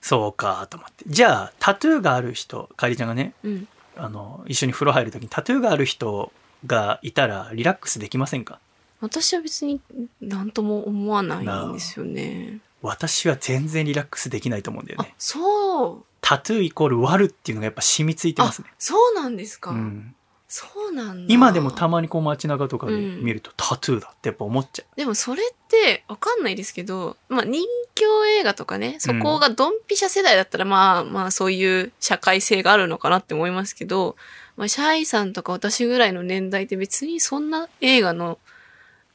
[0.00, 1.04] そうかと思って。
[1.06, 3.68] じゃあ、タトゥーがある人、かえりちゃんがね、うん。
[3.96, 6.32] あの、一緒に風呂入るときにタトゥーがある人
[6.66, 8.58] がいたらリラックスできませんか？
[9.00, 9.80] 私は別に
[10.20, 12.60] 何とも思わないんですよね。
[12.82, 16.04] 私は全然リラックスできないと思うんだよあね。、そう。
[16.20, 18.68] タトゥーイコール悪っていうのがやっぱ染みついてますね。
[18.78, 19.70] そうなんですか。
[19.70, 20.14] うん、
[20.54, 21.32] そうなんだ。
[21.32, 23.24] 今でもたまにこう街中とかでうん。
[23.24, 27.64] 見るとタトゥーだってやっぱ思っちゃでもそれってわかんないですけど、まあ人
[27.94, 28.04] 形
[28.38, 34.14] 映画とかね、そこがドンピシャ世代だったらまあまあそういう社会性があるのかなって思いますけど、
[34.58, 38.38] まあシャイさんとか私ぐらいの年代って別にそんな映画の、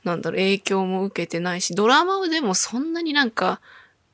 [0.03, 3.61] なんだろう、影響も受けてないし、ドラマでもそんなになんか、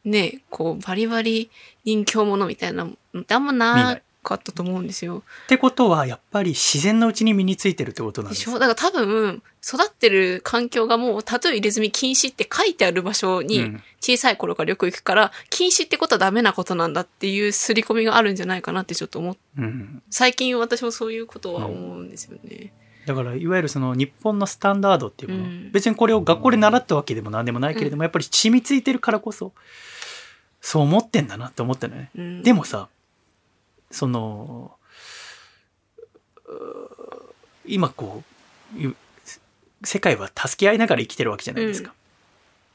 [0.04, 1.50] ね、こうバリバリ
[1.86, 2.92] 人形ものみたいなの
[3.22, 5.18] ってあんま見なかったと思うんですよ。
[5.18, 5.20] う。
[5.20, 8.54] ってことはやっぱり自然のうちに身についてるってことなんでしょ？
[8.54, 20.02] だから多分、育ってる環境がもうタトゥー入れ墨禁止って書いてある場所にうん小さい頃からよく行くから、禁止ってことはダメなことなんだっていう刷り込みがあるんじゃないかなってちょっと思っうん。
[20.10, 22.74] 最近私もそういうことは思うんですよね。
[23.06, 29.54] だからいわゆるその日本のスタンダードっていうもの、うん別にこれを学校で習ったわけでも何でもないけれども、やっぱり染みついてるからこそ
[30.62, 32.88] そう思ってんだなって思ったのね、うん、でもさ
[33.94, 34.72] その
[37.66, 38.24] 今こ
[38.76, 38.96] う
[39.84, 41.94] 世界は助け合いながら生きてるわけじゃないですか、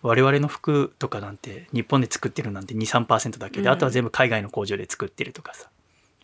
[0.02, 3.74] 我々の服とかなんて日本で作ってるなんて23%だけで、うん。
[3.74, 5.68] あとは全部海外の工場で作ってるとかさ。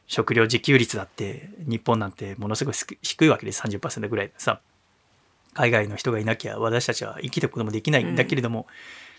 [0.07, 4.61] 食料自給率だって日本なんてものすごい低低いわけです30%ぐらいでさ。
[5.55, 8.67] 海外の人がいなきゃ私たちは生きていくこともできないんだけれども、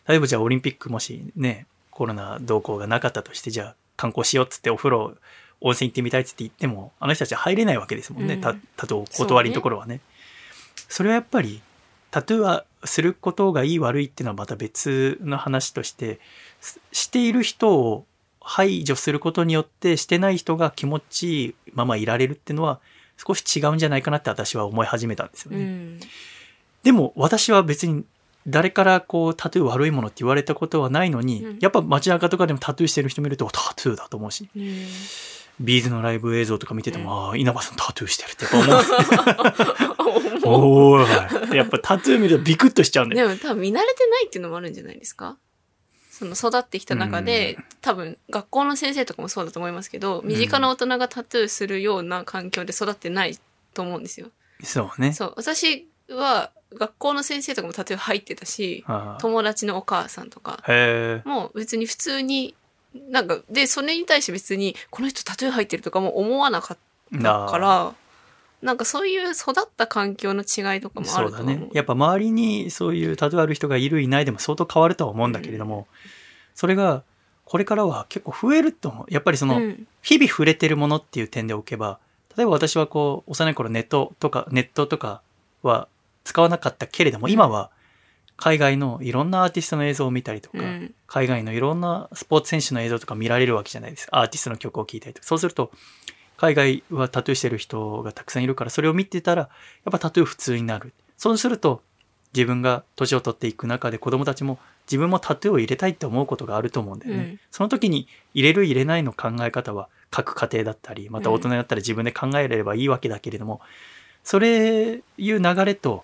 [0.07, 5.15] 例えばじゃあオリンピックもしねコロナ動向がなかったとしてじゃあ観光しようっつってお風呂
[5.61, 8.41] 温泉行ってみたいって言ってもあの人たちは入れないわけですもんね、うん。
[8.41, 10.02] たたとお断りのところはね。
[10.90, 11.61] それはやっぱり
[12.11, 16.19] タトゥーはすることがいい悪いっていうのはまた別の話として
[16.61, 18.06] すしている人を
[18.40, 22.80] 排除することによってしてない人が気持ちいいままいられるっていうのは
[23.18, 25.57] 少し違うんじゃないかなって私は思い始めたんですよね。
[25.57, 25.99] うん。
[26.84, 28.06] でも私は別に
[28.45, 31.60] 誰からこうタトゥー悪いものって言われたことはないのに、うん。
[31.60, 34.48] やっぱ街中とかでもタトゥーしてる人見るとタトゥーだと思うし。
[34.56, 34.86] うん
[35.60, 37.27] ビーズのライブ映像とか見てても、うん。
[37.30, 38.60] ああ稲葉さんタトゥーしてるってやっぱ
[40.45, 40.95] 思う。
[40.99, 41.57] おーい。
[41.57, 45.38] やっぱタトゥー見るとビクッとしちゃうんだよでも多分見慣れてないっていうのもあるんじゃないですか？
[46.11, 53.38] その育ってきた中で、多分学校の先生とかもそうだと思いますけど、身近な大人がタトゥーするような環境で育ってない
[53.73, 54.27] と思うんですよ。
[54.64, 55.11] そうね。
[55.11, 55.34] そう。
[55.36, 58.86] 私は学校の先生とかもタトゥー入ってたし、
[59.19, 60.64] 友達のお母さんとか、
[61.26, 62.56] もう別に普通に
[63.09, 66.77] なんか、で、それに対して別に、この人タトゥー入ってるとかも思わなかっ
[67.22, 67.93] たから、
[68.61, 71.59] なんかそういう育った環境の違いとかもあそうだると思う。
[71.59, 71.69] ね。
[71.73, 75.88] やっぱ周りにそういうタトゥーある人がいるいないでも相当変わるとは思うんだけれども、
[76.55, 77.03] それが
[77.43, 79.05] これからは結構増えると思う。
[79.09, 81.97] やっぱりその、うん日々触れてるものっていう点でおけば、
[82.38, 85.23] 例えば私はこう、幼い頃ネットとか、ネットとか
[85.63, 85.88] は
[86.23, 87.72] 使わなかったけれども、うん今は
[88.37, 94.19] 海外のいろんなアーティストの映像を見たりとか、うん海外のいろんなスポーツ選手の映像とか見られるわけじゃないですか。
[94.19, 95.27] アーティストの曲を聴いたりとか。
[95.27, 95.71] そうすると、
[96.35, 99.47] 海外はタトゥーしてる人がたくさんいるから、それを見てたら、や
[99.89, 100.93] っぱタトゥー普通になる。
[101.15, 101.83] そうすると、
[102.33, 107.23] 自分が年を取っていく中で子供たちも自分もタトゥーを入れたいって思うことがあると思うんだよね。
[107.23, 113.61] うんその時に入れる入れないの考え方は各家庭だったり、また大人だったら自分で考えればいいわけだけれども、
[114.23, 116.03] それいう流れと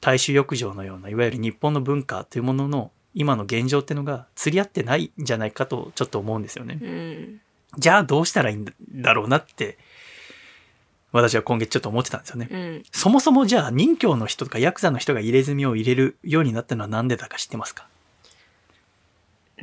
[0.00, 6.78] 大衆浴場のような、いわゆる日本の文化というものの今の現状っていうのが釣り合ってないんじゃないかとちょっと思うんですよね。
[6.80, 7.40] うん。
[7.76, 9.78] じゃあどうしたらいいんだろうなって、
[11.12, 12.48] 私は今月ちょっと思ってたんですよね。
[12.50, 12.82] うん。
[12.92, 17.88] そもそもじゃあ任教の人とかヤクザの人が入れ墨を入れるようになったのはなんでだか知ってますか？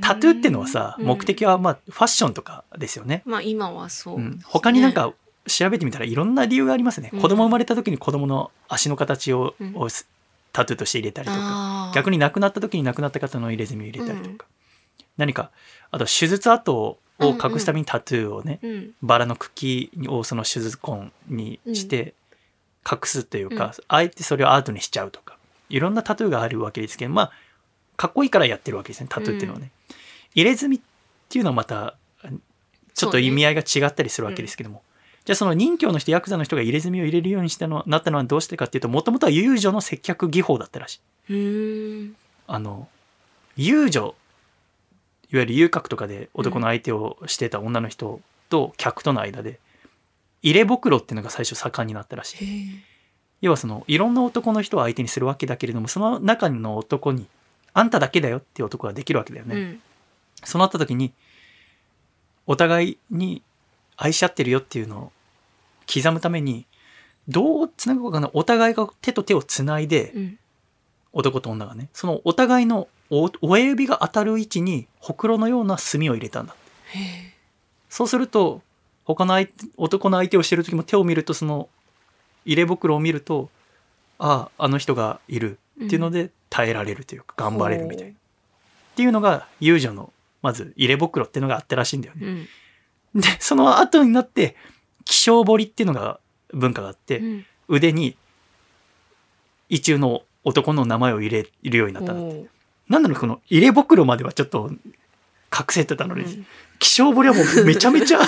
[0.02, 3.24] タトゥーってのはさ、うん目的はまあファッションとかですよね。
[3.26, 5.14] まあ今はそうね、うん、他になんか
[5.48, 7.12] 調べてみたらいろんな理由がありますね。
[7.14, 10.08] うん子供生まれた時に子供の足の形を、うんをす
[10.58, 14.48] タトゥーとして入れたりとか、逆に亡くなった時に亡くなった方の入れ墨を入れたりとか、
[15.00, 15.06] うん。
[15.18, 15.52] 何か、
[15.92, 18.92] あと手術跡を隠すためにタトゥーをね、うん。
[19.04, 22.16] バラの茎をその手術痕にして
[22.92, 25.38] 隠すというか、あえてそれをアートにしちゃうとか、
[25.70, 27.32] いろんなタトゥーがあるわけですけど、まあ、
[27.96, 29.70] かっこいいからやってるわけですね、タトゥーっていうのはね。
[30.34, 30.80] 入れ墨っ
[31.30, 31.96] ていうのはまた、
[32.96, 34.82] ちょっと意味合いが違ったりするわけですけども。
[35.28, 42.14] じゃあその任教の人、ヤクザの人が入れ墨を入れるようにしたのなったのはどうしてかっていうと、もともとは遊女の接客技法だったらしい。
[42.48, 42.88] あの、
[43.58, 44.16] 遊女、
[45.30, 49.60] いわゆる遊郭とかで男の相手をしてた女の人と客との間で、
[50.44, 52.82] 入れ袋っていうのが最初盛んになったらしい。
[53.42, 57.28] 要はその、いろんな男の人を相手にするわけだけれども、その中の男に、
[57.74, 59.56] あんただけだよっていう男ができるわけだよね。
[59.56, 59.82] うん。
[60.46, 61.12] そうなった時に、
[62.46, 63.42] お互いに
[63.98, 65.12] 愛し合ってるよっていうのを
[65.92, 66.66] 刻むために、
[67.28, 70.40] どうつなぐかなお互いが手と手をつないで、うん。
[71.14, 76.56] 男と女がね、そのお互いのお親指が当たる位置にほくろのような墨を入れたんだ。
[77.90, 78.62] そうすると、
[79.04, 81.70] 他の相手、男の相手をしてる時も手を見ると、その
[82.46, 83.50] 入れ袋を見ると、
[84.20, 88.14] ああ、あの人がいるっていうので耐えられるというか、頑張れるみたいな。
[88.14, 88.16] っ
[88.96, 90.12] ていうのが、遊女の、
[90.42, 92.48] まず入れ袋っていうのがあったらしいんだよね。
[93.14, 93.22] うん。
[93.22, 94.56] で、その後になって、
[95.08, 96.20] 気象彫りっていうのが
[96.54, 97.46] 文化があって、うん。
[97.70, 98.18] 腕に
[99.70, 102.50] 一中の男の名前を入れるようになったんだって。
[102.90, 104.70] なんだろう、この入れ袋まではちょっと
[105.54, 106.46] 隠せてたのに、うん
[106.80, 108.20] 気象彫りはもうめちゃめちゃ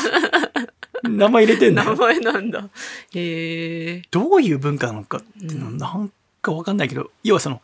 [1.08, 1.98] 名前入れてんだ名よ。
[1.98, 2.68] 前なんだ。
[3.14, 4.02] へえ。
[4.10, 6.12] どういう文化なのかってなん
[6.42, 7.62] かわかんないけど、要はその、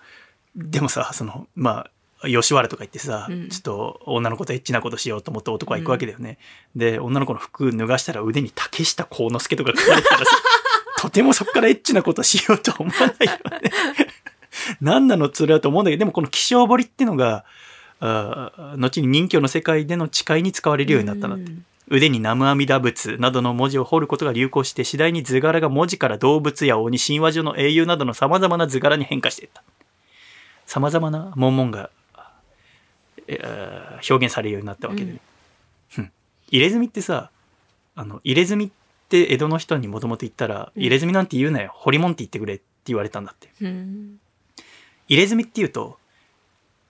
[0.55, 1.91] でもさ、その、まあ、
[2.25, 6.37] 吉原とか行ってさ、うんちょっと女の子とエッチなことしようと思って男は行くわけだよね。
[6.75, 10.31] で、女の子の服脱がしたら腕に竹下幸之助とか書かれてたらさ、
[10.99, 13.71] とてもそこからエッチなことしようとは思わないよね。
[14.81, 17.45] 何なのそれはと思うんだけど、でもこの気象彫りっていうのが、
[17.99, 21.51] 後に任教の世界での誓いに使われるようになったんだって。
[21.51, 29.61] うん腕に南無阿弥陀仏などの文字を彫ることが流行して次第に図柄が文字から動物や鬼神話上の英雄などの様々な図柄に変化していった
[30.65, 31.89] 様々な文言が、
[33.27, 35.19] えー表現されるようになったわけで、うん。
[35.97, 36.11] うん。
[36.49, 37.31] 入れ墨ってさ
[37.95, 38.69] あの入れ墨っ
[39.09, 40.81] て江戸の人にもともと言ったら、うん。
[40.81, 41.71] 入れ墨なんて言うなよ。
[41.73, 43.49] 彫り物って言ってくれって言われたんだって。
[43.61, 44.19] うん。
[45.07, 45.97] 入れ墨って言うと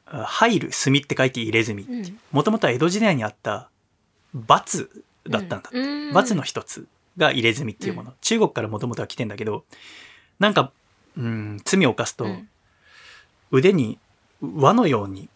[0.06, 2.20] あ入る墨って書いて入れ墨うん。
[2.32, 3.70] もともとは江戸時代にあった
[4.34, 5.78] 罰だったんだって。
[5.78, 6.14] うん。
[6.14, 6.88] 罰の一つ
[7.18, 8.14] が入れ墨っていうもの。
[8.22, 9.64] 中国からもともとは来てんだけど、
[10.40, 10.72] なんか、
[11.18, 12.50] うん、罪を犯すと、うん。
[13.52, 13.98] 腕に
[14.42, 15.30] 輪のように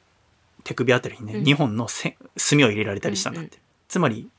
[0.69, 3.57] 手首あたりにね、うん2本のせ墨を入れられたりしたんだって。
[3.57, 4.29] うんつまり、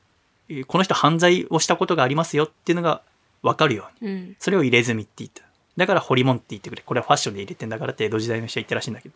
[0.47, 3.01] えーこの人犯罪をしたことがありますよっていうのが
[3.41, 4.11] 分かるように。
[4.11, 4.35] うん。
[4.39, 5.43] それを入れ墨って言った。
[5.77, 6.83] だから、彫り物って言ってくれ。
[6.85, 9.15] これはファッションで入れてんだからって江戸時代の人は言ったらしいんだけど。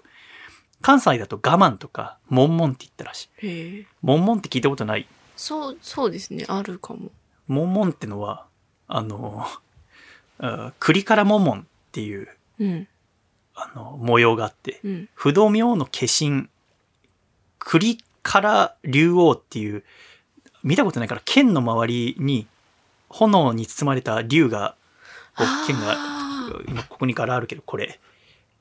[0.81, 3.47] 関西だと我慢とか、悶々って言ったらしい。
[3.47, 3.85] へえ。
[4.01, 5.07] 悶々って聞いたことない？
[5.37, 6.45] そう、そうですね。
[6.47, 7.11] あるかも。
[7.47, 8.45] モンモンってのは、
[8.87, 9.45] あの、
[10.39, 12.27] あ栗からモンモンっていう、
[12.59, 12.87] うん。
[13.55, 15.09] あの、模様があって、うん。
[15.13, 16.47] 不動明の化身、
[17.65, 19.83] 栗から竜王っていう、
[20.63, 22.47] 見たことないから剣の周りに
[23.09, 24.75] 炎に包まれた竜が、
[25.35, 25.97] こう剣が、
[26.67, 27.99] 今ここに柄あるけど、これ。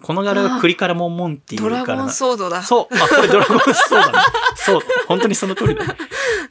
[0.02, 2.62] この柄が栗からモンモンっていうドラゴンソードだ。
[2.62, 2.94] そう。
[2.94, 4.18] あ、これドラゴンそうだね。
[4.56, 4.80] そう。
[5.06, 5.96] 本当にその通りだね。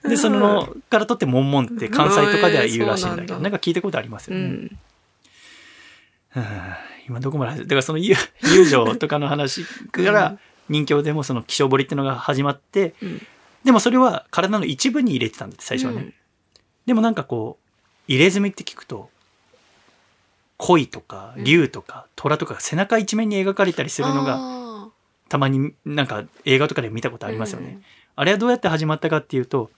[0.08, 4.44] で、そのから取ってモンモンって関西とかでは言うらしいんだけど、うんなんか聞いたことありますよね。
[4.44, 4.78] うん。
[6.36, 6.46] うん
[7.06, 10.38] 今どこまでだからその友友情とかの話から
[10.70, 13.22] 人形でもその気象彫りってのが始まって、うん。
[13.64, 16.02] でもそれは体の一部に入れてたんだって最初はね。
[16.02, 16.14] うん。
[16.86, 17.64] でもなんかこう、
[18.08, 19.10] 入れ墨って聞くと、
[20.58, 24.90] 鯉とか竜とか虎とかが背中一面に描かれたりするのがあ
[25.28, 27.68] たまになんか映画とかで見たことありますよね。
[27.68, 27.84] うん
[28.16, 29.72] あれはどうやって始まったかっていうと、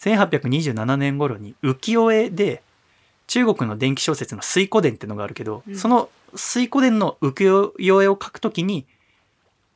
[0.00, 2.62] 1827年頃に浮世絵で
[3.26, 5.76] 中国の伝記小説の水湖伝ってのがあるけど、うん。
[5.76, 7.44] その水湖伝の浮
[7.78, 8.86] 世絵を描くときに、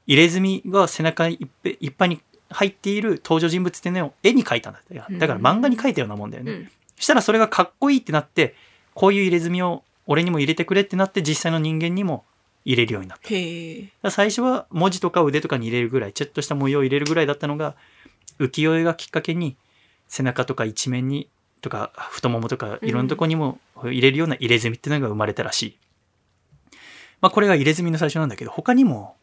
[0.06, 2.20] 入れ墨が背中いっぺいっぱいに
[2.50, 4.94] 入っている登場人物っていうのを絵に描いたんだって。
[4.94, 6.52] だから漫画に描いたようなもんだよね。
[6.52, 8.54] ーうんしたらそれがかっこいいってなって、
[8.94, 12.24] こういう入れ墨を俺にも入れてくれってなって実際の人間にも
[12.64, 13.18] 入れるようになっ
[14.02, 14.10] た。
[14.10, 17.76] 最初は文字とか腕とかに入れるぐらい、ちょっとした模様を入れるぐらいだったのが、
[18.38, 19.56] 浮世絵がきっかけに
[20.08, 21.28] 背中とか一面に
[21.60, 25.76] とか太ももとかいろんなとこにも入れるような入れ墨っていうのが生まれたらしい。
[27.20, 29.16] まあこれが入れ墨の最初なんだけど、他にも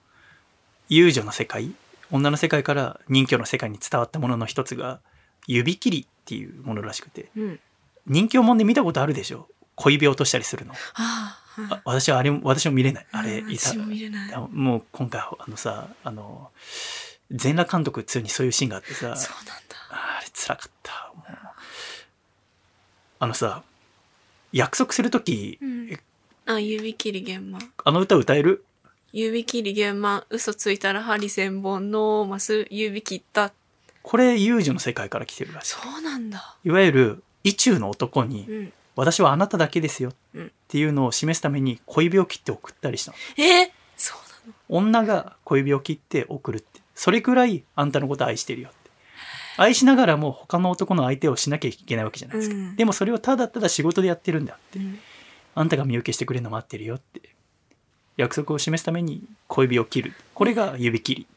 [0.89, 1.71] 遊女の世界、
[2.11, 4.99] 女の世界から人形の世界に伝わったものの一つが、
[5.47, 7.59] 指切りっていうものらしくて、うん。
[8.05, 9.47] 人形もんで見たことあるでしょ？
[9.75, 10.73] 小指落としたりするの。
[10.95, 11.39] あ
[11.85, 13.07] 私はあれも、私も見れない。
[13.11, 14.33] あれ、いた私も見れない。
[14.33, 16.49] あもう今回あのさあの
[17.31, 19.75] 全裸監督2にそういうシーンがあってさそうなんだ。
[19.89, 21.11] あれ辛かった
[23.19, 23.63] あのさ
[24.51, 25.99] 約束する時、うん
[26.45, 27.71] あ、指切り玄満。
[27.83, 28.65] あの歌歌える？
[29.15, 30.23] 指切り玄満。
[30.31, 33.53] 嘘ついたら針千本のます指切った。
[34.01, 36.57] これ遊女の世界から来てるらしそうなんだ。
[36.65, 38.73] いいわゆる意中の男にうん。
[38.97, 40.51] 「私はあなただけですよ」っうん。
[40.67, 43.17] ていうのを示すために小指を切って送ったりしたの。
[43.37, 43.71] え？
[43.95, 44.53] そうなの？
[44.67, 46.81] 女が小指を切って送るって。
[46.95, 48.77] それくらいあんたのこと愛してるよって。
[49.57, 52.75] 愛しながらも他の男の相手をしなきゃいけないわけじゃないですか、うん。
[52.75, 54.79] でもそれをただただ仕事でやってるんだって。
[54.79, 54.97] うん。
[55.53, 57.21] あんたが身請けしてくれるの待ってるよって
[58.17, 61.27] 約束を示すために小指を切るこれが指切り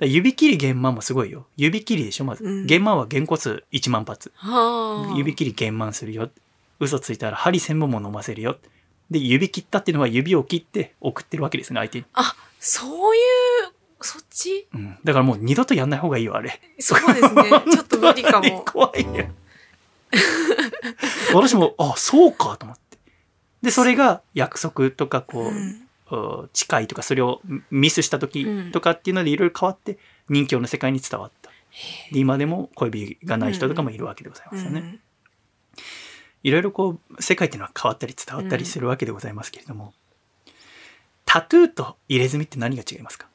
[0.00, 3.36] 指切り玄満もすごいよ指切りでしょまず、うん玄満は原骨
[3.72, 5.16] 1万発はあ。
[5.16, 6.30] 指切り玄満するよ
[6.80, 8.56] 嘘ついたら針千本も飲ませるよ
[9.10, 13.18] で指切ったっていうのは指を切って送ってるわけですね相手にあ、そうい
[13.68, 14.66] う、そっち？
[14.74, 16.60] うん、だからもう二度とやんない方がいいよ、あれ。
[16.78, 17.42] そうですね。
[17.70, 18.62] ちょっと無理かも。
[18.62, 19.26] 怖いよ。
[21.34, 22.83] 私も、あ、そうかと思って。
[23.64, 25.52] で、それが約束とか、こう、うん。
[25.52, 25.80] うん
[26.52, 28.72] 誓いとか、それをミスした時うん。
[28.72, 31.50] とかっていうのでいろいろ変わって、人形の世界に伝わった。
[32.12, 34.80] で今でも小指がない人とかもいるわけでございますよね。
[34.80, 35.00] うん。
[36.44, 39.94] いろいろこう、世界っていうのは変わったり伝わったりするわけでございますけれども、
[41.24, 43.26] タトゥーと入れ墨って何が違いますか？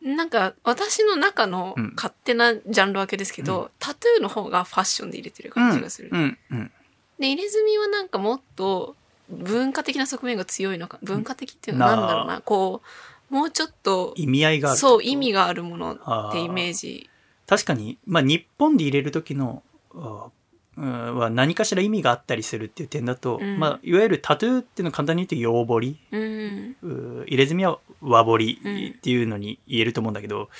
[0.00, 1.92] なんか、私の中のうん。
[1.94, 6.08] 勝手なジャンル分けですけど、タトゥーの方がファッションで入れてる感じがする。
[6.10, 6.72] うん、うん。
[7.18, 8.96] で、入れ墨はなんかもっと
[9.30, 12.82] 文化的な側面が強いのか、文化的っていうのはなんだろうな、こ
[13.30, 14.78] う、もうちょっと、意味合いがある。
[14.78, 17.10] そう、意味があるものってイメージ。
[17.46, 19.62] 確かに、まあ、日本で入れる時の
[19.94, 20.28] あ
[20.76, 23.58] うんは何かしら意味があったりするっていう点だと、うん。
[23.58, 25.98] まあ、いわゆるタトゥーっていうのを簡単に言うと洋彫り。
[26.12, 26.76] うん。
[26.82, 30.50] う入れ墨は和彫りっていうのに言えると思うんだけど、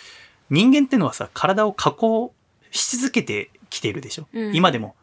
[0.48, 2.32] 人間っていうのはさ体を加工
[2.70, 4.56] し続けてきているでしょ、うん。
[4.56, 4.94] 今でも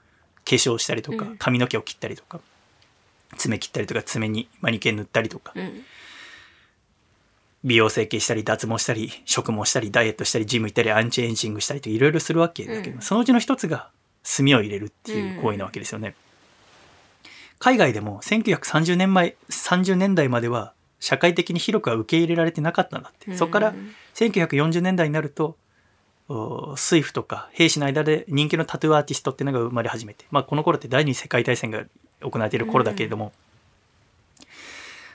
[0.46, 1.38] 化粧したりとかうん。
[1.38, 2.42] 髪の毛を切ったりとか
[3.38, 5.54] 爪切ったりとか爪にマニキュア塗ったりとか。
[5.56, 5.84] うん。
[7.64, 13.02] 美容整形したり脱毛したり食毛したりダイエットしたりジム行ったりアンチエイジングしたりといろいろするわけだけど、うん。
[13.02, 13.90] そのうちの一つが
[14.24, 16.16] 墨を入れるっていう行為なわけですよね。
[17.60, 23.74] 海外でも1930年前30年代までは社会的に広くは受け入れられてなかったんだって、そこから
[24.16, 25.56] 1940年代になると
[26.30, 31.84] お水夫とか兵士の間で人気のタトゥーアーティストっていうのが生まれ始めて、まあ、この頃って第二次世界大戦が
[32.24, 33.32] 行われている頃だけれども、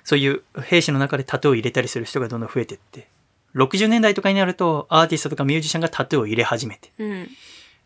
[0.05, 3.09] そういう兵士の中でタトゥーを入れたりする人がどんどん増えていって
[3.55, 7.29] 60年代とかになるとアーティストとかミュージシャンがタトゥーを入れ始めてうん。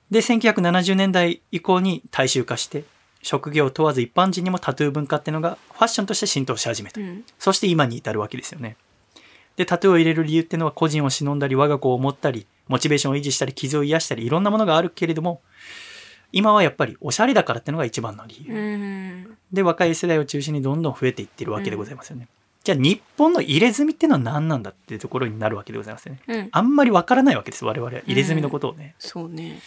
[0.08, 2.84] で1970年代以降に大衆化して
[3.22, 7.24] 職業を問わず一般人にもタトゥー文化っていうのがファッションとして浸透し始めたうん。
[7.38, 8.76] そして今に至るわけですよね。
[9.56, 15.40] で、タトゥーを入れる理由っていうのは個人を忍んだり、我が子を思ったり、モチベーションを維持したり、傷を癒したり、いろんなものがあるけれども、
[16.32, 18.54] 今はやっぱりおしゃれだからっていうのが一番の理由。
[18.54, 19.38] うん。
[19.52, 22.28] で、若い世代を中心にどんどん増えていってるわけでございますよね。
[22.64, 26.20] じゃあ日本の入れ墨っていうのは何なんだっていうところになるわけでございますよね。
[26.28, 26.48] うん。
[26.52, 28.02] あんまりわからないわけです、我々は。
[28.06, 28.94] 入れ墨のことをね。
[28.98, 29.60] そうね。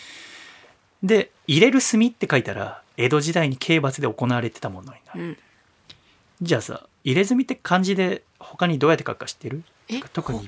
[1.04, 5.22] で、入れる墨って書いたら、江戸時代に刑罰で行われてたものになる。
[5.22, 5.38] うん。
[6.42, 9.64] じゃあさ、入れ墨って漢字で他にどうやって書くか知ってる？
[9.90, 10.48] え、特に？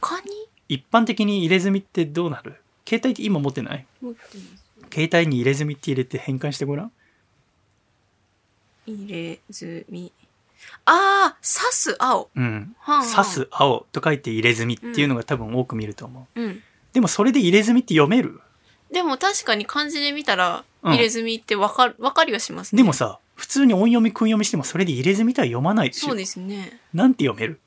[0.70, 2.56] 一般的に入れ墨ってどうなる？
[2.88, 3.86] 携帯って今持ってない？
[4.02, 6.92] 持ってます携帯に入れ墨って入れて変換してごらん
[8.86, 10.12] 入れ墨。
[10.86, 12.30] ああ、刺す青。
[12.36, 16.64] うんはあはあ刺す青と書いて入れ墨っていうのが多分多く見ると思う、うん。
[16.94, 18.40] でもそれで入れ墨って読める？
[18.92, 22.78] でも確かに漢字で見たら、うん入れ墨ってわかる、わかりはしますね。
[22.82, 26.80] でもさ普通に音読み訓読みしてもそれで入れ墨とは読まないでしょそうですね。
[26.94, 27.60] なんて読める？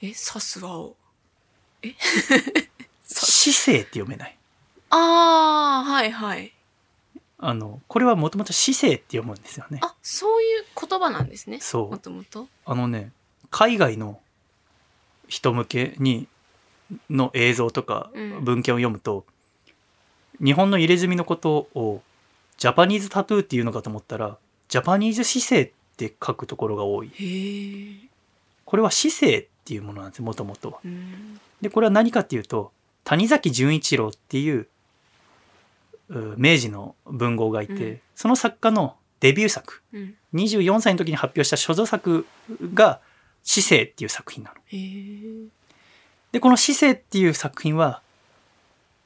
[0.00, 0.94] え、刺す青。
[3.04, 4.36] 姿勢って読めない
[4.96, 6.52] ああ、はいはい。
[7.38, 11.58] あのこれはもともと姿勢って読むんですよねあ、そういう言葉なんですね。
[11.60, 12.46] そうもともと。
[12.64, 13.10] あのね
[13.50, 14.20] 海外の
[15.28, 16.26] 人向けに
[17.10, 19.26] の映像とかうん文献を読むと、
[20.42, 22.02] 日本の入れ墨のことを
[22.56, 24.38] ジャパニーズタトゥーっていうのかと思ったら
[24.68, 28.08] ジャパニーズ姿勢って書くところが多いへえ。
[28.64, 31.40] これは姿勢っていうものなんですもともとはうん。
[31.60, 32.72] でこれは何かっていうと
[33.02, 34.68] 谷崎潤一郎っていうう
[36.36, 40.14] 明治の文豪がいて、うんその作家のデビュー作うん。
[40.34, 42.26] 24歳の時に発表した所蔵作
[42.74, 43.00] が
[43.42, 44.56] 「姿勢」っていう作品なの。
[46.30, 48.02] でこの「姿勢」っていう作品は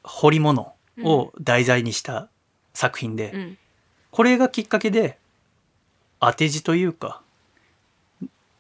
[0.03, 2.29] 彫り物を題材にした
[2.75, 3.59] 作品で、うん。
[4.11, 5.19] これがきっかけで
[6.21, 7.23] 当て字というか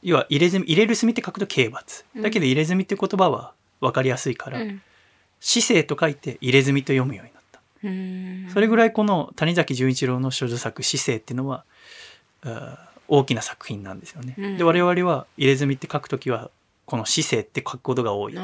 [0.02, 4.82] 要は入れ墨入れる墨って書くと刑罰うんだけど入れ墨って言葉は分かりやすいから、うん。
[5.40, 7.37] 姿勢と書いて入れ墨と読むようになった。
[7.37, 7.37] うん。
[8.52, 11.64] それぐらいこの谷崎潤一郎の所蔵作「姿勢」っていうのは
[13.06, 14.34] 大きな作品なんですよね。
[14.36, 16.50] うんで我々は入れ墨って書くときは
[16.86, 18.34] この「姿勢」って書くことが多い。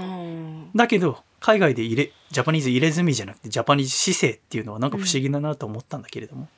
[0.75, 6.45] だけど海外で入れジャパニーズ入れ墨じゃなくてジャパニーズ姿勢っていうのはなんか不思議だなと思ったんだけれども。
[6.45, 6.49] っ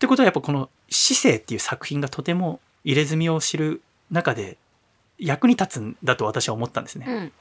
[0.00, 4.56] てことはやっぱこの「姿勢」っていう作品がとても入れ墨を知る中で
[5.18, 7.06] 役に立つんだと私は思ったんですね。
[7.06, 7.32] うん。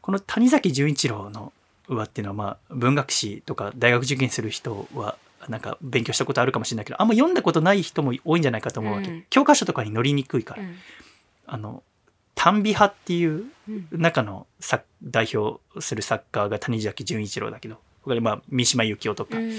[0.00, 1.52] この谷崎潤一郎の
[1.96, 5.16] 話っていうのはまあ文学史とか大学受験する人は
[5.48, 10.74] なんか勉強したことあるかもしれないけどあんま読んだことない人も多いんじゃないかと思うわけ、うん教科書とかに載りにくいから、うん。
[11.46, 11.82] あの
[12.34, 13.88] 短美派っていううん。
[13.92, 19.52] 中の作代表する作家が谷崎潤一郎だけど他にまあ三島由紀夫とか、うん。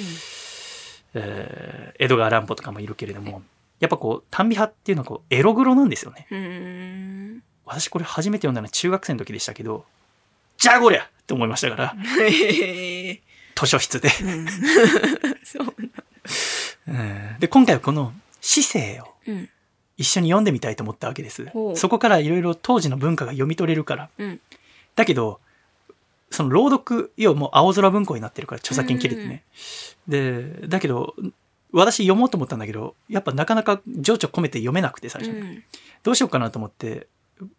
[1.13, 3.41] えー江戸川乱歩とかもいるけれども
[3.79, 7.43] やっぱこう短美派っていうのはこうエログロなんですよねうん。
[7.65, 9.85] 私これ初めて読んだのは中学生の時でしたけど
[10.59, 11.95] じゃあこりゃって思いましたから。
[13.55, 14.09] 図書室で、
[16.87, 17.35] うん。
[17.39, 19.49] で今回はこの姿勢をうん。
[19.97, 24.39] 一緒に読んでみたいと思ったわけですほうそこからいろいろ当時の文化が読み取れるからうん。
[24.95, 25.41] だけど
[26.31, 29.43] その朗読要はもう青空文庫になってるから著作権切れてね、
[30.07, 31.15] でだけど
[31.73, 35.63] 私読もうと思ったんだけどやっぱなかなか情緒込めて読めなくて最初に、うん。
[36.03, 37.07] どうしようかなと思って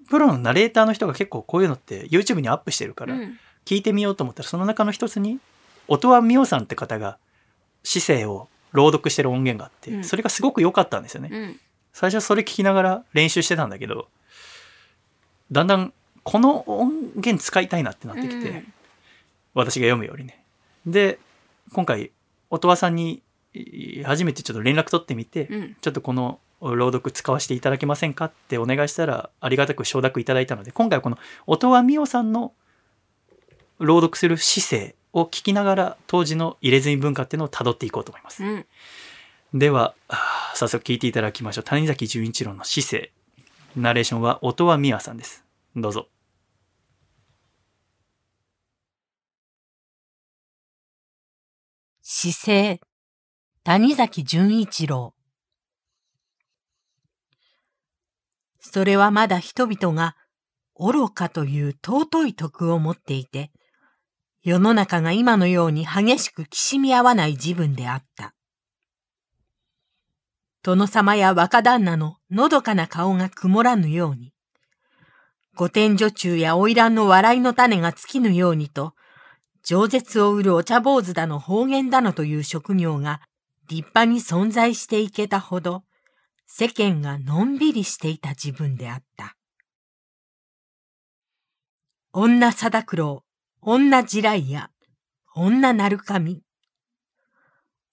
[0.08, 3.38] プロのナレーターの人が結構こういうのって YouTube にアップしてるからうん。
[3.66, 5.38] 聞いてみようと思ったらその中の一つに
[5.86, 7.18] 音羽美桜さんって方が
[7.84, 11.60] 姿勢を朗読してる音源があって、うんそれがすごく良かったんですよね、うん。
[11.92, 14.08] 最初はそれ聞きながら練習してたんだけど
[15.52, 15.92] だんだん
[16.22, 18.72] この音源使いたいなってなってきて、うん
[19.52, 20.44] 私が読むよりね
[20.86, 21.18] で
[21.72, 22.12] 今回
[22.50, 23.20] 音羽さんに
[23.52, 25.76] い初めてちょっと連絡取ってみて、うん。
[25.80, 32.52] ちょっとこの朗読使わせていただけませんかってお願いしたらありがたく承諾いただいたので今回はこの音羽美桜さんの
[33.78, 38.44] 朗読する姿勢を聞きながら当時の入れ墨文化っていうのを辿っていこうと思います。
[38.44, 38.66] うん。
[39.54, 39.94] では
[40.54, 43.12] 早速聞いていただきましょう谷崎潤一郎の姿勢
[43.74, 46.06] ナレーションは音羽美和さんですどうぞ
[52.12, 52.80] 姿勢、
[53.62, 55.14] 谷崎潤一郎。
[58.60, 60.16] それはまだ人々が
[60.78, 63.50] 愚かという尊い徳を持っていて、
[64.42, 68.34] 世の中が今のように激しくきしみ合わない自分であった。
[70.62, 74.32] 殿様や若旦那ののどかな顔が曇らぬように、
[75.56, 78.94] 御殿女中や花魁の笑いの種が尽きぬようにと、
[79.66, 83.20] 饒舌を売るお茶坊主だの方言だのという職業が
[83.68, 85.84] 立派に存在していけたほど、
[86.52, 89.36] 世間がのんびりしていた自分であった。
[92.12, 93.24] 女貞九郎、
[93.62, 94.70] 女地雷や、
[95.36, 96.42] 女鳴神。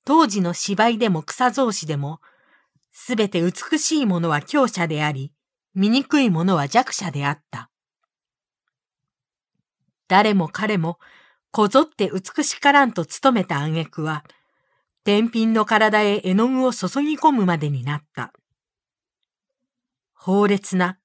[0.03, 2.19] 当時の芝居でも草草子でも、
[2.91, 5.31] すべて美しいものは強者であり、
[5.75, 7.69] 醜いものは弱者であった。
[10.07, 10.97] 誰も彼も、
[11.51, 14.25] こぞって美しからんと努めた挙句は、
[15.03, 18.33] 天品の体へ絵の具を注ぎ込むまでになった。
[20.25, 20.99] 猛烈な、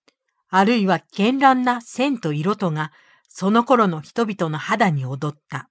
[0.49, 2.93] あるいは絢爛な線と色とが
[3.29, 5.71] その頃の人々の肌に踊った。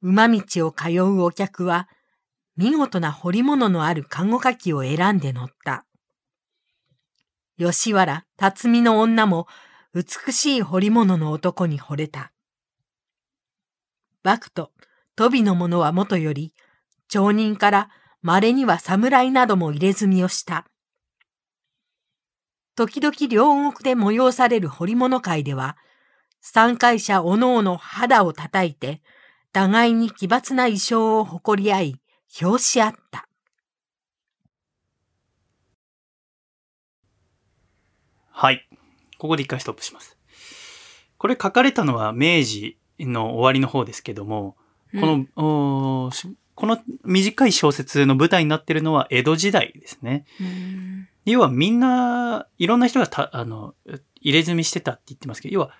[0.00, 1.88] 馬道を通うお客は、
[2.56, 5.86] 見事な彫り物のある看護書きを選んで乗った。
[7.58, 9.46] 吉原、辰巳の女も
[9.94, 12.32] 美しい彫り物の男に惚れた。
[14.22, 14.72] バクと
[15.16, 16.54] トビの者はもとより、
[17.08, 17.90] 町人から
[18.22, 20.66] 稀には侍なども入れ墨をした。
[22.76, 25.76] 時々両国で催される彫り物会では、
[26.40, 29.00] 参会者おのおの肌を叩いて、
[29.52, 32.00] 互いに奇抜な衣装を誇り合い、
[32.42, 33.28] 表し合った。
[38.30, 38.68] はい。
[39.18, 40.18] ここで一回ストップします。
[41.16, 44.56] これ書かれたのは明治の終わりの方ですけども、
[44.92, 46.10] この、うん、
[46.54, 50.24] この短い小説の舞台になってるのは江戸時代ですね。
[51.24, 53.74] 要はみんな、いろんな人がた、あの、
[54.20, 55.70] 入れ墨してたって言ってますけど、要は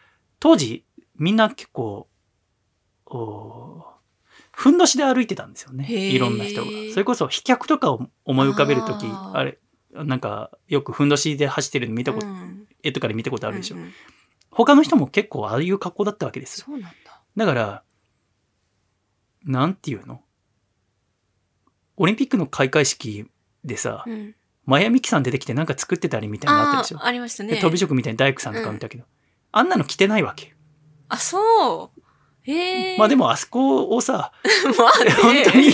[0.41, 0.85] 当時
[1.17, 2.09] みんな結構、
[3.07, 3.85] お
[4.53, 5.87] ふんどしで歩いてたんですよね。
[5.91, 6.71] いろんな人が。
[6.93, 9.59] それこそ飛脚とかを思い浮かべるとき、あれ、
[9.93, 13.77] なんかよくふんどしで走ってるの見たこと、うん、絵とかで見たことあるでしょ。
[13.77, 13.93] うんうん、
[14.51, 16.63] 他の人も結構ああいう格好だったわけです。
[16.63, 17.23] そうなんだ。
[17.37, 17.83] だから、
[19.45, 20.23] なんていうの？
[21.97, 23.27] オリンピックの開会式
[23.65, 24.35] でさ、うん、
[24.67, 27.57] マヤミキさん出てきてなんか作ってたりみたいなのあったでしょありましたね。
[27.57, 29.09] 飛び職みたいに大工さんとか見たけど、うん、
[29.53, 30.55] あんなの着てないわけ。
[31.09, 32.01] あ、そう。
[32.43, 34.33] へまあでもあそこをさ、
[34.79, 35.69] まあね、本当に、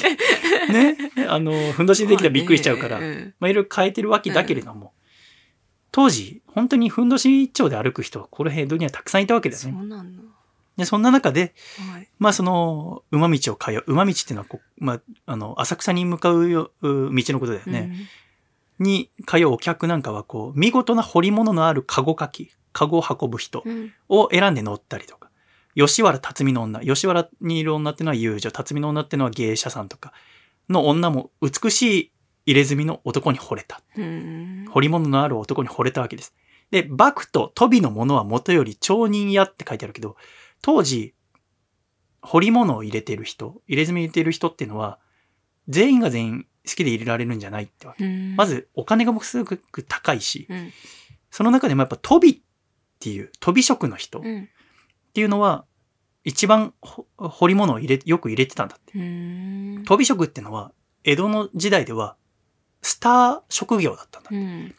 [0.72, 0.96] ね、
[1.28, 4.90] あの、ふんどしでできたらびっくりしちゃうから、まあ、ねまあいろいろ変えてるわけだけれども、うん、
[5.90, 9.72] 当時、本当にふんどし一丁で歩く人、この辺にはたくさんいたわけだよね。
[9.72, 10.22] そうなんだ。
[10.76, 11.54] で、そんな中で、
[11.92, 17.90] はい、まあその、馬道を通う、馬道っていうのはこう、まあ、あの、浅草に向かう道のことだよね。
[17.92, 18.08] うん、
[18.80, 23.62] に通うお客なんかは、こう、見事な彫り物のあるカゴかき、カゴを運ぶ人
[24.08, 25.30] を選んで乗ったりとか、
[25.76, 26.80] 吉原辰巳の女。
[26.80, 28.50] 吉原にいる女っていうのは遊女。
[28.50, 30.12] 辰巳の女っていうのは芸者さんとか
[30.68, 32.12] の女も美しい
[32.46, 33.80] 入れ墨の男に惚れた。
[33.94, 36.34] 彫り物のある男に惚れたわけです。
[36.70, 40.16] で、クとトビのものはもとより町人屋って書いてあるけど、
[40.62, 41.14] 当時、
[42.22, 44.98] 彫り物を入れてる人、入れ墨入れてる人っていうのは、
[45.68, 48.06] 全員が全員好きで入れられるんじゃないってわけ。
[48.36, 50.72] まず、お金がすごく高いし、うん、
[51.30, 52.38] その中でもやっぱトビっ
[52.98, 54.22] ていう、飛び職の人っ
[55.12, 55.64] ていうのは、
[56.24, 58.92] 一番彫り物を入れ、よく入れてたんだって。
[58.92, 60.72] 飛び職ってのは、
[61.04, 62.16] 江戸の時代では、
[62.82, 64.30] スター職業だったんだ。
[64.32, 64.74] うん、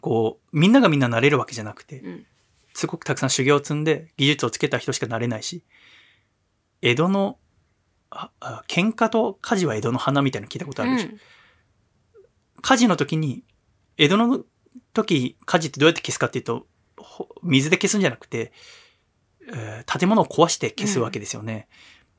[0.00, 2.26] こう、みんながみんななれるわけじゃなくて、うん、
[2.74, 5.62] すごくたくさん修行を積んで技術をつけた人しかなれないし、
[6.82, 7.38] 江戸の、
[8.10, 11.08] ああ喧嘩と火事は江戸の花みたいなの聞いたことあるでしょ。
[11.10, 11.20] うん、
[12.60, 13.44] 火事の時に、
[13.96, 14.44] 江戸の
[14.92, 16.66] 時、火事ってどうやって消すかっていうと、
[17.42, 18.52] 水で消すんじゃなくて、
[19.52, 21.68] えー、建物を壊して消すわけですよね。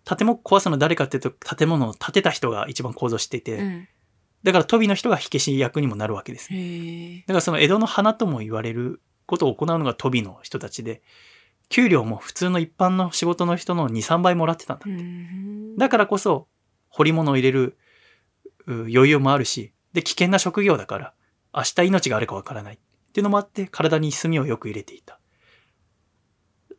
[0.08, 3.88] うん、建物壊すの誰かっていうと、建物を建てた人が一番構造していて、うん、
[4.44, 6.50] だから飛びの人が火消し役にもなるわけです。
[6.50, 11.02] だからその江戸の花とも言われることを行うのが飛びの人たちで、
[11.72, 15.04] 給料も普通の一般の仕事の人の2、3倍もらってたんだって。
[15.78, 16.48] だからこそ、
[16.90, 17.78] 彫り物を入れる
[18.68, 21.14] 余裕もあるし、で、危険な職業だから、
[21.56, 22.76] 明日命があるかわからない。
[22.76, 22.78] っ
[23.14, 25.20] ていうのもあって、体に炭をよく入れていた。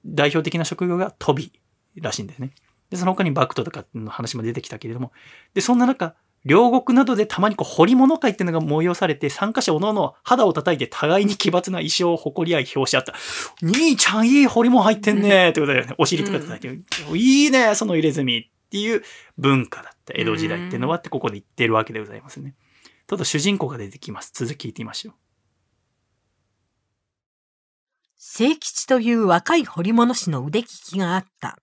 [0.04, 1.52] 代表的な職業が飛び
[1.96, 2.52] らしいんですね。
[2.90, 5.12] で、その他にバクトとかの話も出てきたけれども、
[5.54, 6.14] で、そんな中、
[6.44, 13.14] 両国などでたまにこう、彫り物会っていうのが催されて、参加者おのおの肌を叩いて互いに奇抜な衣装を誇り合い表し合った。
[13.62, 15.94] 兄ちゃんいい彫り物入ってんねってことだよね。
[15.98, 16.72] お尻とか叩いて、う
[17.14, 19.02] ん、いいねその入れ墨っていう
[19.38, 20.14] 文化だった。
[20.16, 22.56] 江戸時代っていうのはってここで言ってるわけでございますね。
[23.06, 24.32] ちょっと主人公が出てきます。
[24.34, 25.14] 続き聞いてみましょう。
[28.16, 31.58] 聖吉という若い彫り物師の腕利きがあった。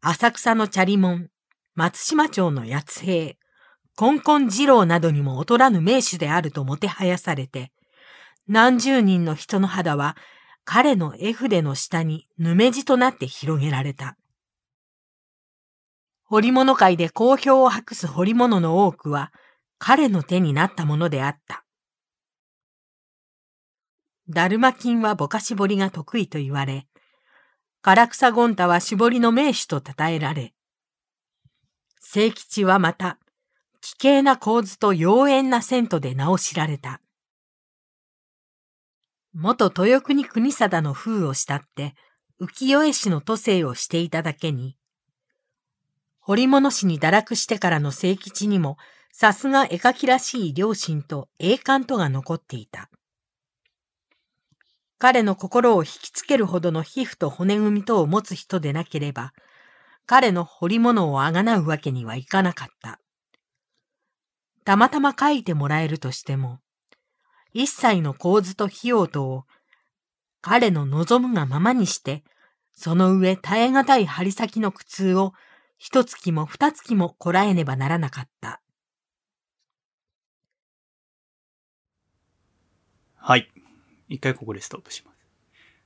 [0.00, 1.28] 浅草のチャリモン、
[1.74, 3.38] 松島町の八つ兵、
[3.96, 7.72] コンコン二郎などにも劣らぬ名手であるともてはやされて、
[8.46, 10.16] 何十人の人の肌は
[10.64, 14.18] 彼の絵筆の下にぬめじとなって広げられた。
[16.24, 19.32] 彫り物界で好評を博す彫り物の多くは
[19.78, 21.64] 彼の手になったものであった。
[24.28, 26.86] ダルマ金はぼかし彫りが得意と言われ、
[27.82, 30.52] 唐草ゴンタは絞りの名手と称えられ、
[32.14, 33.18] 聖吉はまた、
[33.80, 37.00] 奇形な構図と妖艶な線とで名を知られた。
[39.32, 41.94] 元豊国国貞の風を慕って、
[42.38, 44.76] 浮世絵師の都政をしていただけに、
[46.20, 48.76] 彫り物師に堕落してからの聖吉にも、
[49.10, 52.90] さすが絵描きらしい良心と栄冠とが残っていた。
[54.98, 59.32] 彼の心を引きつけるほどの皮膚と骨組みとを持つ人でなければ、
[60.06, 63.00] 彼の彫り物をあがなうわけにはいかなかった。
[64.64, 66.60] たまたま書いてもらえるとしても、
[67.52, 69.44] 一切の構図と費用とを
[70.40, 72.24] 彼の望むがままにして、
[72.72, 75.32] その上耐え難い針先の苦痛を
[75.78, 78.60] 一月も二月もこらえねばならなかった。
[83.16, 83.48] はい。
[84.08, 85.11] 一回ここでストップします。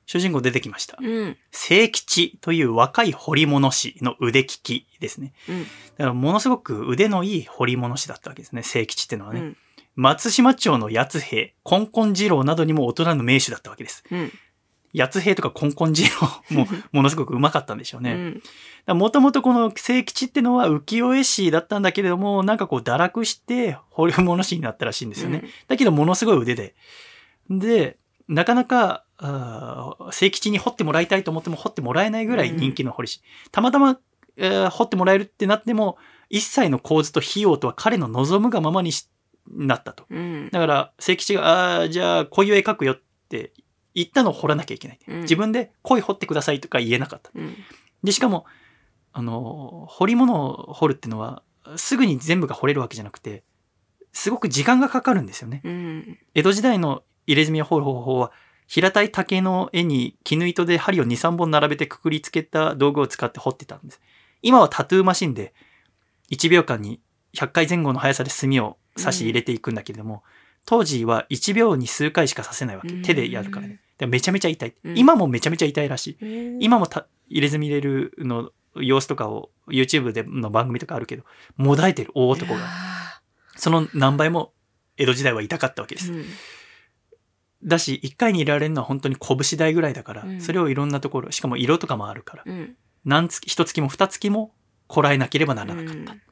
[0.06, 0.96] 主人公出てきました。
[1.00, 1.36] うん。
[1.50, 5.32] 聖吉という若い彫り物師の腕利きですね。
[5.48, 5.62] うん。
[5.64, 5.68] だ
[5.98, 8.62] からものすごく腕のいい彫り物師だったわけですね。
[8.62, 9.40] 聖吉っていうのはね。
[9.40, 9.56] うん、
[9.96, 14.04] 松島町の八兵、コンコン二郎などにも大人の名手だったわけです。
[14.10, 14.32] うん。
[14.96, 18.34] 八つ兵とかコンコン二郎も ものすごくうまかったんでしょうね。
[18.86, 25.40] もともとこの聖吉ってのは浮世絵師だったんだけれども、なんかこう堕落して彫り物師になったらしいんですよね。
[25.42, 26.76] うん、だけどものすごい腕で。
[27.50, 29.04] で、なかなか、
[30.12, 33.20] 聖吉に彫ってもらいたいと思っても彫ってもらえないぐらい人気の彫り師。
[33.46, 33.98] うん、たまたま、
[34.36, 35.96] えー、彫ってもらえるってなっても、
[36.28, 38.90] 一切の構図と費用とは彼の望むがままに
[39.48, 40.04] なったと。
[40.10, 43.52] うん、だから、聖吉が、ああ、じゃあ、こういう絵描くよって
[43.94, 44.98] 言ったのを掘らなきゃいけない。
[45.08, 47.30] うん、自分で恋掘ってくださいとか言えなかった。
[47.34, 47.54] うん、
[48.02, 48.44] で、しかも、
[49.12, 51.42] あの、彫り物を彫るっていうのは、
[51.76, 53.44] すぐに全部が彫れるわけじゃなくて、
[54.12, 55.62] すごく時間がかかるんですよね。
[56.34, 58.32] 江戸時代の入れ墨を彫る方法は、
[58.66, 64.00] 平たい竹の絵に絹糸で針を2、3本並べてくくりつけた道具を使って彫ってたんです。
[64.42, 65.54] 今はタトゥーマシンで
[66.30, 67.00] 1秒間に
[67.34, 70.20] 100回前後の速さで墨を刺し入れていくんだけれども、うん、
[70.64, 72.92] 当時は1秒に数回しか刺せないわけ。
[73.02, 73.80] 手でやるからね。
[73.98, 74.98] でめちゃめちゃ痛い、うん。
[74.98, 76.58] 今もめちゃめちゃ痛いらしい。
[76.60, 76.86] 今も
[77.28, 81.24] 入れ墨入れるの様子とかを YouTube での番組とかあるけど、
[81.56, 82.60] もだえてる大男が。
[83.56, 84.52] その何倍も
[84.98, 86.12] 江戸時代は痛かったわけです。
[86.12, 86.24] うん
[87.64, 94.54] だし、一回に入れられるのは本当に拳台ぐらいだから、うん、それをいろんなところ、しかも色とかもあるから、うん、何月、一月も二月も
[94.86, 96.12] こらえなければならなかった。
[96.12, 96.22] うん、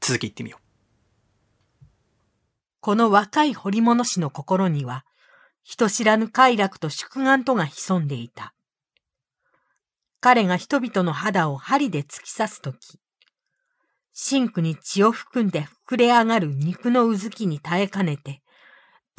[0.00, 0.64] 続き言ってみよう。
[2.80, 5.04] この若い彫り物師の心には、
[5.62, 8.54] 人知らぬ快楽と祝願とが潜んでいた。
[10.20, 12.98] 彼が人々の肌を針で突き刺すとき、
[14.12, 18.42] シンクに血を含んで膨れ上がる肉のうずきに耐えかねて、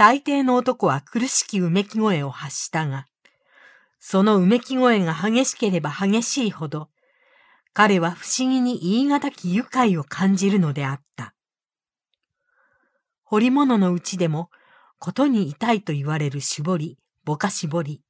[0.02, 3.06] 大抵の男は苦しきうめき声を発したが、
[4.00, 6.90] そのうめき声が激しければ激しいほど、
[7.72, 11.36] 彼は不思議に言い難き愉快を感じるのであった。
[13.26, 14.50] 彫り物のうちでも、
[14.98, 18.02] ことに痛いと言われる絞り、ぼか絞り。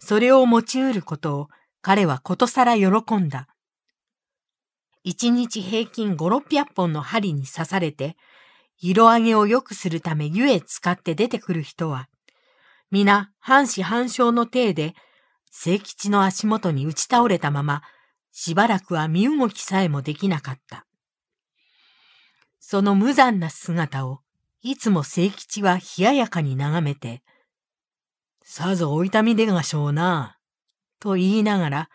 [0.00, 1.48] それを持ち得ることを
[1.80, 3.46] 彼はことさら喜んだ。
[5.04, 8.16] 一日平均五六百本の針に刺されて、
[8.80, 12.08] 色上げを良くするため湯へ使って出てくる人は、
[12.90, 14.94] 皆半死半生の体で、
[15.50, 17.82] 聖吉の足元に打ち倒れたまま、
[18.32, 20.86] しばらくは身動きさえもできなかった。
[22.60, 24.20] その無残な姿を、
[24.62, 27.22] いつも聖吉は冷ややかに眺めて、
[28.44, 30.38] さぞお痛みでがしょうな、
[31.00, 31.90] と言いながら、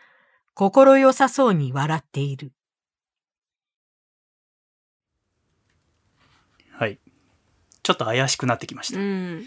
[0.54, 2.52] 心よさそうに笑っている。
[6.76, 7.00] はい。
[7.84, 9.00] ちょっと怪しくなってきました。
[9.00, 9.44] うん。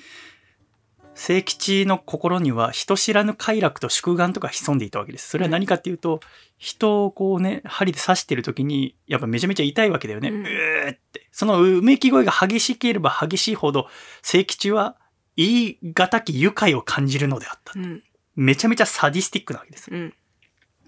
[1.14, 5.30] 聖吉の心には人知らぬ快楽と祝願とか潜んでいたわけです。
[5.30, 6.20] それは何かっていうと、
[6.58, 10.28] 人をこうね、針で刺してる時に、やっぱめちゃめちゃ痛いわけだよね。
[10.28, 11.26] うん、うーって。
[11.32, 13.88] そのうめき声が激しければ激しいほど、
[14.20, 14.96] 聖吉は
[15.36, 17.72] 言い難き愉快を感じるのであった。
[17.74, 18.02] うん、
[18.34, 19.90] めちゃめちゃサディスティックなわけです。
[19.90, 20.14] うん、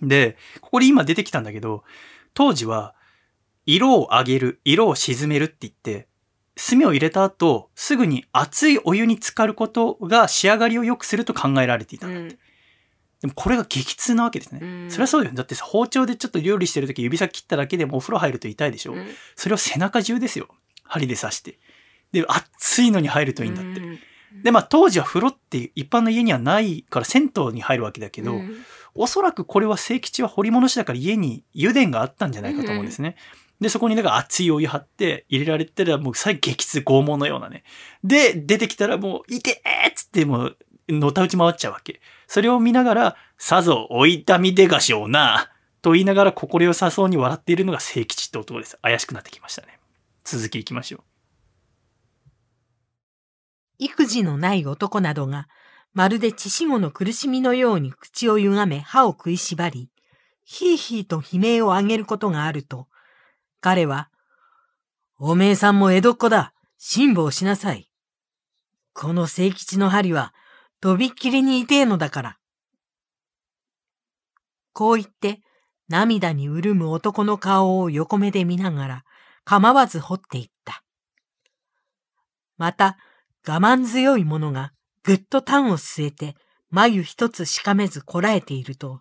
[0.02, 1.84] で、ここで今出てきたんだけど、
[2.34, 2.94] 当時は、
[3.64, 6.07] 色を上げる、色を沈めるって言って、
[6.58, 12.28] 炭を入れた後、すぐに熱いお湯に浸かることが仕上がりを良くすると考えられていたんだって。
[12.30, 12.38] うん、
[13.20, 14.58] でもこれが激痛なわけですね。
[14.60, 15.30] うん、それはそうよ。
[15.32, 18.94] だって包丁でちょっと料理してる時指先切っただけでもお風呂入ると痛いでしょ。
[18.94, 19.06] うん、
[19.36, 20.48] それを背中中ですよ。
[20.82, 21.60] 針で刺して。
[22.10, 23.80] で、熱いのに入るといいんだって。
[24.42, 28.40] で、まあ当時は風呂って一般の家にはないから銭湯に入るわけだけど、
[28.94, 33.14] おそらくこれは聖吉は掘り物師だから家に油田があったんじゃないかと思うんですね。
[33.60, 37.64] で、そこになんか熱いお湯張って入れられたらもう最激痛拷問のようなね。
[38.04, 40.56] で、出てきたらもう、いてーっつってもう、
[40.88, 42.00] のたうち回っちゃうわけ。
[42.26, 45.50] それを見ながら、さぞお痛みでがしょうな、
[45.82, 48.78] と言いながら心よさそうに笑っているのが聖吉って男です。
[48.82, 49.78] 怪しくなってきましたね。
[50.24, 51.00] 続き行きましょう。
[53.78, 55.48] 育児のない男などが、
[55.94, 59.88] まるで血死後の苦しみのように口を歪め歯を食いしばり、
[60.44, 62.87] ひいひいと悲鳴を上げることがあると、
[63.60, 64.10] 彼は、
[65.18, 66.54] おめえさんも江戸っ子だ。
[66.78, 67.90] 辛抱しなさい。
[68.92, 70.32] この聖吉の針は、
[70.80, 72.38] とびっきりに痛えのだから。
[74.72, 75.40] こう言って、
[75.88, 79.04] 涙に潤む男の顔を横目で見ながら、
[79.44, 80.84] 構わず掘っていった。
[82.56, 82.96] また、
[83.46, 84.72] 我慢強い者が
[85.02, 86.36] ぐっと痰を据えて、
[86.70, 89.00] 眉一つしかめずこらえていると、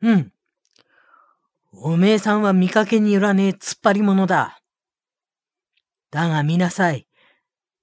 [0.00, 0.32] うん。
[1.78, 4.60] おめえさんは見かけによらねえ突っ張り者だ。
[6.10, 7.06] だが見なさい。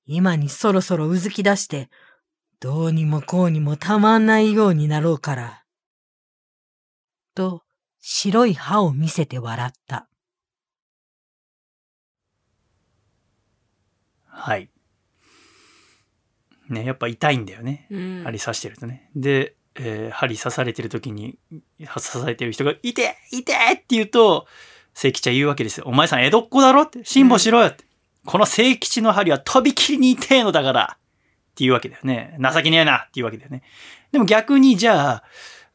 [0.05, 1.89] 今にそろそろうずき出して、
[2.59, 5.63] どうにもこうにもたまんないようになろうから。
[7.35, 7.61] と、
[7.99, 10.09] 白い歯を見せて笑った。
[14.25, 14.71] はい。
[16.67, 17.87] ね、やっぱ痛いんだよね。
[17.91, 18.23] うん。
[18.23, 19.11] 針刺してるとね。
[19.15, 21.37] で、えー針刺されてる時に、
[21.79, 24.47] 刺されてる人が、痛え痛えって言うと、
[24.93, 25.85] 聖吉は言うわけですよ。
[25.87, 26.83] お前さん江戸っ子だろ？
[26.83, 27.85] って、辛抱しろよって。
[28.25, 32.37] この聖吉の針はとびきりに痛えのだからっていうわけだよね。
[32.39, 33.63] 情けねえなっていうわけだよね。
[34.11, 35.23] でも逆にじゃあ、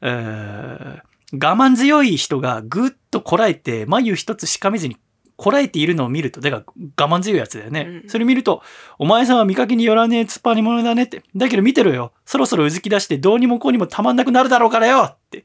[0.02, 4.96] えー我慢強い人がぐっとこらえて、眉一つしかめずに
[5.38, 6.64] こらえているのを見ると、だから
[7.06, 8.02] 我慢強いやつだよね。
[8.04, 8.62] うんそれ見ると、
[8.98, 11.22] お前さんは見かけによらねえ突っ張り者だねって。
[11.36, 12.12] だけど見てろよ。
[12.26, 15.44] そろそろうずき出してどうにもこうにもたまんなくなるだろうからよって。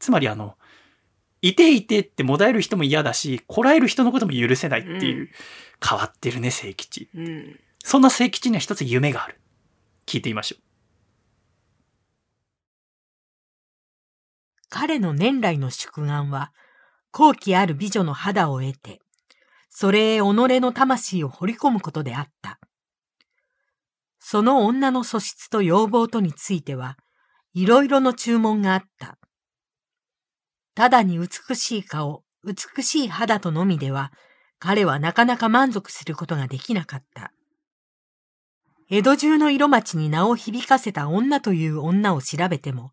[0.00, 0.56] つまりあの、
[1.42, 5.30] いていてってもだえる人も嫌だし、こらえる人のことも許せないっていう、うん
[5.86, 7.08] 変わってるね、聖吉。
[7.14, 7.60] うん。
[7.84, 9.38] そんな聖吉には一つ夢がある。
[10.06, 10.62] 聞いてみましょう。
[14.68, 16.52] 彼の年来の宿願は、
[17.16, 19.00] 好奇ある美女の肌を得て、
[19.70, 22.60] それへ己の魂を掘り込むことであった。
[24.18, 26.98] その女の素質と要望とについては、
[27.54, 29.16] いろいろの注文があった。
[30.74, 34.12] ただに美しい顔、美しい肌とのみでは、
[34.58, 37.32] 彼はなかなか満足することができなかった。
[38.90, 42.92] 江戸中の色町に名を響かせた女という女を調べても、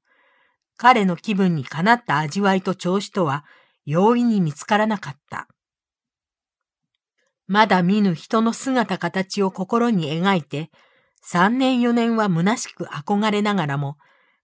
[0.77, 3.43] 彼の気分にかなった味わいと調子とは
[3.85, 5.47] 容易に見つからなかった。
[7.47, 10.72] まだ見ぬ人の姿形を心に描いて、
[11.22, 13.97] 三年四年は虚しく憧れながらも、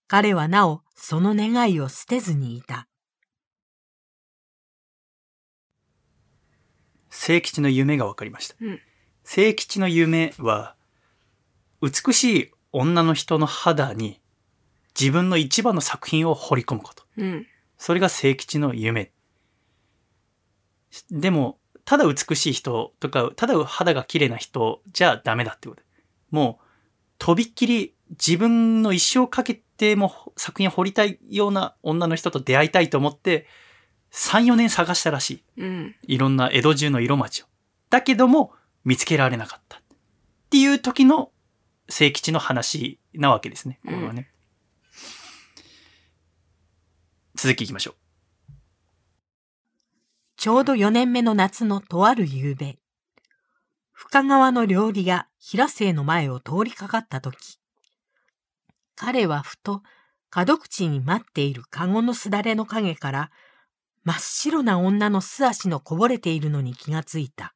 [0.07, 2.87] 彼はなおその願いを捨てずにいた。
[7.09, 8.55] 聖吉の夢が分かりました。
[8.61, 8.79] うん
[9.31, 10.75] 聖吉の夢は、
[11.83, 14.19] 美しい女の人の肌に
[14.99, 17.03] 自分の一番の作品を彫り込むこと。
[17.15, 17.45] うん。
[17.77, 19.11] それが聖吉の夢。
[21.11, 25.83] でも、ただ美しい人とか、ただ肌が綺麗な人じゃダメだってこと。
[26.31, 26.65] もう、
[27.17, 33.47] とびっきり自分の一生かけても作品を彫りたいような女の人と出会いたいと思って、
[34.11, 35.43] 3、4年探したらしい。
[35.57, 35.95] うん。
[36.03, 37.45] いろんな江戸中の色町を。
[37.89, 38.53] だけども、
[38.83, 39.77] 見つけられなかった。
[39.77, 39.81] っ
[40.49, 41.31] ていう時の
[41.89, 43.79] 聖吉の話なわけですね。
[43.85, 44.31] これはね。
[47.35, 48.08] 続きいきましょう。
[50.39, 52.77] ちょうど4年目の夏のとある夕べ、
[53.91, 57.59] 深川の料理屋平生の前を通りかかったとき、
[58.95, 59.81] 彼はふと
[60.29, 63.31] 角口に待っているカゴのすだれの影から
[64.05, 67.53] 真っ白な女の素足のこぼれているのに気がついた。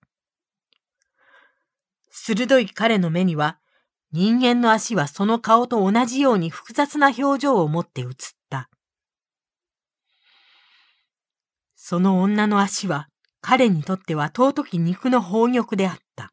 [2.12, 3.60] 鋭い彼の目には
[4.12, 8.08] 人間の足はその顔と同じように複雑な表情を持って映っ
[8.50, 8.70] た。
[11.86, 13.10] その女の足は
[13.42, 16.32] 彼にとっては尊き肉の宝玉であった。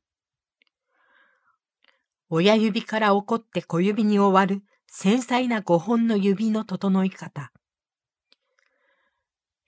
[2.28, 7.50] 親指から起こって小指に終わる繊細な五本の指の整い方。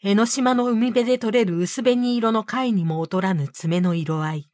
[0.04, 4.50] 江ノ島の海辺で取れる薄紅色の貝にも劣らぬ爪の色合い。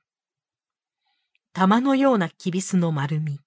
[1.53, 3.39] 玉のようなキビスの丸み。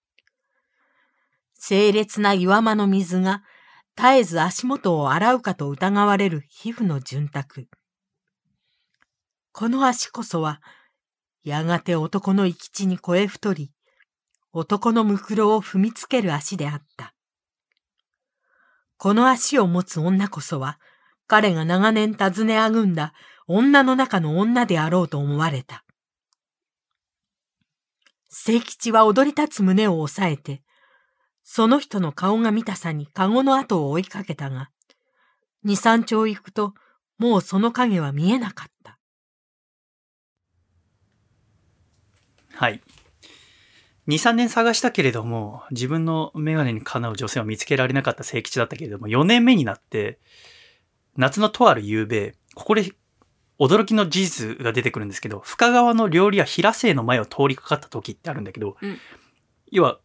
[1.60, 3.42] 清烈な岩間の水が
[3.96, 7.46] 絶えず足元を洗うかと疑われる皮膚の潤沢。
[9.52, 10.62] この足こそは、
[11.44, 13.72] やがて男の生き地に超え太り、
[14.54, 17.14] 男のむくろを踏みつける足であった。
[18.98, 20.80] この足を持つ女こそは、
[21.28, 23.14] 彼が長年尋ねあぐんだ
[23.48, 25.84] 女の中の女であろうと思われた。
[28.30, 30.62] 聖吉は踊り立つ胸を押さえて、
[31.54, 34.70] その人の顔が見たさに籠の後を追いかけたが、
[35.66, 36.74] 二三丁行くと、
[37.18, 38.98] もうその影は見えなかった。
[42.54, 42.82] はい。
[44.08, 50.20] 2、3年探したけれども、自分のメガネにかなう女性を見つけられなかった聖吉だったけれども、4年目になって、
[51.18, 52.94] 夏のとある夕べ、ここで
[53.60, 58.98] 驚きの事実が出てくるんですけど、深川の料理屋平生の前を通りかかった時ってあるんだけど、うん
[59.74, 60.00] 要は、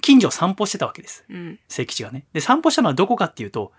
[0.00, 1.24] 近所を散歩してたわけです。
[1.28, 1.58] うん。
[1.68, 2.26] 聖吉がね。
[2.32, 3.72] で、散歩したのはどこかっていうと、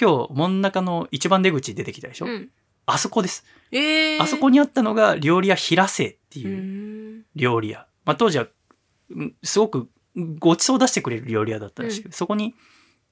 [0.00, 2.50] 今日真ん中の一番出口に出てきたでしょ、うん。
[2.86, 3.44] あそこです。
[3.72, 4.22] ええー。
[4.22, 7.24] あそこにあったのが料理屋平生ってういう。
[7.34, 7.86] 料理屋。
[8.04, 8.46] まあ当時は、
[9.10, 9.88] うんすごく
[10.38, 12.54] ごちそう出してくれる料理屋だったらしく、そこに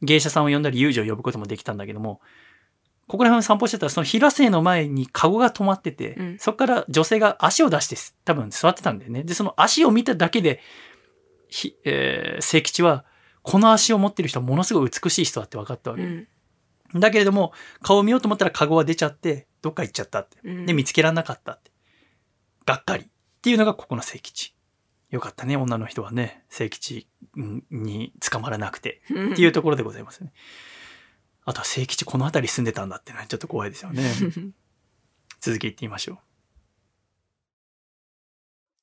[0.03, 2.21] 芸者さんを呼んだり遊女を呼ぶこともできたんだけども、
[3.09, 9.23] ここら辺を散歩してたらその平生の前にカゴが止まってて、うんそこから女性が足を出して多分座ってたんだよね。
[9.23, 10.61] で、その足を見ただけで、
[11.49, 13.05] ひえー、聖吉は、
[13.43, 16.03] この足を持ってる人はものすごい美しい人だって分かったわけ。
[16.03, 16.29] うん。
[16.95, 17.53] だけれども、
[17.83, 20.39] 顔を見ようと思ったらカゴは出ちゃって、どっか行っちゃったって。
[20.45, 21.71] うんで、見つけられなかったって。
[22.65, 23.05] がっかり。
[23.05, 23.09] っ
[23.43, 24.55] ていうのがここの聖吉。
[25.11, 29.03] よかったね、女の人はね、聖吉うんに捕まらなくて。
[29.11, 29.33] うん。
[29.33, 30.33] っていうところでございますね。
[31.45, 34.03] あとは聖吉この辺り住んでたんだってのはちょっと怖いですよね。
[35.41, 36.19] 続き言ってみましょう。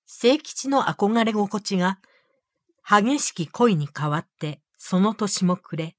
[0.06, 2.00] 聖吉の憧れ心地が
[2.88, 5.96] 激しき恋に変わってその年も暮れ、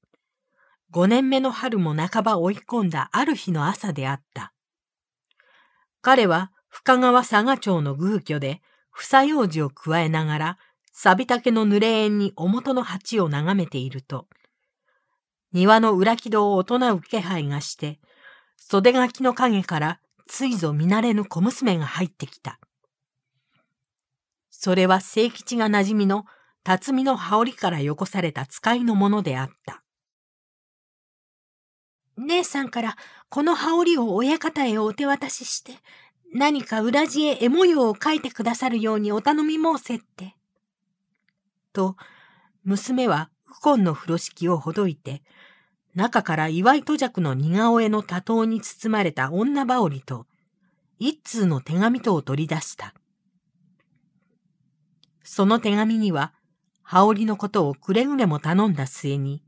[0.91, 4.53] 五年目の春も半ば追い込んだある日の朝であった。
[6.01, 10.57] 彼は深川佐賀町の宮居で房用事を加えながら、
[10.93, 14.27] 錆び竹の濡れ縁に表の鉢を眺めていると、
[15.51, 17.99] 庭の裏木戸を大人う気配がして、
[18.57, 22.59] 袖垣の影からついぞ見慣れぬ小娘が入ってきた。
[24.49, 26.25] それは清吉が馴染みの
[26.65, 29.83] 辰巳の羽織からよこされた使いのものであった。
[32.17, 32.97] 姉さんから
[33.29, 35.73] この羽織を親方へお手渡しして、
[36.33, 40.35] 何か裏地へ絵模様を描いてくださるようにお頼み申せって。
[41.71, 41.97] と、
[42.63, 45.21] 娘は右近の風呂敷をほどいて、
[45.93, 50.25] 中から祝いと弱の似顔絵の多頭に包まれた女羽織と、
[50.97, 52.95] 一通の手紙とを取り出した。
[55.23, 56.33] その手紙には、
[56.87, 59.41] 羽織のことをくれぐれも頼んだ末に、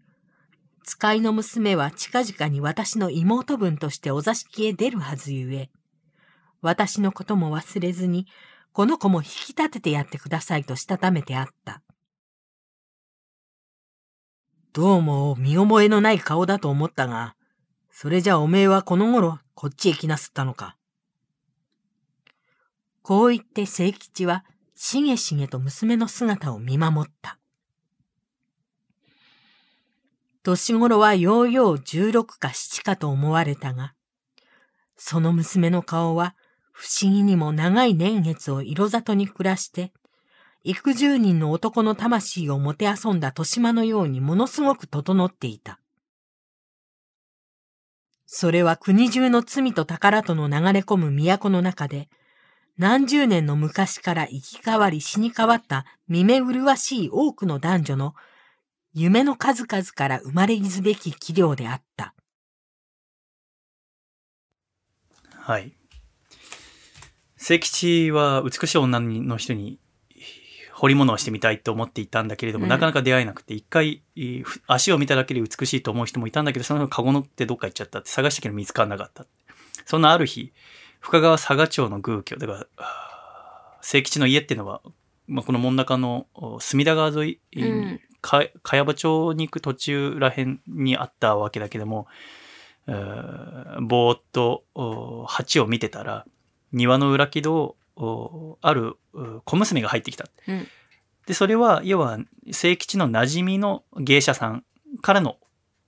[0.84, 5.70] 使いの娘は近々に私の妹分としてお座敷へ出るはずゆえ、
[6.62, 8.26] 私のことも忘れずに、
[8.74, 11.84] この子も引き立ててやってくださいとしたためてあった。
[14.74, 17.36] どうも見覚えのない顔だと思ったが、
[17.92, 20.76] それじゃおめえはこの頃こっちへ来なすったのか。
[23.04, 24.44] こう言って清吉は
[24.80, 27.40] しげしげと娘の姿を見守った。
[30.44, 33.96] 年頃はようよう十六か七かと思われたが、
[34.96, 36.36] その娘の顔は
[36.72, 39.92] 不思議にも長い年月を色里に暮らして、
[40.64, 45.80] 幾十人の男の魂をもてあそんだ豊島のようにものすごく整っていた。
[48.28, 52.10] それは国中の罪と宝との流れ込む都の中で、
[52.78, 58.16] 何十年の昔から生き変わり死に変わった見目麗しい多くの男女の
[58.94, 62.14] 夢の数々から生まれずべき器量であった。
[65.34, 65.74] はい。
[67.36, 69.80] 聖吉は美しい女の人に
[70.74, 74.04] 彫り物をしてみたいと思っていたんだけれども、うんなかなか出会えなくて、一回、
[74.68, 79.26] 足を見ただけで美しいと思う人もいたんだけど、そのカゴ乗ってどっか行っちゃったって探したけど見つからなかった。
[79.86, 80.54] そんなある日、
[81.00, 84.82] 深川佐賀町の宮居、だからあー、聖吉の家っていうのは、
[85.28, 92.08] まあ、この真ん中のお隅田川沿いに、うんか茅場町に行く途中らへんにあったわけだけども、
[92.88, 96.26] えーぼーっとお鉢を見てたら、
[96.74, 100.26] 庭の裏木戸をおあるう小娘が入ってきた。
[100.48, 100.68] うん
[101.28, 102.20] で、それは、要は、
[102.54, 104.64] 聖吉の馴染みの芸者さん
[105.02, 105.38] からの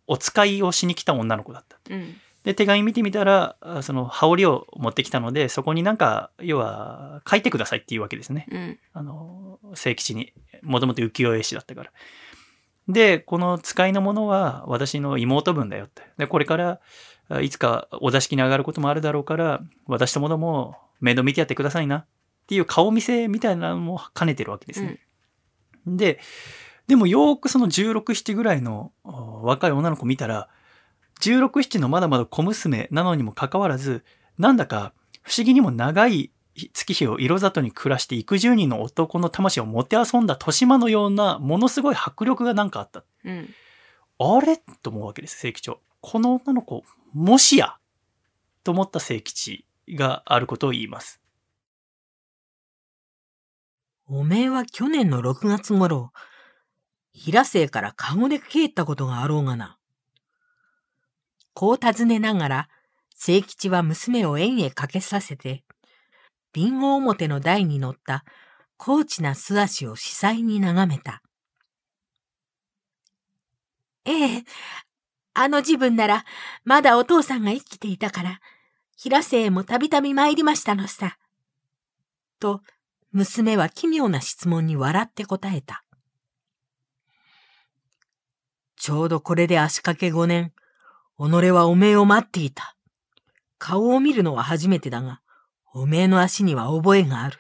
[0.06, 1.80] お使いをしに来た女の子だった。
[1.90, 2.16] うん。
[2.44, 8.48] で、手紙見てみたら、あその羽織を持ってきたので、そこになんか、要は、書いてくださいっていうわけですね。
[8.50, 8.80] うん。
[8.94, 10.34] あの、聖吉に。
[10.62, 11.92] もともと浮世絵師だったから。
[12.88, 16.04] で、この使いのものは私の妹分だよって。
[16.18, 16.80] で、これから、
[17.30, 21.98] あいつかお座敷に上がることもあるだろうから、私ともども面倒見てやってくださいな。
[21.98, 22.06] っ
[22.48, 25.00] ていう顔見せみたいなのも兼ねてるわけですね。
[25.86, 26.20] で、
[26.88, 30.50] でもよーくその16、7ぐらいのお若い女の子見たら、
[31.20, 34.06] 16、7のまだまだ小娘なのにもかかわらず、
[34.38, 36.32] なんだか不思議にも長い
[36.74, 43.04] 月日を色里に暮らして幾十人の男の魂をもてあそんだ豊島のようなものすごい迫力がなんかあった。
[43.24, 43.50] うん。
[44.20, 44.58] あれ？
[44.82, 45.78] と思うわけです、聖吉は。
[46.02, 46.84] この女の子、
[47.14, 47.78] もしや？
[48.64, 51.22] と思った聖吉があることを言います。
[54.08, 56.12] おめえは去年の6月頃、
[57.14, 59.79] 平生からカゴで帰ったことがあろうがな。
[61.54, 62.70] こう尋ねながら、
[63.20, 65.64] 清吉は娘を園へかけさせて、
[66.54, 68.24] 瓶ゴ表の台に乗った
[68.78, 71.22] 高知な素足を視細に眺めた。
[74.06, 74.44] ええ、
[75.34, 76.26] あの自分なら、
[76.64, 78.40] まだお父さんが生きていたから、
[78.96, 81.18] 平瀬へもたびたび参りましたのさ。
[82.40, 82.62] と、
[83.12, 85.84] 娘は奇妙な質問に笑って答えた。
[88.76, 90.54] ちょうどこれで足掛け五年、
[91.20, 92.78] 己はおめえを待っていた。
[93.58, 95.20] 顔を見るのは初めてだが、
[95.74, 97.38] おめえの足には覚えがある。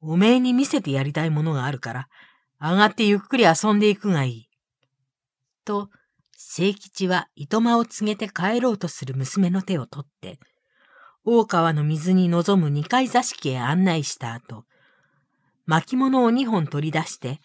[0.00, 2.08] おめえに見せてやりたいものがあるから、
[2.60, 4.48] 上がってゆっくり遊んでいくがいい。
[5.64, 5.90] と、
[6.38, 10.38] 清吉は糸間を告げて帰ろうとする娘の手を取って、
[11.24, 14.64] 大川の水に臨む二階座敷へ案内した後、
[15.66, 17.40] 巻物を二本取り出して、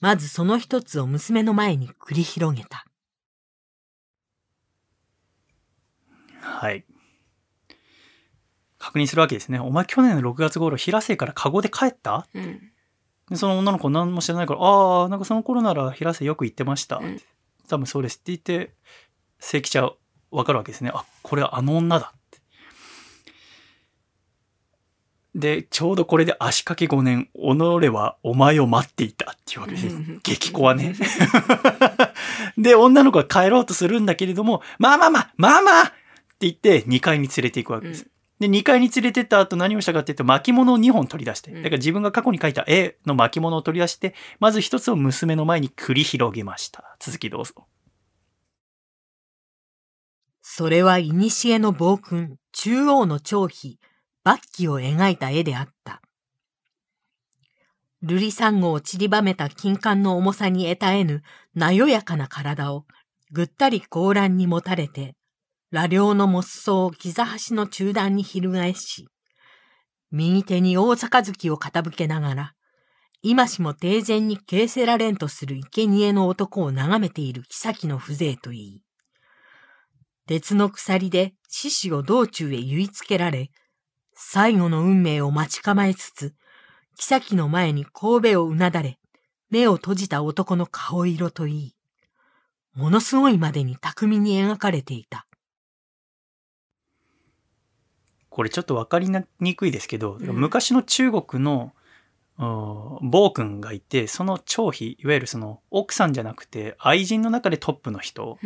[0.00, 2.87] まずその一つを娘の前に繰り広げた。
[6.48, 6.84] はい。
[8.78, 9.58] 確認するわけですね。
[9.58, 12.26] お前去年の6月頃、平瀬からカゴで帰った？
[12.34, 12.60] うん。
[13.28, 16.96] で、その女の子何も知らないから、ああ、なんかその頃なら平瀬よく行ってました。
[16.98, 17.20] うん
[17.68, 18.72] 多分そうですって言って、
[19.40, 19.92] 正吉は
[20.30, 20.90] わかるわけですね。
[20.94, 22.38] あ、これはあの女だって。
[25.34, 29.96] で、ちょうどこれで足掛け5年、己はお前を待っていたっていうわけです。
[30.22, 30.94] 激コはね。
[32.56, 35.92] で、女の子は帰ろうとするんだけれども、まあまあまあ、まあまあ
[36.46, 38.04] 言って2階に連れて行くわけです。
[38.04, 46.96] うんで、2階に連れてった後何をしたかっていうと、巻物を2本取り出して、だから自分が過去に描いた絵の巻物を取り出して、まず一つを娘の前に繰り広げました。
[47.00, 47.66] 続きどうぞ。
[50.40, 53.78] それは古の暴君、中央の長飛、
[54.22, 56.00] バッキを描いた絵であった。
[58.04, 61.22] 瑠璃サンゴを散りばめた金管の重さに得たえぬ、
[61.54, 62.86] なよやかな体を、
[63.32, 65.17] ぐったり高乱に持たれて、
[65.70, 69.06] 羅領のモッソをギザ橋の中段に翻し、
[70.10, 72.54] 右手に大杯を傾けながら、
[73.20, 78.82] 今しも定前に形せられんとする生贄の男を眺めている妃の風情といい、
[80.26, 83.50] 鉄の鎖で獅子を道中へ結いつけられ、
[84.14, 86.34] 最後の運命を待ち構えつつ、
[86.96, 88.98] 妃の前に神戸をうなだれ、
[89.50, 91.74] 目を閉じた男の顔色といい、
[92.72, 95.27] ものすごいまでに巧みに描かれていた。
[98.38, 99.10] これちょっと分かり
[99.40, 101.72] にくいですけど、うん、昔の中国の
[103.02, 108.38] 暴君がいてその長妃いわゆるその奥さんじゃなくて愛人の中でトップの人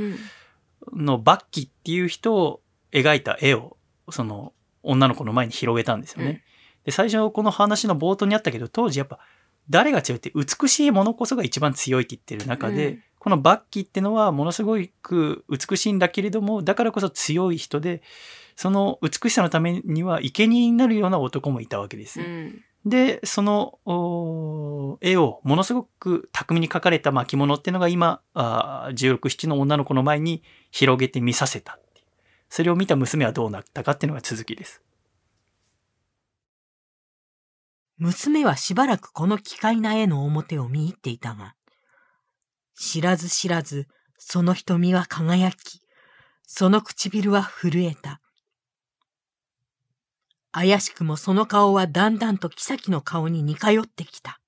[0.94, 3.76] のバッキっていう人を描いた絵を
[4.10, 6.26] その女の子の前に広げたんですよね。
[6.26, 6.40] うん、
[6.86, 9.18] で最初この話の冒頭にあったけど当時やっぱ
[9.68, 18.00] 誰が強いって美しいものこそが一番強いって言ってる中で、うん、このバッキってのはものすごく美しいんだけれどもだからこそ強い人で
[18.56, 22.20] その美しさのためには生贄になるような男もいたわけです。
[22.20, 23.78] うん、で、その
[25.00, 31.78] 絵をものすごく巧みに描かれた巻物っていうのが今、あ16、7の女の子の前に広げて見させた
[32.52, 34.82] それを見た娘はどうなったかっていうのが続きです。
[37.96, 41.54] 娘はしばらくこの奇怪な絵の表を見入っていたが、
[42.74, 43.88] 知らず知らず
[44.18, 45.80] その瞳は輝き、
[46.46, 48.20] その唇は震えた。
[50.52, 54.38] 怪しくもその顔はだんだんと妃の顔に似通ってきた。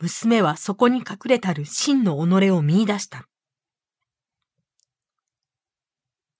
[0.00, 3.28] 娘はそこに隠れたる真の己を見出した。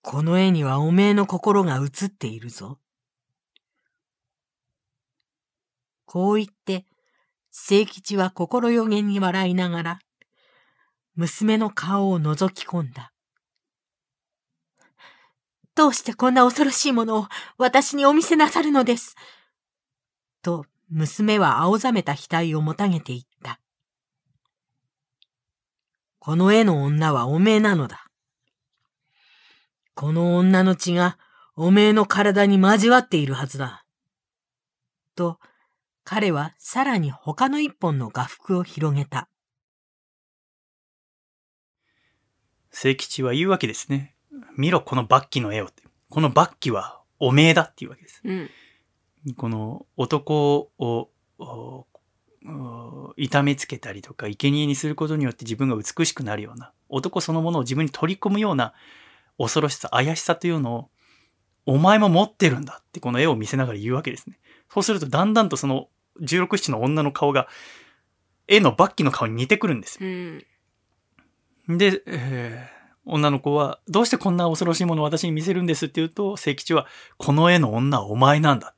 [0.03, 2.79] この絵にはおめえの心が映っているぞ。
[6.05, 6.87] こう言って、
[7.53, 9.99] 清吉は心よげに笑いながら、
[11.15, 13.10] 娘の顔を覗き込んだ。
[15.75, 17.27] どうしてこんな恐ろしいものを
[17.57, 19.15] 私にお見せなさるのです？
[20.43, 23.61] と、娘は青ざめた額をもたげていった。
[26.19, 28.07] この絵の女はおめえなのだ。
[29.95, 31.19] この女の血が
[31.57, 33.85] おめえの体に交わっているはずだ。
[35.15, 35.39] と、
[36.05, 39.29] 彼はさらに他の一本の画幅を広げた。
[42.73, 44.15] 清吉は言うわけですね。
[44.57, 45.83] 見ろ、このバッキの絵をって。
[46.09, 48.21] このバッキはおめえだっていうわけです。
[48.25, 48.51] うん、
[49.37, 51.11] この男を、
[53.17, 58.75] 痛めつけたりとか、生贄にすることによって自分が美しくなるような、男そのものを自分に取り込むような
[59.39, 60.91] 恐ろしさ、怪しさというのを、
[61.67, 64.39] お前も持ってるんだってこの絵を見せながら言うわけですね。
[64.71, 65.89] そうするとだんだんとその
[66.21, 67.49] 16、7の女の顔が、
[68.49, 70.09] 絵のバッキの顔に似てくるんですよ。
[71.69, 72.80] うん、で、えー
[73.13, 78.75] 女の子は、どうしてこんな恐ろしいものを私に見せるんですって言うと、聖吉は、この絵の女はお前なんだ。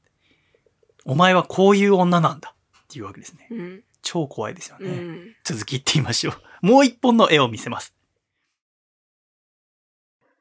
[1.05, 2.55] お前はこういう女なんだ。
[2.85, 3.49] っていうわけですね。
[3.51, 3.85] うん。
[4.03, 4.91] 超怖いですようね。
[4.91, 5.37] ん。
[5.45, 6.33] 続き言ってみましょ
[6.63, 6.67] う。
[6.67, 7.95] もう一本の絵を見せます。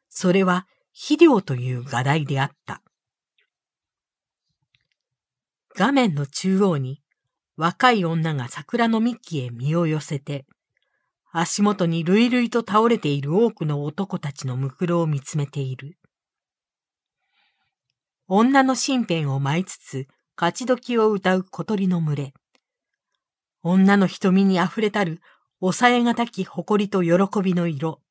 [0.10, 2.82] それは肥料という画題であった。
[5.76, 7.02] 画面の中央に
[7.56, 10.46] 若い女が桜の幹へ身を寄せて、
[11.34, 15.98] 足元に類々と倒れている多くの男たちのむくろを見つめている。
[18.28, 22.34] 女の身辺を舞いつつ、勝ち時を歌う小鳥の群れ。
[23.64, 25.22] 女の瞳に溢れたる
[25.60, 28.02] 抑えがたき誇りと喜びの色。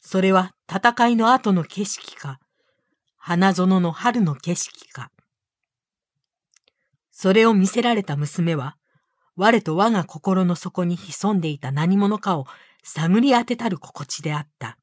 [0.00, 2.40] それは戦いの後の景色か、
[3.16, 5.12] 花園の春の景色か。
[7.10, 8.77] それを見せられた娘は、
[9.40, 12.46] 我と我が心の底に潜んでいた何者かを
[12.82, 14.76] 探り当てたる心地であった。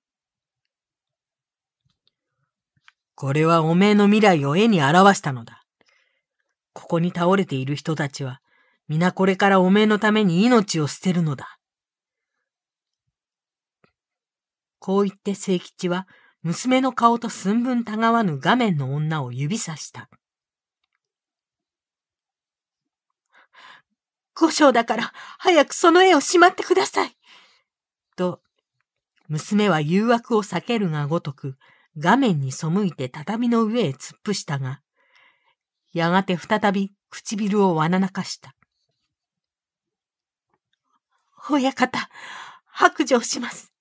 [3.16, 5.66] これはおめえの未来を絵に表したのだ。
[6.72, 8.40] ここに倒れている人たちは、
[8.88, 11.60] 皆これからおめえのために命を捨てるのだ。
[14.80, 16.08] こう言って聖吉は、
[16.44, 20.10] 娘の顔と寸分たがわぬ画面の女を指さした。
[24.36, 27.16] 五章だから、早くその絵をしまってください。
[28.16, 28.42] と、
[29.28, 31.58] 娘は誘惑を避けるがごとく、
[31.98, 34.82] 画面に背いて畳の上へ突っ伏したが、
[35.94, 38.54] やがて再び唇をわななかした。
[41.50, 42.10] 親方、
[42.66, 43.72] 白状します。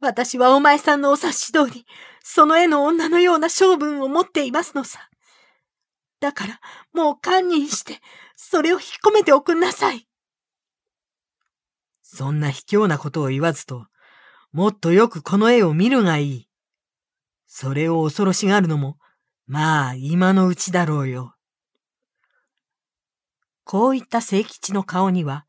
[0.00, 1.86] 私はお前さんのお察し通り、
[2.24, 5.08] その絵の女のような性分を持っていますのさ。
[6.18, 6.60] だから、
[6.92, 8.00] もう堪忍して、
[8.44, 10.08] それを引っ込めておくんなさい。
[12.02, 13.86] そんな卑怯なことを言わずと、
[14.50, 16.48] もっとよくこの絵を見るがいい。
[17.46, 18.98] それを恐ろしがるのも、
[19.46, 21.36] まあ今のうちだろうよ。
[23.62, 25.46] こういった清吉の顔には、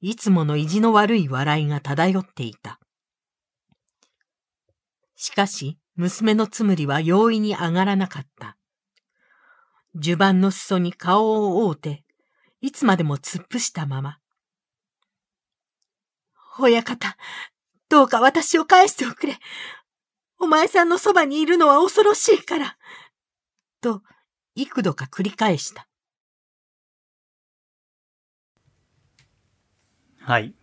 [0.00, 2.78] いつもの意地の悪い笑いが漂っていた。
[5.16, 8.58] しかし、娘のつむりは容易に上がらなかった。
[9.94, 12.04] 襦袢の裾に顔を覆うて、
[12.60, 14.18] いつまでも突っ伏したまま。
[16.58, 17.16] 親方、
[17.88, 19.38] どうか私を返しておくれ。
[20.40, 22.76] お前さんのそばにいるのは恐ろしいから。
[23.80, 24.02] と、
[24.54, 25.88] 幾度か繰り返した。
[30.20, 30.54] はい。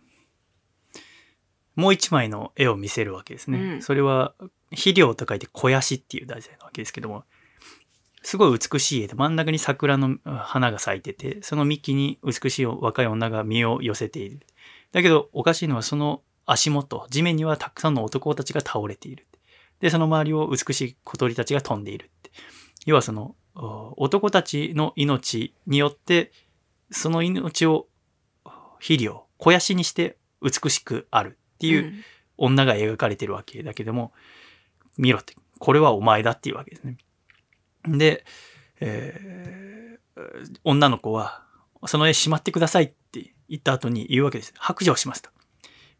[1.74, 3.58] もう一枚の絵を見せるわけですね。
[3.58, 4.34] うんそれは、
[4.70, 7.24] 肥料と書いて肥やしっていう題材なわけですけども、
[8.26, 14.40] すごい美しい絵で真ん中に桜のうん花が咲いてて、その幹に美しい若い女が身を寄せている。
[14.90, 19.28] だけど、おかしいのはその足元、地面にはたくさんの男たちが倒れている。
[19.78, 22.10] で、その周りを美しい小鳥たちが飛んでいる。
[22.84, 26.32] 要はその、お男たちの命によって、
[26.90, 27.86] その命を
[28.80, 32.04] 肥料、肥やしにして美しくあるっていううん
[32.38, 34.12] 女が描かれてるわけだけども、
[34.98, 36.96] 見ろって、これはお前だっていうわけですね。
[37.86, 38.24] で、
[38.80, 39.56] えー
[40.64, 41.42] 女の子は、
[41.86, 44.52] その絵しまってくださいって言った後に言うわけです。
[44.56, 45.30] 白状しますと。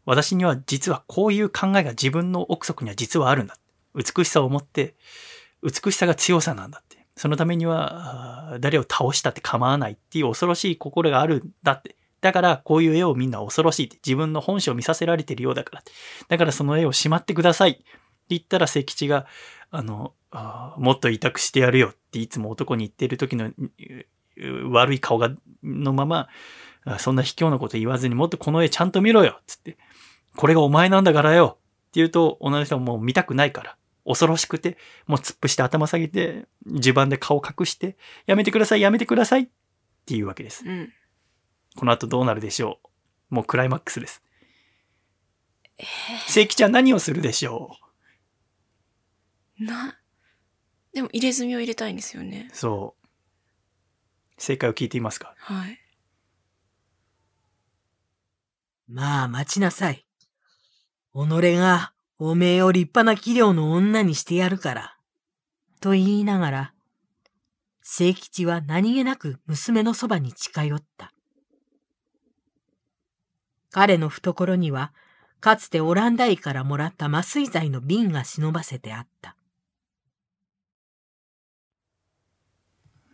[0.05, 3.57] 私には実はこういう考えが自分の奥底には実はあるんだ。
[3.93, 4.95] 美しさを持って、
[5.63, 6.97] 美しさが強さなんだって。
[7.15, 11.95] そのためには、誰を倒したって構わないっていう恐ろしい心があるんだって。
[12.21, 13.97] だから、こういう絵をみんな恐ろしいって。
[14.05, 15.91] 自分の本性を見させられてるようだからって。
[16.27, 17.71] だからその絵をしまってください。
[17.71, 17.83] って
[18.29, 19.25] 言ったら、聖吉が、
[19.71, 23.53] あの、あーもっと委託してやるよっていつも男に言ってる時のう
[24.37, 25.31] う悪い顔が、
[25.63, 26.27] のまま、
[26.85, 29.77] あそんな卑怯なこと言わずにもっとこの絵ちゃんと見ろよつって。
[30.35, 33.77] これがお前なんだからよって言うと、女の人はもう見たくないから。
[34.05, 39.47] 恐ろしくて、もう突っ伏して頭下げて、襦袢で顔隠して、やめてください、やめてくださいっ
[40.05, 40.63] ていうわけです。
[40.65, 40.93] うん。
[41.75, 42.79] この後どうなるでしょ
[43.29, 44.23] うもうクライマックスです。
[46.27, 47.71] 聖吉は何をするでしょ
[49.59, 49.97] な、
[50.97, 52.55] でも入れ墨を入れたいんですよねう。
[52.55, 53.07] そう。
[54.39, 55.35] 正解を聞いていますか？
[55.37, 55.79] はい。
[58.87, 60.07] まあ待ちなさい。
[61.13, 64.97] 己がおめえを立派な器量の女にしてやるから。
[65.81, 66.73] と言いながら、
[67.83, 71.13] 清吉は何気なく娘のそばに近寄った。
[73.69, 74.95] 彼の懐には、
[75.41, 79.36] かつてオランダ医からもらった麻酔剤の瓶が忍ばせてあった。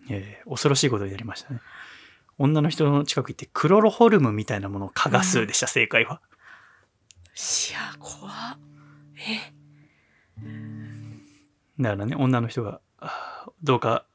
[0.09, 1.59] えー恐ろしいことをやりましたね。
[2.37, 6.21] 女の人の近く行ってクロロホルムみたいなものを嗅がすでした、正解は。
[7.35, 8.57] いや、怖っ
[9.15, 9.53] え、
[11.79, 14.05] だからね、女の人が、あどうか、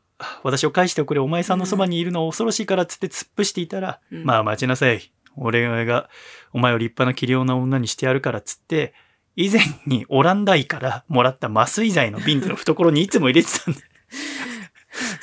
[0.42, 5.12] 私を返しておくれ、お前さんのそばにいるの恐ろしいからっつって突っ伏していたら、うんまあ待ちなさい。
[5.36, 6.10] 俺が、
[6.52, 8.94] お前を立派な器量な女にしてやるからっつって、
[9.36, 13.80] 以前にオランダ医からもらった麻酔剤の瓶の懐にいつも入れてたんで。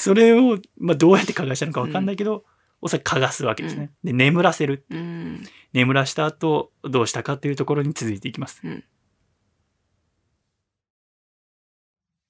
[0.05, 2.45] それを、まあどうやって嗅がしたのかわかんないけど、
[2.79, 3.89] おそらく嗅がすわけですね。
[4.03, 4.85] で、眠らせる。
[4.91, 5.43] うん。
[5.73, 8.61] 眠らした後、どうしたかっていうところに続いていきます。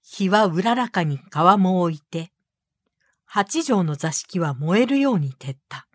[0.02, 2.32] 日はうららかに川も置いて、
[3.26, 5.90] 八畳の座敷は燃えるように照った。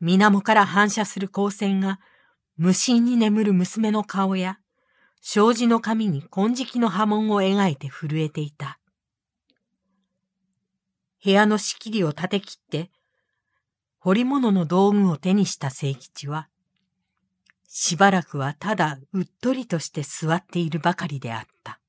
[0.00, 2.00] 水面から反射する光線が
[2.56, 4.58] 無心に眠る娘の顔や、
[5.22, 8.77] 障子の紙に金色の波紋を描いて震えていた。
[11.24, 12.90] 部屋の仕切りを立て切って、
[13.98, 16.48] 彫り物の道具を手にした清吉は、
[17.68, 21.80] しばらくはただうっとりとして座っているばかりであった。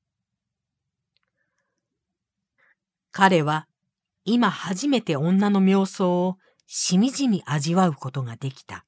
[3.12, 3.66] 彼は
[4.24, 6.36] 今初めて女の妙想を
[6.66, 8.84] しみじみ味わうことができた。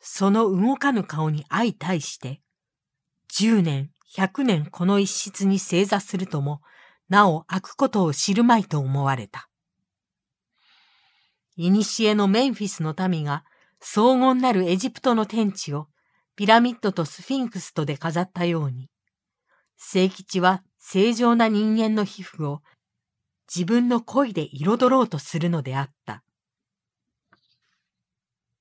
[0.00, 2.40] その動かぬ顔に相対して、
[3.28, 6.62] 十年、百年この一室に正座するとも、
[7.08, 9.48] なお開くことを知るまいと思われた。
[11.56, 11.72] 古
[12.14, 13.44] のメンフィスの民が
[13.80, 15.88] 荘厳なるエジプトの天地を
[16.36, 18.90] ピラミッドとスフィンクスとで飾ったように、
[19.76, 22.62] 聖吉は正常な人間の皮膚を
[23.52, 26.22] 自分の恋で彩ろうとするのであった。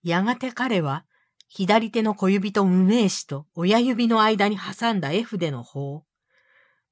[0.04, 1.06] やがて彼は
[1.50, 6.04] 左手の小指と無名指と親指の間に挟んだ絵筆の方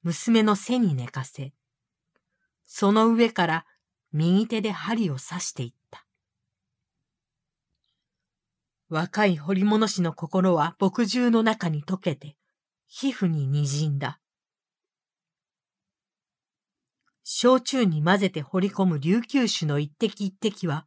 [0.06, 1.52] 娘の背に寝かせ、
[2.64, 3.66] その上から
[4.14, 6.06] 右手で針を刺していった。
[8.88, 12.38] 若い彫り物師の心は墨汁の中に溶けて、
[12.86, 14.20] 皮膚に滲んだ。
[17.24, 20.86] 焼酎に混ぜて掘り込む琉球酒の一滴一滴は、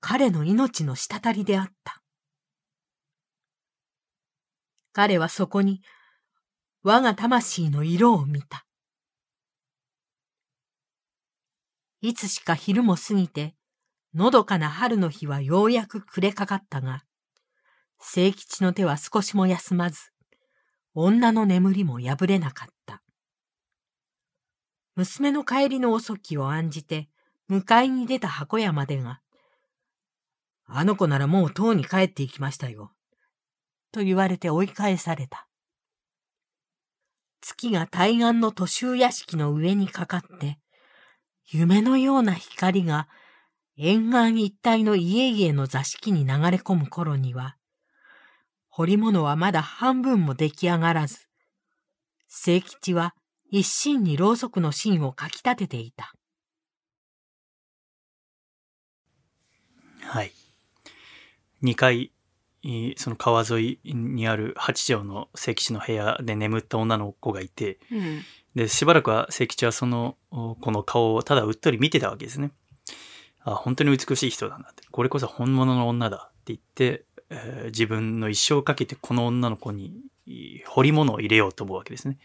[0.00, 2.02] 彼の命の滴りであった。
[4.92, 5.80] 彼はそこに、
[6.84, 8.66] 我が魂の色を見た。
[12.00, 13.54] いつしか昼も過ぎて、
[14.14, 17.04] のどかな春の日はようやく暮れかかったが、
[18.00, 20.10] 清吉の手は少しも休まず、
[20.94, 23.00] 女の眠りも破れなかった。
[24.96, 27.08] 娘の帰りの遅きを案じて、
[27.48, 29.20] 迎えに出た箱屋までが、
[30.64, 32.92] あの子ならもうとうに帰って行きましたよ。
[33.92, 35.46] と言われて追い返された。
[37.42, 40.58] 月が対岸の都州屋敷の上にかかって、
[41.50, 43.08] 夢のような光が
[43.76, 47.56] 沿岸一帯の家々の座敷に流れ込む頃には、
[48.68, 51.26] 彫り物はまだ半分も出来上がらず、
[52.28, 53.14] 清吉は
[53.50, 56.14] 一心にろうそくの芯をかき立てていた。
[60.00, 60.32] はい。
[61.62, 62.12] 2階、
[62.96, 68.22] その川沿いにある八畳の聖吉の部屋で眠った女の子がいて、うん。
[68.54, 72.52] で、しばらくは聖吉はその、おこの顔をただうっとり見てたわけですね。
[73.44, 74.84] あ、本当に美しい人だなって。
[74.90, 79.94] これこそ本物の女だって言って、えー自分の一生をかけてこの女の子に
[80.26, 82.18] い彫り物を入れようと思うわけですね。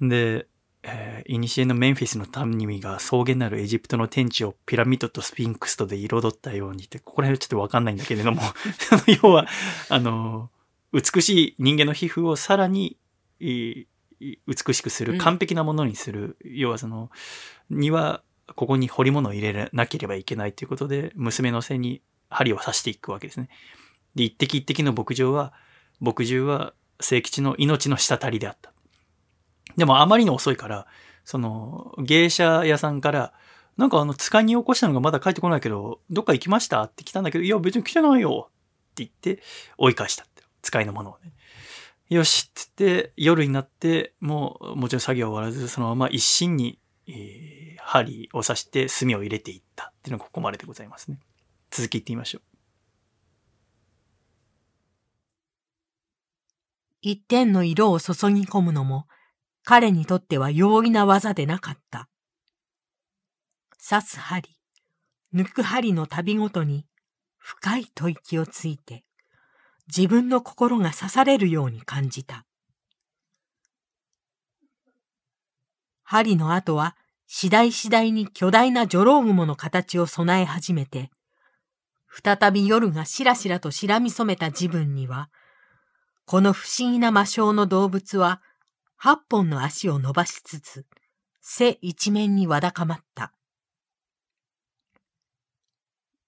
[0.00, 0.46] で、
[0.82, 8.40] えー、古のメンフィスの民が草原なるエジプトの天地をピラミッドとスフィンクスとで彩ったようにって、ここら辺はちょっとわかんないんだけれども、
[9.22, 9.46] 要は、
[9.88, 10.50] あの、
[10.92, 12.96] 美しい人間の皮膚をさらに、
[13.40, 17.10] 美しくする、うん完璧なものにする、要はその、
[17.70, 18.22] には、
[18.54, 23.48] ここに彫り物を入れなければいけないということで、娘の背に針を刺していくわけですね。
[24.14, 25.52] で、一滴一滴の牧場は、
[26.00, 28.72] 牧汁は聖吉の命の滴りであった。
[29.76, 30.86] でもあまりに遅いから、
[31.24, 33.32] その、芸者屋さんから、
[33.76, 39.42] なんかあの、使いに起こしたのがまだ帰ってこないけど、どっか行きましたって来たんだけど、いや別に来てないよって言って
[39.76, 40.42] 追い返したって。
[40.60, 41.32] 使いのものをね。
[42.08, 47.58] よしっつって、夜になって、もう、もちろん作業終わらず、そのまま一心に、えー
[47.88, 51.18] 針を刺して墨を入れていったっていうのがここまででございますね。
[51.70, 52.42] 続き言ってみましょう。
[57.00, 59.06] 一点の色を注ぎ込むのも、
[59.70, 62.08] 彼にとっては容易な技でなかった。
[63.86, 64.48] 刺す針、
[65.34, 66.86] 抜く針の旅ごとに、
[67.36, 69.04] 深い吐息をついて、
[69.94, 72.46] 自分の心が刺されるように感じた。
[76.02, 76.96] 針の後は、
[77.26, 81.10] 次第次第に巨大な女郎雲の形を備え始めて、
[82.08, 85.28] 再び夜がしらしらとしらみ染めた自分には、
[86.24, 88.40] この不思議な魔性の動物は、
[89.00, 90.84] 八本の足を伸ばしつつ、
[91.40, 93.32] 背一面にわだかまった。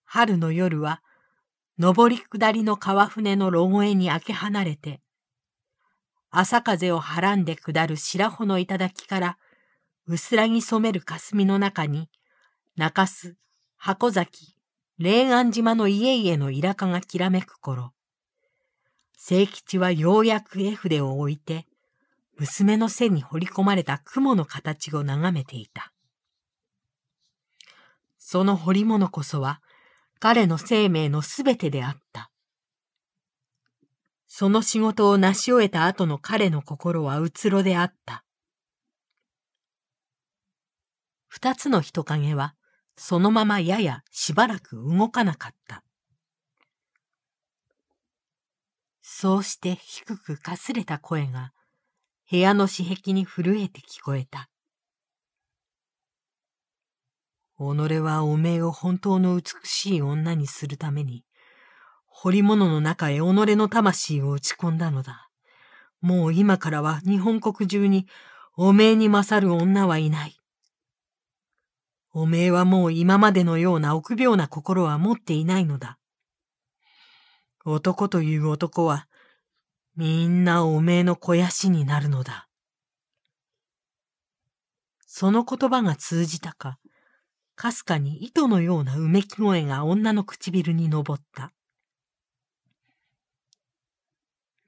[0.04, 1.02] 春の夜は、
[1.80, 5.00] 上り下りの川船のロゴエに開け離れて、
[6.30, 9.38] 朝風をはらんで下る白穂の頂から、
[10.06, 12.08] 薄らぎ染める霞の中に、
[12.76, 13.36] 中洲、
[13.78, 14.54] 箱崎、
[14.96, 17.94] 霊安島の家々のイラカがきらめく頃、
[19.18, 21.66] 清吉はようやく絵筆を置いて、
[22.40, 25.92] 娘の背に彫り込まれた雲の形を眺めていた。
[28.16, 29.60] その彫り物こそは、
[30.20, 32.30] 彼の生命のすべてであった。
[34.26, 38.24] その仕事を成し終えた後の彼の心はうつろであった。
[41.28, 42.54] 二つの人影は、
[42.96, 45.84] そのままややしばらく動かなかった。
[49.02, 51.52] そうして低くかすれた声が、
[52.30, 54.48] 部屋の私壁に震えて聞こえた。
[57.58, 61.24] 己はおめえを本当の美しい女にするために、
[62.06, 65.28] 彫り物の中へ己の魂を打ち込んだのだ。
[66.00, 68.06] もう今からは日本国中に
[68.56, 70.36] おめえに勝る女はいない。
[72.12, 75.98] おめえはもう今までのような臆病な心は持っていないのだ。
[77.64, 79.08] 男という男は、
[80.00, 82.48] みんなおめえの肥やしになるのだ。
[85.06, 86.78] その言葉が通じたか、
[87.54, 91.52] かすかに糸のようなうめき声が女の唇に上った。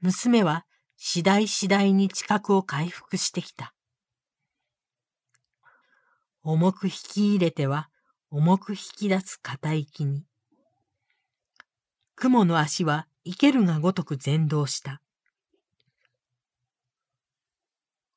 [0.02, 0.66] 娘は
[0.98, 3.72] 次第次第に知覚を回復してきた。
[6.42, 7.88] 重く引き入れては
[8.30, 10.26] 重く引き出す片息に。
[12.16, 15.00] 雲の足は生けるがごとく前動した。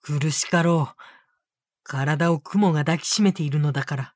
[0.07, 0.95] 苦しかろう。
[1.81, 4.13] 体を雲が抱きしめているのだから。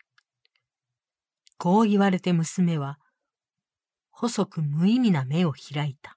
[1.58, 3.00] こう言われて娘は、
[4.12, 6.16] 細く無意味な目を開いた。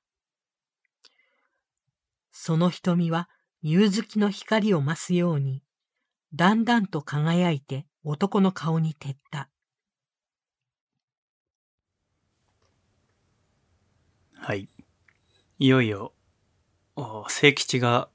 [2.32, 3.31] その瞳は
[3.62, 5.62] 夕月の光を増すように、
[6.35, 9.49] だんだんと輝いて男の顔に照った。
[14.36, 14.69] はい。
[15.59, 16.12] いよいよ、
[16.94, 18.12] お聖吉が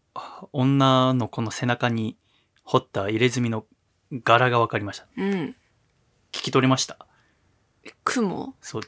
[0.53, 2.17] 女の子の背中に
[2.63, 3.65] 彫った入れ墨の
[4.23, 5.07] 柄が分かりました。
[5.17, 5.55] うん。
[6.31, 6.97] 聞き取れました
[8.03, 8.53] 雲？
[8.61, 8.81] そう。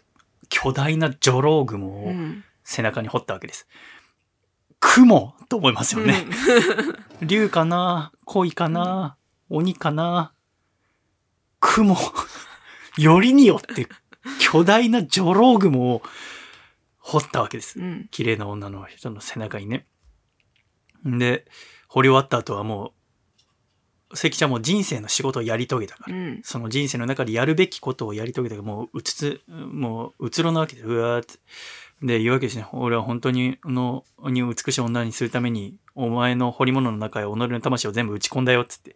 [0.50, 2.44] 巨大なジロー雲をうん。
[2.64, 3.68] 背中に彫ったわけです。
[4.80, 5.34] 雲？
[5.50, 6.26] と思いますよね。
[7.22, 8.12] 竜かな？
[8.26, 9.18] 恋かな？
[9.50, 10.34] 鬼かな？
[11.60, 11.98] 雲？
[12.98, 13.88] よりによって
[14.40, 16.02] 巨大なジョロー雲を
[17.00, 17.84] 彫ったわけですう。
[17.84, 18.08] ん。
[18.12, 19.86] 綺麗な女の人の背中にね。
[21.06, 21.46] で、
[21.88, 22.94] 掘り終わった後はも
[24.12, 26.42] う、関ちゃんも人生の仕事をやり遂げたから、うん。
[26.44, 31.40] その人生の中でやるべきことをやり遂げたから、もううつつ、もううつろなわけで、うわーって。
[32.02, 32.66] で、言うわけですね。
[32.72, 38.96] 俺は本当に、の、に美しい女にするために、お前の彫り物の中へ己の魂を全部打ち込んだよ、つって。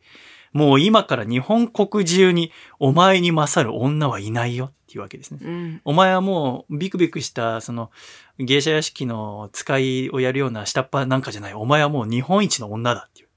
[0.54, 5.40] もう今から日本国中にお前に勝る女はいないよっていうわけですね。
[5.42, 5.82] うん。
[5.84, 7.90] お前はもうビクビクした、その、
[8.38, 11.54] 芸者屋敷の使いをやるような下っ端なんかじゃない。
[11.54, 13.30] お前はもう日本一の女だっていう。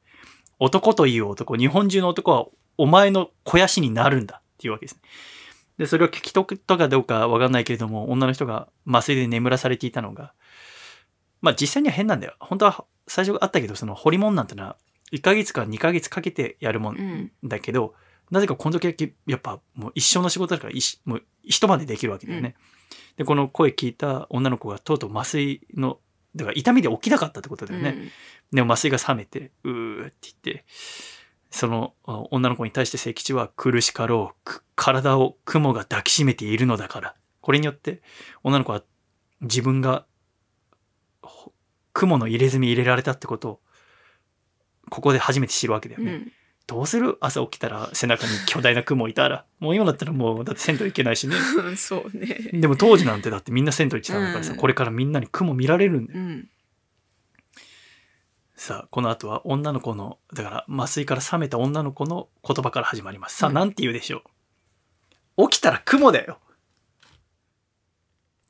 [0.59, 2.47] 男という男、日本中の男は
[2.79, 5.01] お前の肥やしになるんだっていうわけですね。
[5.79, 10.33] で、それを聞き取ったかどうかわかんないけれども、女の人が麻酔で眠らされていたのが、
[11.43, 12.35] まあ実際には変なんだよ。
[12.41, 14.77] 本当は最初あったけど、その彫り物なんてのは、
[15.13, 17.33] 1ヶ月か2ヶ月かけてやるもんうん。
[17.45, 17.95] だけど、
[18.31, 22.57] なぜかこの時だけ、やっぱもう一生の仕事だから一、もう一晩でできるわけだよね。
[23.17, 25.99] で、この声聞いた女の子がとうとう麻酔の、
[26.35, 28.11] だから痛みで起きなかったってことだよね。
[28.53, 30.65] でも麻酔が冷めて、うーって言って、
[31.51, 37.15] そのあ女の子に対して聖吉は苦しかろう、く体を雲が抱きしめているのだから。
[37.41, 38.03] これによって
[38.43, 38.83] 女の子は
[39.41, 40.05] 自分が
[41.23, 41.53] ほ
[41.93, 43.61] 雲の入れ墨入れられたってことを、
[44.91, 46.13] ここで初めて知るわけだよね。
[46.13, 46.33] うん。
[46.67, 47.17] どうする？
[47.21, 49.45] 朝起きたら背中に巨大な雲いたら。
[49.61, 51.37] もう今だったらもう、だって銭湯行けないしね。
[51.37, 51.77] うん。
[51.77, 52.27] そうね。
[52.53, 56.19] でも当時なんてだってみんな銭湯行ってたんだからさ、うんこれからみんなに雲見られるんだよ。
[56.21, 56.49] うん。
[58.57, 63.37] さあ、この後は女の子の、だから麻酔から覚めた女の子の言葉から始まります。
[63.37, 64.23] さあ、うんなんて言うでしょ
[65.37, 65.49] う？
[65.51, 66.39] 起きたら雲だよ。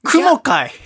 [0.05, 0.71] 雲かい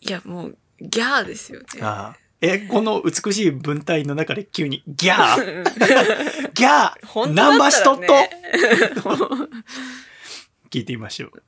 [0.00, 1.66] いや、もう、ギャーですよね。
[1.80, 8.30] ああえ、この美しい文体の中で急にギャーギャー本当ナンバーしとっとね。
[10.70, 11.42] 聞いてみましょう。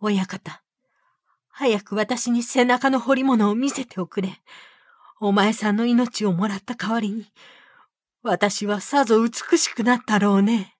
[0.00, 0.62] 親方、
[1.48, 4.42] 早く私に背中の彫り物を見せておくれ。
[5.20, 7.32] お前さんの命をもらった代わりに、
[8.22, 10.76] 私はさぞ美しくなったろうね。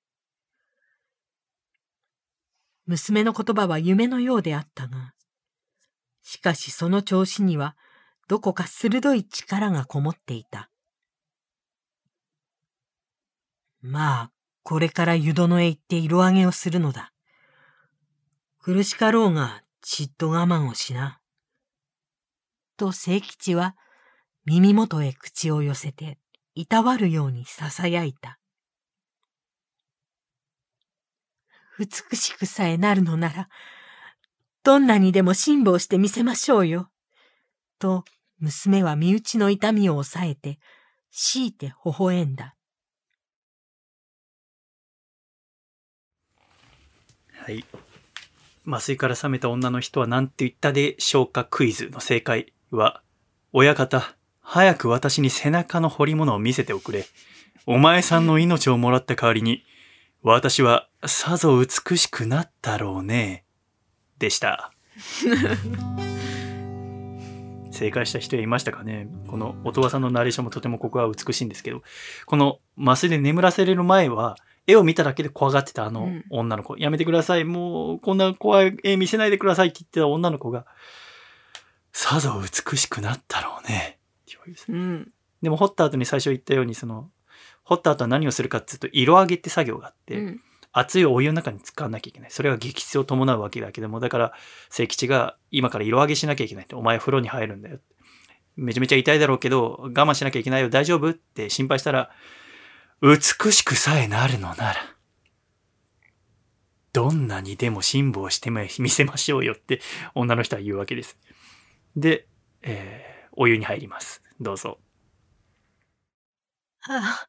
[2.86, 5.14] 娘の言葉は夢のようであったが、
[6.28, 7.76] しかしその調子には
[8.26, 10.70] どこか鋭い力がこもっていた。
[13.80, 14.32] まあ、
[14.64, 17.12] これから湯殿へ行って色揚げをするのだ。
[18.60, 21.20] 苦しかろうが、ちっと我慢をしな。
[22.76, 23.76] と清吉は
[24.46, 26.18] 耳元へ口を寄せて、
[26.56, 28.40] いたわるように囁いた。
[31.78, 33.48] 美しくさえなるのなら、
[34.66, 36.90] どんなにでも辛抱してみせましょうよ。
[37.78, 38.02] と、
[38.40, 40.58] 娘は身内の痛みを抑えて、
[41.12, 42.56] 強いて微笑んだ。
[47.30, 47.64] はい。
[48.66, 53.02] 麻酔から覚めた女の人は何て言ったでしょうかクイズの正解は、
[53.52, 57.06] 親方、早く私に背中の彫り物を見せておくれ。
[57.66, 59.62] お前さんの命をもらった代わりに、
[60.22, 63.45] 私はさぞ美しくなったろうね。
[64.18, 64.72] でした。
[67.70, 69.08] 正解した人いましたかね？
[69.28, 71.82] この音羽さんのナレーションもとてもここは美しいんですけど、
[72.24, 74.36] この麻酔で眠らせれる前は、
[74.66, 80.66] 絵を見ただけで怖がってたあの女の子、うん、やめてください、もうこんな怖い絵見せないでくださいって言ってた女の子が、
[81.92, 83.98] さぞ美しくなったろうね。
[84.68, 85.12] うん、
[85.42, 87.10] でも掘った後に最初言ったように、その、
[87.64, 90.40] 掘った後は何をするかっていうと、色上げって作業があって、うん、
[90.78, 92.30] 熱いお湯の中に使わなきゃいけない。
[92.30, 94.32] それが激質を伴うわけだけども、だから、
[94.68, 97.78] 聖吉が今から色上げしなきゃいけないって、お前風呂に入るんだよ。
[98.56, 102.10] めちゃめちゃ痛いだろうけど、我慢しなきゃいけないよ、大丈夫って心配したら、
[103.00, 104.74] 美しくさえなるのなら、
[106.92, 109.80] どんなにでも辛抱してみせましょうよって
[110.14, 111.18] 女の人は言うわけです。
[111.94, 112.26] で、
[112.62, 114.22] えー、お湯に入ります。
[114.40, 114.78] どうぞ。
[116.88, 117.28] ああ、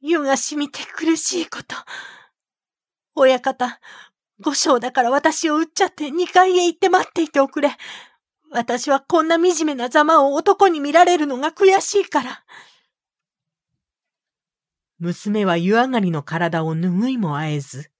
[0.00, 1.76] 湯が染みて苦しいこと。
[3.16, 3.80] 親方、
[4.40, 7.70] 五章だから私を撃っちゃって二階へ行って待っていておくれ。
[8.50, 12.44] 私はこんな惨めなざまを男に見られるのが悔しいから。
[14.98, 17.90] 娘は湯上がりの体を拭いもあえず、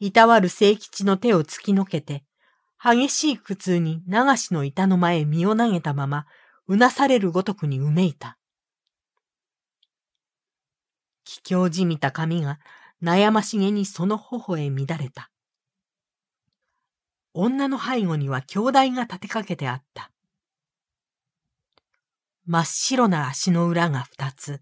[0.00, 2.24] いたわる清吉の手を突きのけて、
[2.82, 6.26] 激しい苦痛に流しの板の前へ身を投げたまま、
[6.66, 8.38] うなされるごとくにうめいた。
[11.24, 12.58] 気境じみた髪が
[13.02, 15.30] 悩ましげにその頬へ乱れた。
[17.32, 20.10] 女の背後には兄弟が立てかけてあった。
[22.46, 24.60] 真っ白な足の裏が二つ。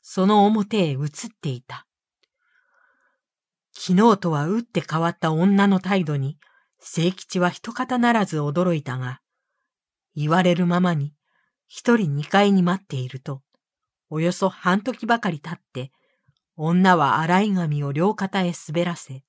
[0.00, 1.08] その表へ移っ
[1.40, 1.86] ていた。
[3.72, 6.38] 昨日とは打って変わった女の態度に、
[6.80, 9.20] 清吉は一方ならず驚いたが、
[10.16, 11.12] 言われるままに、
[11.66, 13.42] 一人二階に待っていると、
[14.08, 15.92] およそ半時ばかり経って、
[16.58, 19.22] 女は洗い髪を両肩へ滑らせ、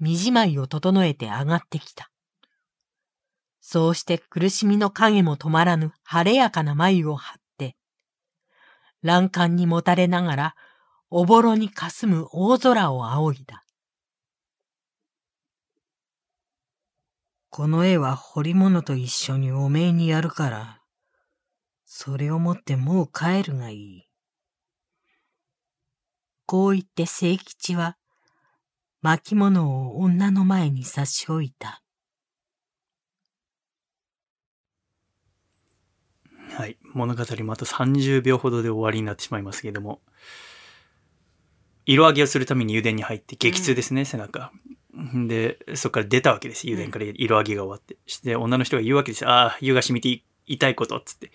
[0.00, 2.10] 身じまいを整えて上がってきた。
[3.60, 7.44] そうして苦しみの影も止まらぬ晴れやかな眉を張って
[9.04, 10.56] 欄干にもたれながら、
[11.10, 13.62] おぼろに霞む大空を仰いだ。
[17.50, 20.80] この絵は彫り物と一緒におめえにやるから、
[21.84, 24.08] それを持ってもう帰るがいい。
[26.46, 27.96] こう言って清吉は、
[29.02, 31.82] 巻物を女の前に差し置いた。
[36.56, 36.78] はい。
[36.92, 40.00] 物語もあと30秒ほどで終わりになってしまいますけれども、
[41.86, 44.52] 色揚げをするために油田に入って激痛ですね、うん、背中。
[45.26, 46.66] で、そこから出たわけです。
[46.68, 47.96] 油田から色揚げが終わって。
[48.06, 49.26] して女の人が言うわけです。
[49.26, 51.30] ああ、湯が染みて痛いこと、つって。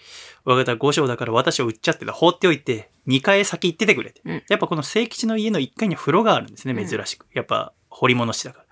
[0.45, 2.13] 我が方五章だから私を売っちゃってた。
[2.13, 4.21] 放っておいて、2階へ先行っててくれて。
[4.25, 7.25] うん、やっぱこの聖吉の家の1階には風呂があるんですね、珍しく。
[7.33, 8.65] やっぱ、掘り物しだか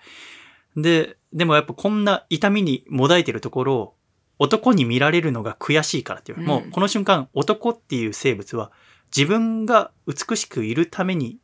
[0.75, 0.81] ら。
[0.81, 3.93] で、でもやっぱこんな痛みにもだえてるところを、
[4.39, 6.39] 男に見られるのが悔しいからっていう。
[6.39, 8.71] うん、もうこの瞬間、男っていう生物は
[9.15, 11.39] 自分が美しくいるために、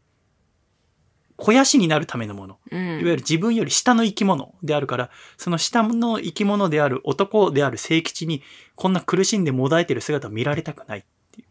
[1.44, 8.42] 肥やしになるためのもの、うん、いわゆる自分より下の生き物であるから、その下の生き物である男である聖吉に、
[8.76, 11.48] こんな苦しんでもだえてる姿を見られたくないっていう。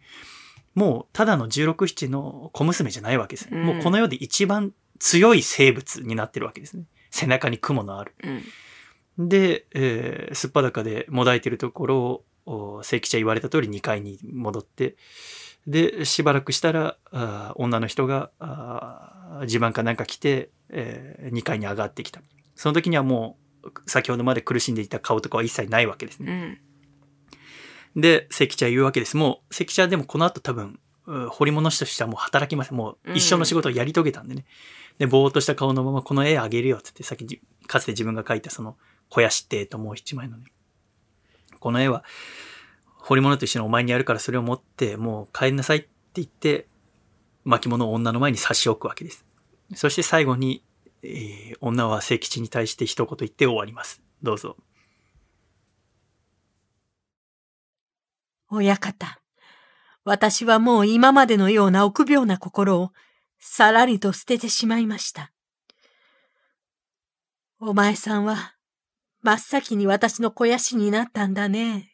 [0.75, 6.85] もう、ただの16、7の小娘じゃないわけです、うん、もうこの世で一番強い生物になってるわけですね。
[7.11, 8.15] 背中に雲のある。
[8.25, 8.43] うん
[9.19, 14.97] で、えー、すっぱだかでもだいてるところを、聖吉は言われた通り2階に戻って、
[15.67, 22.21] で、しばらくしたら、あ女の人が、あ地盤かなんか来て、えー、2階に上がってきた。
[22.55, 26.59] その時にはもう、先ほどまで苦しんでいた顔とかは一切ないわけですうね。
[27.97, 28.01] ん。
[28.01, 29.17] で、関茶は言うわけです。
[29.17, 32.79] もう、関茶はでもこの後多分、う掘り物師としてはもう働きません。
[32.79, 34.45] もう一生の仕事をやり遂げたんでね。
[34.99, 38.77] で、ぼーっとした顔のままこの絵あげるよっつって、さっきじかつて自分が描いたその
[39.09, 40.45] 肥やしって絵ともう一枚のね。
[41.59, 42.05] この絵は、
[43.03, 46.69] 彫り物と一緒にお前にやるからそれを持って、もう帰りなさいって言って、
[47.45, 49.25] 巻物を女の前に差し置くわけです。
[49.75, 50.63] そして最後に、
[51.03, 54.01] えー女は聖吉に対して一言言って終わります。
[54.23, 54.57] どうぞ。
[58.51, 59.21] 親方、
[60.05, 62.93] 私はもう今までのような臆病な心を
[63.39, 65.33] さらりと捨ててしまいました。
[67.59, 68.55] お前さんは
[69.23, 71.92] 真っ先に私の肥やしになったんだね。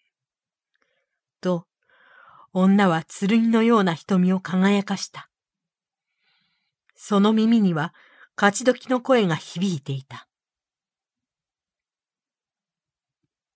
[2.53, 5.29] 女は剣のような瞳を輝かした。
[6.97, 7.95] その耳には
[8.37, 10.27] 勝ち時の声が響いていた。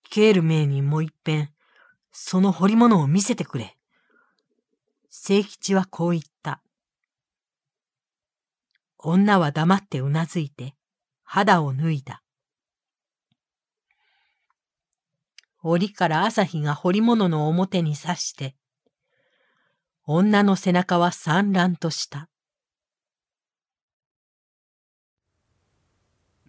[0.09, 1.51] ケール名にもう一遍、
[2.11, 3.75] その彫り物を見せてくれ。
[5.09, 6.61] 聖吉はこう言った。
[8.99, 10.75] 女は黙ってうなずいて、
[11.23, 12.21] 肌を脱いだ。
[15.63, 18.55] 檻から朝日が彫り物の表に刺して、
[20.05, 22.27] 女の背中は散乱とした。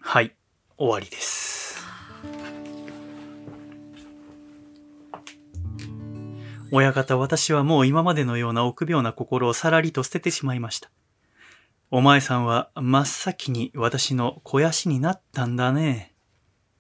[0.01, 0.35] はい。
[0.77, 1.55] 終わりです。
[6.73, 10.91] 親方、私はもう今までのような臆病な心をさらりと捨ててしまいました。
[11.93, 16.13] お前さんは真っ先に私の肥やしになったんだね。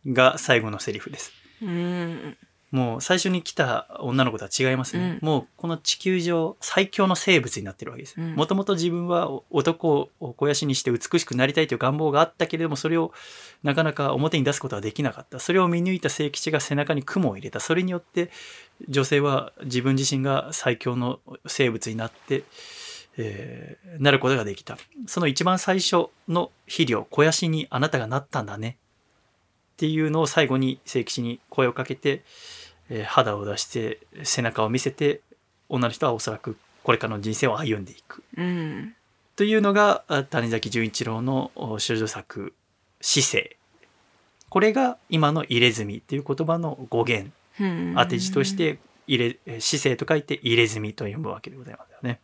[0.04, 1.30] が最後のセリフです。
[1.62, 2.36] うん。
[2.74, 5.20] もう最初に来た女の子とは違いますね。
[5.22, 8.16] うんもうこの地球上最強の生物になってるわけです。
[8.18, 13.12] うんもともと自分は男を肥やしにして美しくなりたいという願望があったけれども、それを
[13.62, 15.38] なかなか表に出すことはできなかった。
[15.38, 17.60] それを見抜いた聖吉が背中に雲を入れた。
[17.60, 18.32] それによって
[18.88, 22.42] 女性は自分自身が最強の生物になって、
[23.16, 24.76] えーなることができた。
[25.06, 28.78] その一番最初の肥料、肥やしにあなたがなったんだね。
[29.74, 32.22] っていうのを最後に聖吉に声をかけて、
[32.90, 35.20] えー肌を出して背中を見せて
[35.68, 38.22] 女の人はおそらくこれからの人生を歩んでいく。
[38.36, 38.94] うん。
[39.36, 42.52] というのがあ谷崎潤一郎のお少女作
[43.00, 43.56] 「市政」
[44.50, 47.30] これが今の入れ墨っていう言葉の語源。
[47.60, 47.94] うん。
[47.96, 52.20] 当て字とし、て入れえー市政と書いて入れ墨と読むわけでございますよね。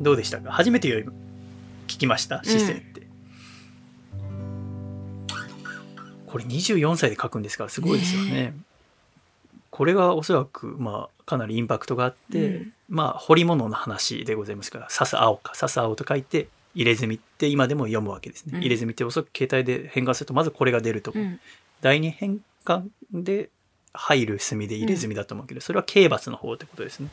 [0.00, 0.52] どうでしたか？
[0.52, 1.06] 初めて聞
[1.98, 2.42] きました？
[2.44, 2.97] 市政って、
[6.28, 8.30] これ24歳で書くんですからすごいですよね。
[8.30, 8.54] ね
[9.70, 12.72] これがおそらくまあかなりインパクトがあって、うん。
[12.88, 18.60] まあ彫り物の話でございますから「笹青か」「笹青」と書いて「入れ墨」って今でも読むわけですね、うん。
[18.60, 21.40] 入れ墨っておそらく携帯で変換するとまずこれが出ると思う、うん。
[21.80, 23.50] 第二変換で
[23.92, 27.08] 入る墨で入れ墨だと思うけど、それは刑罰の方ってことですね。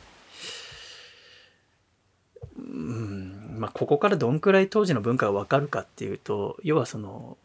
[2.58, 3.56] うん。
[3.58, 7.38] まあ、ここからどんくらい当時の文化がわかるかっていうと要はその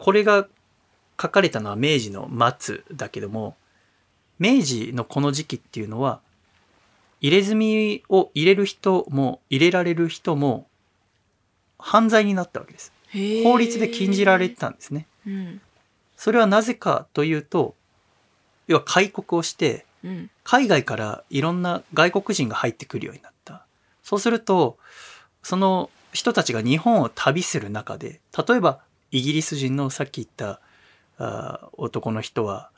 [0.00, 0.48] これが
[1.20, 3.54] 書かれたのは明治の末だけども
[4.38, 6.20] 明治のこの時期っていうのは
[7.20, 10.66] 入れ墨を入れる人も入れられる人も
[11.78, 12.92] 犯罪になったわけです。
[13.44, 15.06] 法律で禁じられてたんですね。
[15.26, 15.60] うん。
[16.16, 17.74] それはなぜかというと、
[18.68, 20.30] 要は開国をして、うん。
[20.44, 23.66] 海外からいろんな外国人が入ってくるようになった。
[24.02, 24.78] そうすると、
[25.42, 28.80] その人たちが日本を旅する中で、例えば
[29.10, 30.60] イギリス人のさっき言った
[31.18, 32.70] あー男の人は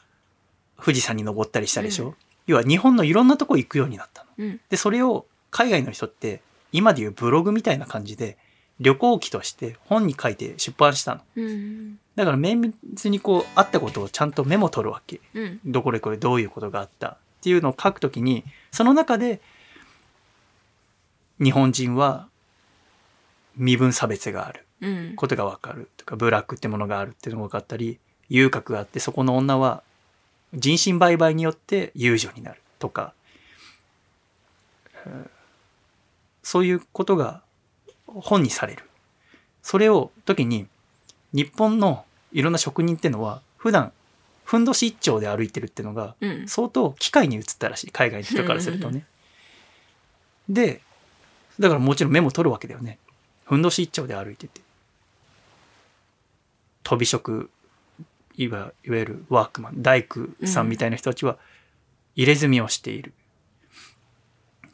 [0.83, 2.15] 富士山に登ったりしたでしょ、うん
[2.47, 4.29] 要は日本のいろんなとこ行くようになったの。
[4.39, 4.61] うん。
[4.69, 8.37] で、それを海外の人って今でいうブログみたいな感じで
[8.81, 11.21] 旅行記として本に書いて出版したの。
[11.37, 11.99] うん。
[12.17, 15.21] だから綿密にこうあったことをちゃんとメモ取るわけ。
[15.35, 15.61] うん。
[15.65, 19.41] どこでこれどういうことがあったっていうのを書くときに、その中で
[21.41, 22.29] 日本人は
[23.57, 24.72] 身分差別があるうん。
[25.17, 29.83] ことがわかるとか、ブラックってものがあるっていうのが分かったり、遊郭があってそこの女は
[30.55, 33.13] 人身売買によって遊女になるとか、
[35.07, 35.29] えー
[36.45, 37.41] そういうことが
[38.07, 38.83] 本にされる。
[39.63, 40.67] それを時に
[41.33, 43.93] 日本のいろんな職人ってのは普段
[44.45, 46.49] ふんどし一丁で歩いてるってのがうん。
[46.49, 49.07] 相当機械に移ったらしい海外の人からするとね。
[50.49, 50.81] で
[51.61, 52.99] だからもちろんメモ取るわけだよね。
[53.45, 54.62] ふんどし一丁で歩いてて
[56.83, 57.51] 飛び職
[58.37, 61.37] いわいわゆるワークマン大工さんみたいな人たちは
[62.17, 63.13] 入れ墨をしている。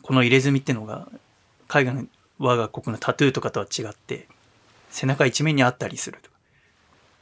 [0.02, 1.08] この入れ墨ってのが
[1.66, 2.06] 海外の
[2.38, 4.26] 我が国のタトゥーとかとは違って
[4.90, 6.38] 背中一面にあったりするとか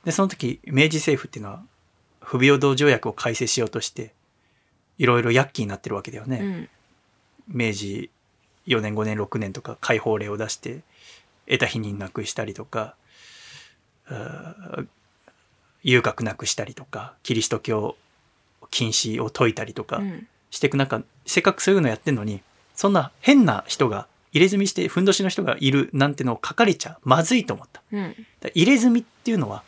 [0.06, 1.62] で、その時、明治政府っていうのは、
[2.20, 4.14] 不平等条約を改正しようとして、
[4.98, 6.38] いろいろ躍起になってるわけだよね。
[6.38, 6.68] うん。
[7.48, 8.10] 明治
[8.68, 10.80] 4年5年6年とか解放令を出して
[11.46, 12.96] 得た否認なくしたりとか
[15.82, 17.96] 遊郭なくしたりとかキリスト教
[18.70, 20.28] 禁止を解いたりとかうん。
[20.50, 22.40] していく中せっかくそういうのやってんのに
[22.74, 27.82] そんな変な人が入れ墨してふんどしの人がいるなんてのを書かれちゃまずいと思った。
[27.92, 28.14] うん。
[28.54, 29.64] 入れ墨っていうのは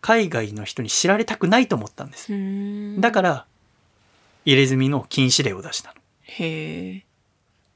[0.00, 2.32] 海外の人に知られたくないと思ったんです。
[2.32, 3.00] うん。
[3.00, 3.46] だから
[4.44, 5.96] 入れ墨の禁止令を出したの。
[6.22, 7.04] へえ。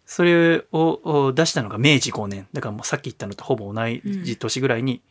[0.06, 2.46] それをお出したのが明治5年。
[2.52, 5.02] だからもうさっき言ったのとほぼ同じ年ぐらいに、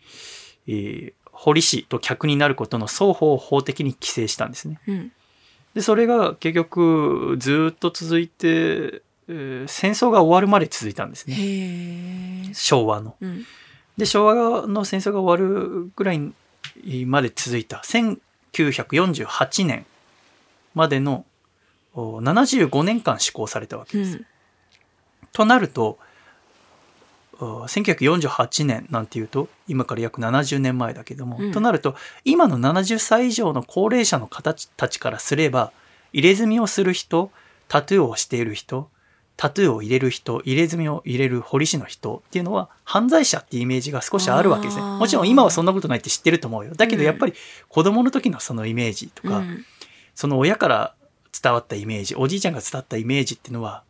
[0.67, 4.79] えー堀氏と客になることの双方を法的に規制したんですね。
[4.87, 5.11] うん。
[5.73, 12.51] で、それが結局ずっと続いて、えー戦争が終わるまで続いたんですね。
[12.53, 13.15] 昭和の。
[13.19, 13.45] うん。
[13.97, 16.31] で、昭和の戦争が終わるぐらい
[17.05, 17.77] まで続いた
[18.53, 19.85] 1948年
[20.75, 21.25] までの
[21.93, 24.17] お75年間施行されたわけです。
[24.17, 24.25] うん。
[25.31, 25.99] となると、お
[27.67, 35.71] 1948年なんていうと、今から約70年前だけども、うんとなると、今の70歳以上の高齢者の方たちからすれば、
[36.11, 37.31] 入れ墨をする人、
[37.67, 38.89] タトゥーをしている人、
[39.35, 44.83] タトゥーを入れる人、入れ墨を入れる彫師の人っていうのは、犯罪者っていうイメージが少しあるわけですね。
[44.83, 46.73] もちろん今はそんなことないって知ってると思うよ。
[46.75, 47.33] だけどうんやっぱり
[47.67, 49.65] 子供の時のそのイメージとか、うん。
[50.13, 50.95] その親から
[51.41, 53.83] 伝わったイメージ、おじいちゃんが伝わったイメージっていうのは、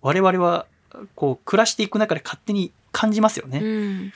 [0.00, 0.66] 我々は
[1.14, 3.60] こう暮らしていく中で勝手に感じますようね。
[3.60, 4.12] ん。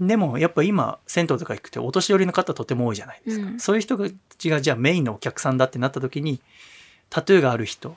[0.00, 3.46] でもやっぱ今、銭湯とか行くとお年寄りの方とても多いじゃないですか。
[3.46, 6.40] うんそういう人たちがじゃあメインのお客さんだってなった時に、
[7.10, 7.96] タトゥーがある人、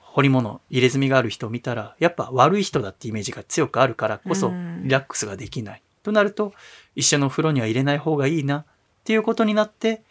[0.00, 5.82] 彫り物、入れ墨がある人を見たら、やっぱ悪い人だってイメージが強くあるからこそうんリラックスができない。
[6.02, 6.52] となると、
[6.94, 8.64] 一緒のお風呂には入れない方がいいなっ
[9.04, 10.02] ていうことになって、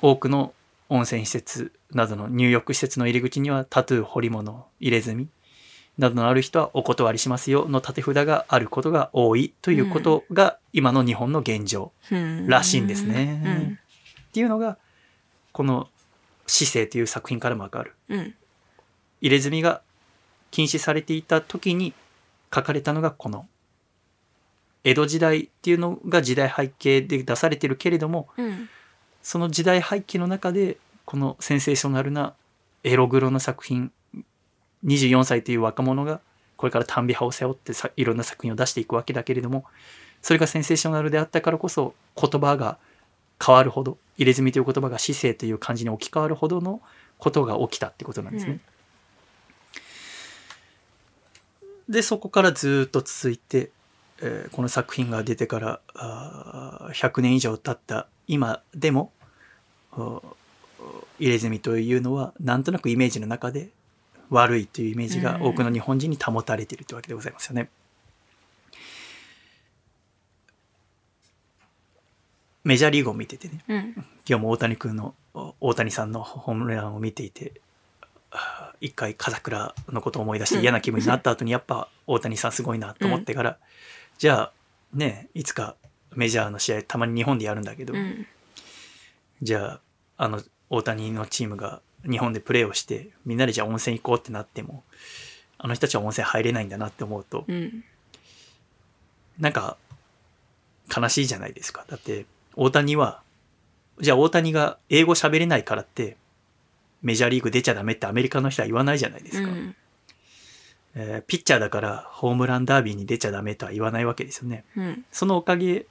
[0.00, 0.54] 多くの
[0.88, 5.28] 温泉施設などの入浴施設の入り口にはタトゥー、彫り物、入れ墨
[5.98, 12.46] などのある人はお断りしますよの縦札があることが多いということが今の日本の現状うん。
[12.46, 13.78] らしいんですね。
[14.28, 14.78] っていうのが
[15.52, 15.88] この
[16.46, 18.18] 「死生」という作品からもわかるうん。
[18.20, 18.34] うん。
[19.20, 19.82] 入れ墨が
[20.50, 21.92] 禁止されていた時に
[22.54, 23.46] 書かれたのがこの
[24.84, 28.68] 江戸時代っていうのが時代背景で出されてるけれどもうん。
[29.22, 32.34] その時代背景の中でこのセンセーショナルな
[32.82, 33.92] エログロの作品
[34.84, 36.20] 24歳という若者が
[36.56, 39.64] これから短美派を背負ってさいろんな作品を出していくわけだけれども
[40.22, 42.78] それがセンセーショナルであったからこそ言葉が
[43.44, 46.80] 変わるほど入れ墨という言葉が姿勢という漢字に置き換わるほどの
[47.18, 48.60] ことが起きたってことなんですね。
[51.88, 53.70] でそこからずっと続いて、
[54.20, 59.12] えーこの作品が出てからあー100年以上経った今でも
[59.92, 60.22] お
[61.18, 63.70] 入れ墨というのはなんとなくイメージの中で
[64.32, 67.68] 悪いというイメージが多くの日本人に保たれているというわけでございますよね。
[72.64, 73.92] メジャーリーグを見ててねうん。
[74.26, 77.60] 今日も大谷君のお大谷さんのホームランを見ていて
[78.80, 83.58] 一回風倉のことを思い出して嫌な気分になった後にやっぱ大谷さんすごいなと思ってから、
[84.18, 84.52] じゃあ
[84.94, 85.76] ねいつか
[86.14, 88.26] メジャーの試合たまに日本でやるんだけど、うん。
[89.42, 89.80] じゃ
[90.16, 94.82] ああの大谷のチームが日本でプレーをしてみんなでじゃあ温泉行こうってなっても
[95.58, 97.84] あの人たちは温泉入れないんだなって思うとうん。
[99.38, 99.76] なんか
[100.94, 101.84] 悲しいじゃないですか。
[101.88, 103.22] だって大谷は
[104.00, 106.16] じゃあ大谷が英語喋れないからって
[107.02, 109.48] メジャーリーグ出ちゃダメってアメリカの人は言わないじゃないですか。
[109.48, 109.76] うん。
[110.94, 114.64] えーピッチャーだからホームランダービーに出ちゃダメとは言わないわけですよね。
[114.76, 115.04] うん。
[115.10, 115.86] そのおかげ、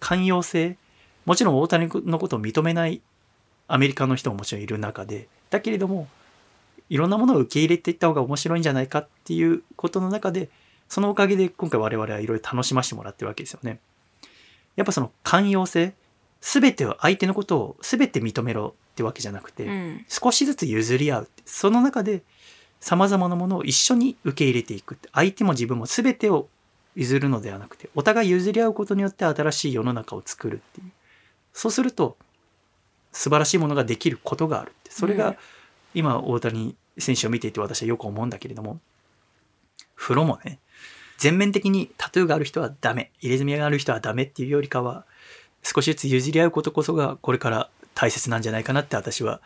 [0.00, 0.76] 寛容性、
[1.24, 3.00] もちろん大谷のことを認めない
[3.68, 6.08] アメリカの人ももちろんいる中で、だけれども、
[6.88, 10.48] いろんなものを受け入れていった方が面白いんじゃないかっていうことの中で、
[10.88, 13.78] そのおかげで今回我々はいろいろ楽しませてもらってるわけですよね。
[14.76, 15.94] やっぱその寛容性、
[16.40, 20.06] すべてを相手のことをすべて認めろってわけじゃなくて、うん。
[20.08, 22.22] 少しずつ譲り合うその中で
[22.80, 26.48] 様々なものを一緒に受け入れていく相手も自分も全てを
[26.96, 30.90] 譲るのではなくてお互い譲り合うことによって新しい世の中を作るっていう
[31.52, 32.16] そうすると
[33.12, 35.36] 素晴らしいものができることがあるってそれうんが
[35.94, 38.80] 今大谷選手を見ていて私はよく思うんだけれども
[39.96, 40.58] 風呂もね
[41.18, 45.04] 全面的にタトゥーがある人はダメ入れ墨がある人はダメっていうよりかは
[45.62, 49.40] 少しずつ譲り合うことこそがこれから大切なんじゃないかなって私は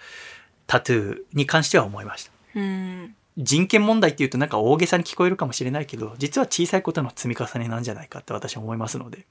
[0.66, 2.32] タトゥーに関しては思いました。
[2.54, 3.14] うん。
[3.36, 9.26] 人権問題っていうとなんか大げさに聞こえるかもしれないけど、実は小さいことの積み重ねなんじゃないかって私は思いますので、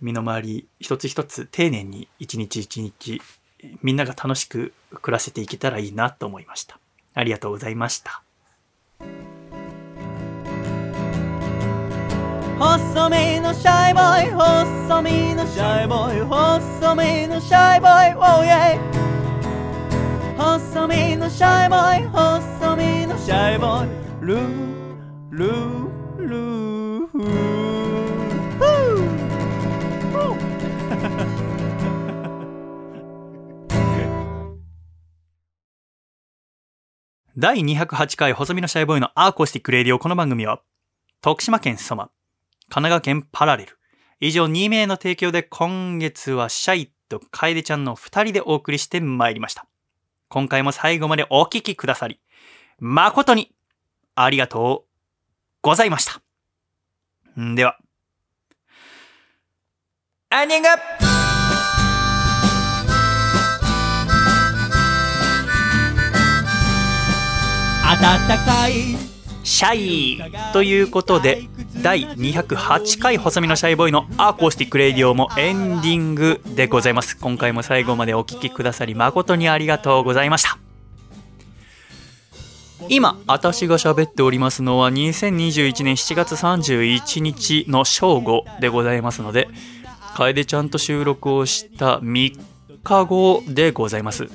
[0.00, 3.22] 身の回り一つ一つ丁寧に一日一日
[3.82, 6.78] みんなが楽しく暮らせていけたらいいなと思いました。
[7.14, 8.22] ありがとうございました。
[12.58, 18.78] 細身のシャイボーイ細身のシャイボーイ細身のシャイボーイ oh yeah
[20.36, 23.88] 細身のシャイボーイ細身のシャイボーイ
[24.26, 24.40] ルー
[25.30, 27.73] ルールーフー
[37.36, 40.60] 第208回細身のシャイボーイのアーコースティックレディオこの番組は、
[41.20, 42.04] 徳島県ソマ、
[42.68, 43.76] 神奈川県パラレル、
[44.20, 49.66] 以上2名の提供で今月はシャイと楓ちゃんの2人でお送りしてまいりました。
[50.28, 52.20] 今回も最後までお聞きくださり、
[52.78, 53.50] 誠に
[54.14, 54.88] ありがとう
[55.60, 56.22] ございました。
[57.36, 57.78] では、
[60.30, 61.03] エンディング
[68.04, 68.72] 暖かい。
[69.44, 71.48] シャイということで
[71.82, 77.16] 第208回細身のシャイボーイのアーコースティックレディオもエンディングでございます。
[77.16, 80.58] 今回も最後までお聴きくださり誠にありがとうございました。
[82.90, 89.48] 今私が喋っておりますのは2021年7月31日の正午でございますので
[90.14, 92.38] 楓ちゃんと収録をした3
[92.82, 94.28] 日後でございます。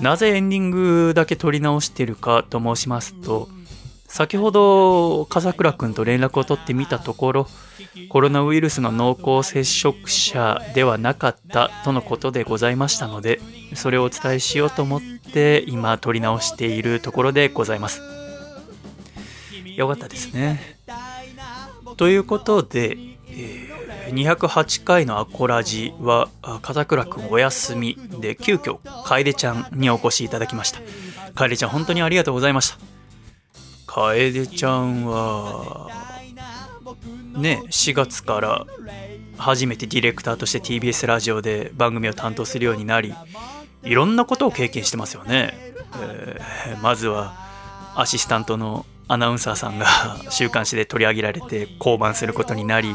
[0.00, 3.48] なぜエンディングだけ撮り直してるかと申しますと
[4.06, 7.46] 先ほど笠倉くんと連絡を取ってみたところ
[8.08, 13.40] コロナウイルスの濃厚接触者ではなかったとのことでございましたので
[13.74, 15.00] それをお伝えしようと思っ
[15.32, 18.00] て今撮り直しているところでございます。
[19.76, 20.76] よかったですね。
[21.96, 22.96] ということで、
[23.32, 23.70] えー
[24.10, 30.80] 208回のアコラジはあ笠倉くんお休みで急遽楓ちゃんにお越しいただきました。
[31.34, 32.78] 楓ちゃん本当にありがとうございました。
[33.86, 35.88] 楓ちゃんは
[37.36, 38.66] ね4月から
[39.36, 43.14] 初めてディレクターとして TBS ラジオで番組を担当するようになり
[43.82, 45.54] いろんなことを経験してますよね、
[46.00, 47.34] えーまずは
[47.96, 49.86] アシスタントのアナウンサーさんが
[50.30, 52.94] 週刊誌で取り上げられて降板することになり、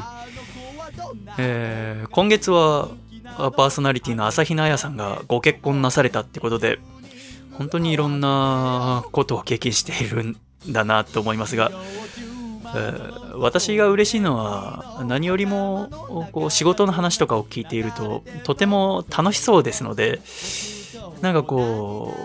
[1.38, 2.90] えー今月は
[3.38, 6.80] パーソナリティの朝比奈彩さんがご結婚なされたってことで
[7.58, 10.38] 本当にいろんなことを経験しているん
[10.70, 15.90] だなと思いますが、えー私が嬉しいのは何よりも
[16.32, 20.22] こう仕事の話とかを聞いているととても楽しそうですので
[21.22, 22.16] なんかこ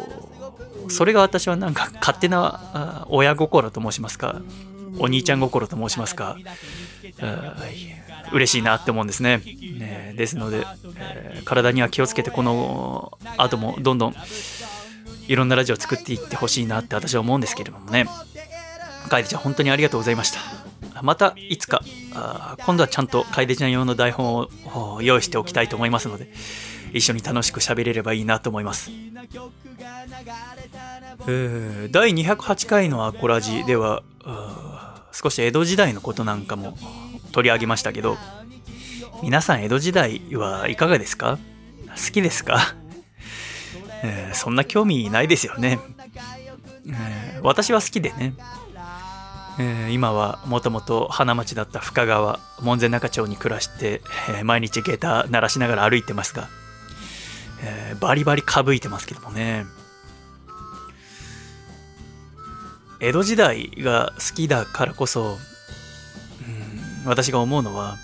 [0.87, 4.41] うそれが私はなんか勝手な親心と申しますか
[5.01, 6.37] お兄ちゃん心と申しますか
[7.21, 7.57] あ
[8.33, 9.39] 嬉しいなって思うんですね。
[9.39, 14.15] ねですので、えー体には気をつけてこの後もどんどん
[15.27, 18.07] いろんなラジオを作っていってほしいなって私は思うんですけれどもね。
[19.09, 20.41] 楓ちゃん本当にありがとうございました。
[21.03, 21.83] またいつか
[22.65, 26.29] 今度はちゃんと楓ちゃん用の台本を用意しておきたいと思いますので
[26.93, 28.91] 一緒に楽しく喋れればいいなと思います。
[31.91, 34.03] 第208回のアコラジでは
[35.13, 36.77] 少し江戸時代のことなんかも
[37.33, 38.17] 取り上げましたけど
[39.23, 41.39] 皆さん江戸時代はいかがですか？
[41.89, 42.75] 好きですか、
[44.03, 45.79] えーそんな興味ないですよね、
[46.87, 48.35] えー私は好きでね、
[49.59, 56.49] えー今はもともと花町だった深川門前仲町に暮らして、えー毎日下駄鳴らしながら歩いてますが、
[57.63, 59.67] えーバリバリかぶいてますけどもね。
[63.03, 65.39] 江戸時代が好きだからこそ、
[67.05, 67.97] 私が思うのは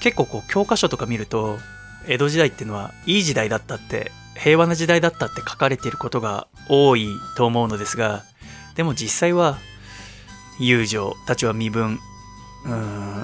[0.00, 1.58] 結構こう教科書とか見ると
[2.06, 8.22] 江戸時代っていうのはいい時代だったって平和な時代だったって書かれていることが多いと思うのですが
[8.74, 9.58] でも実際は
[10.60, 11.98] 遊女たちは身分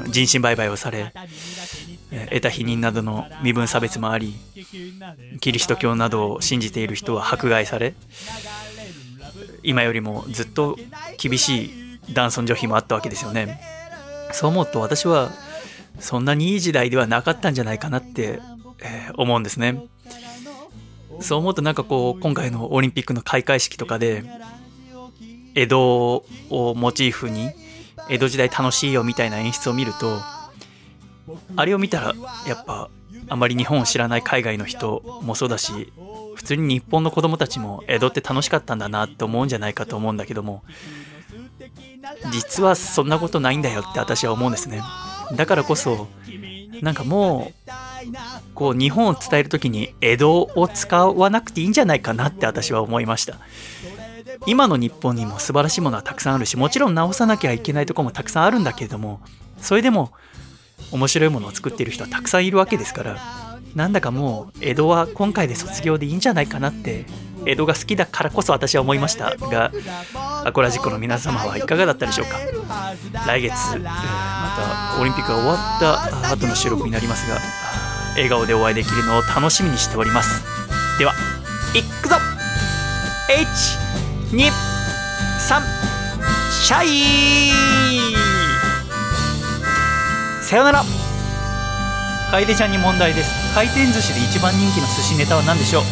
[0.09, 1.13] 人身売買をされ
[2.29, 4.35] 得た否認などの身分差別もあり
[5.41, 7.95] キリスト教などを信じている人は迫害され
[9.63, 10.77] 今よりもずっと
[11.19, 13.61] 厳しい男尊女卑もあったわけですよね。
[14.33, 15.31] そう思うと私は
[15.99, 18.41] そんなにいい時代ではなかったんじゃないかなって、
[18.83, 19.81] えー思うんですね。
[21.21, 24.25] そう思うとなんかこう今回のオリンピックの開会式とかで
[25.55, 25.81] 江戸
[26.51, 27.51] をモチーフに
[28.09, 30.19] 江戸時代楽しいよみたいな演出を見ると
[31.57, 32.15] あれを見たら
[32.47, 32.91] やっぱ
[33.29, 35.93] あまり日本を知らない海外の人もそうだし
[36.35, 40.65] 普通に日本の子供たちも江戸って楽しかったんだなって思うんじゃないかと思うんだけども
[42.33, 44.83] 実はそんなことないんだよって私は思うんですね。
[45.35, 46.09] だからこそ
[46.81, 53.37] なんかもうこう日本を伝える時に江戸を使わなくていいんじゃないかなって私は思いました。
[54.47, 59.21] 今の日本にも素晴らしいものはたくさんあるしもちろん直さなきゃいけないとこもたくさんあるんだけれども
[59.59, 60.13] それでも
[60.91, 63.19] 面白いものを作っている人はたくさんいるわけですから
[63.75, 67.05] なんだかもう江戸は今回で卒業でいいんじゃないかなって
[67.45, 69.37] 江戸が好きだからこそ私は思いました。
[69.37, 69.73] が
[70.45, 72.39] アコラジコの皆様はいかがだったでしょうか。
[73.27, 73.91] 来月、ま
[74.97, 77.39] たオリンピックが終わった後の収録になりますが
[78.15, 80.43] 笑顔でお会いできるのを楽しみにしております。
[80.99, 81.13] では
[81.75, 82.17] いくぞ
[84.31, 84.51] !123
[86.51, 87.13] シャイ。
[90.43, 90.85] さよなら。
[92.31, 93.55] 楓ちゃんに問題です。
[93.55, 95.83] 回転寿司で一番人気の寿司ネタは何でしょう？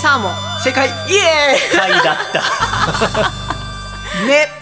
[0.00, 0.32] サーモン。
[0.64, 0.88] 正解。
[0.88, 2.02] イエーイ。
[2.02, 2.40] だった。
[4.26, 4.59] ね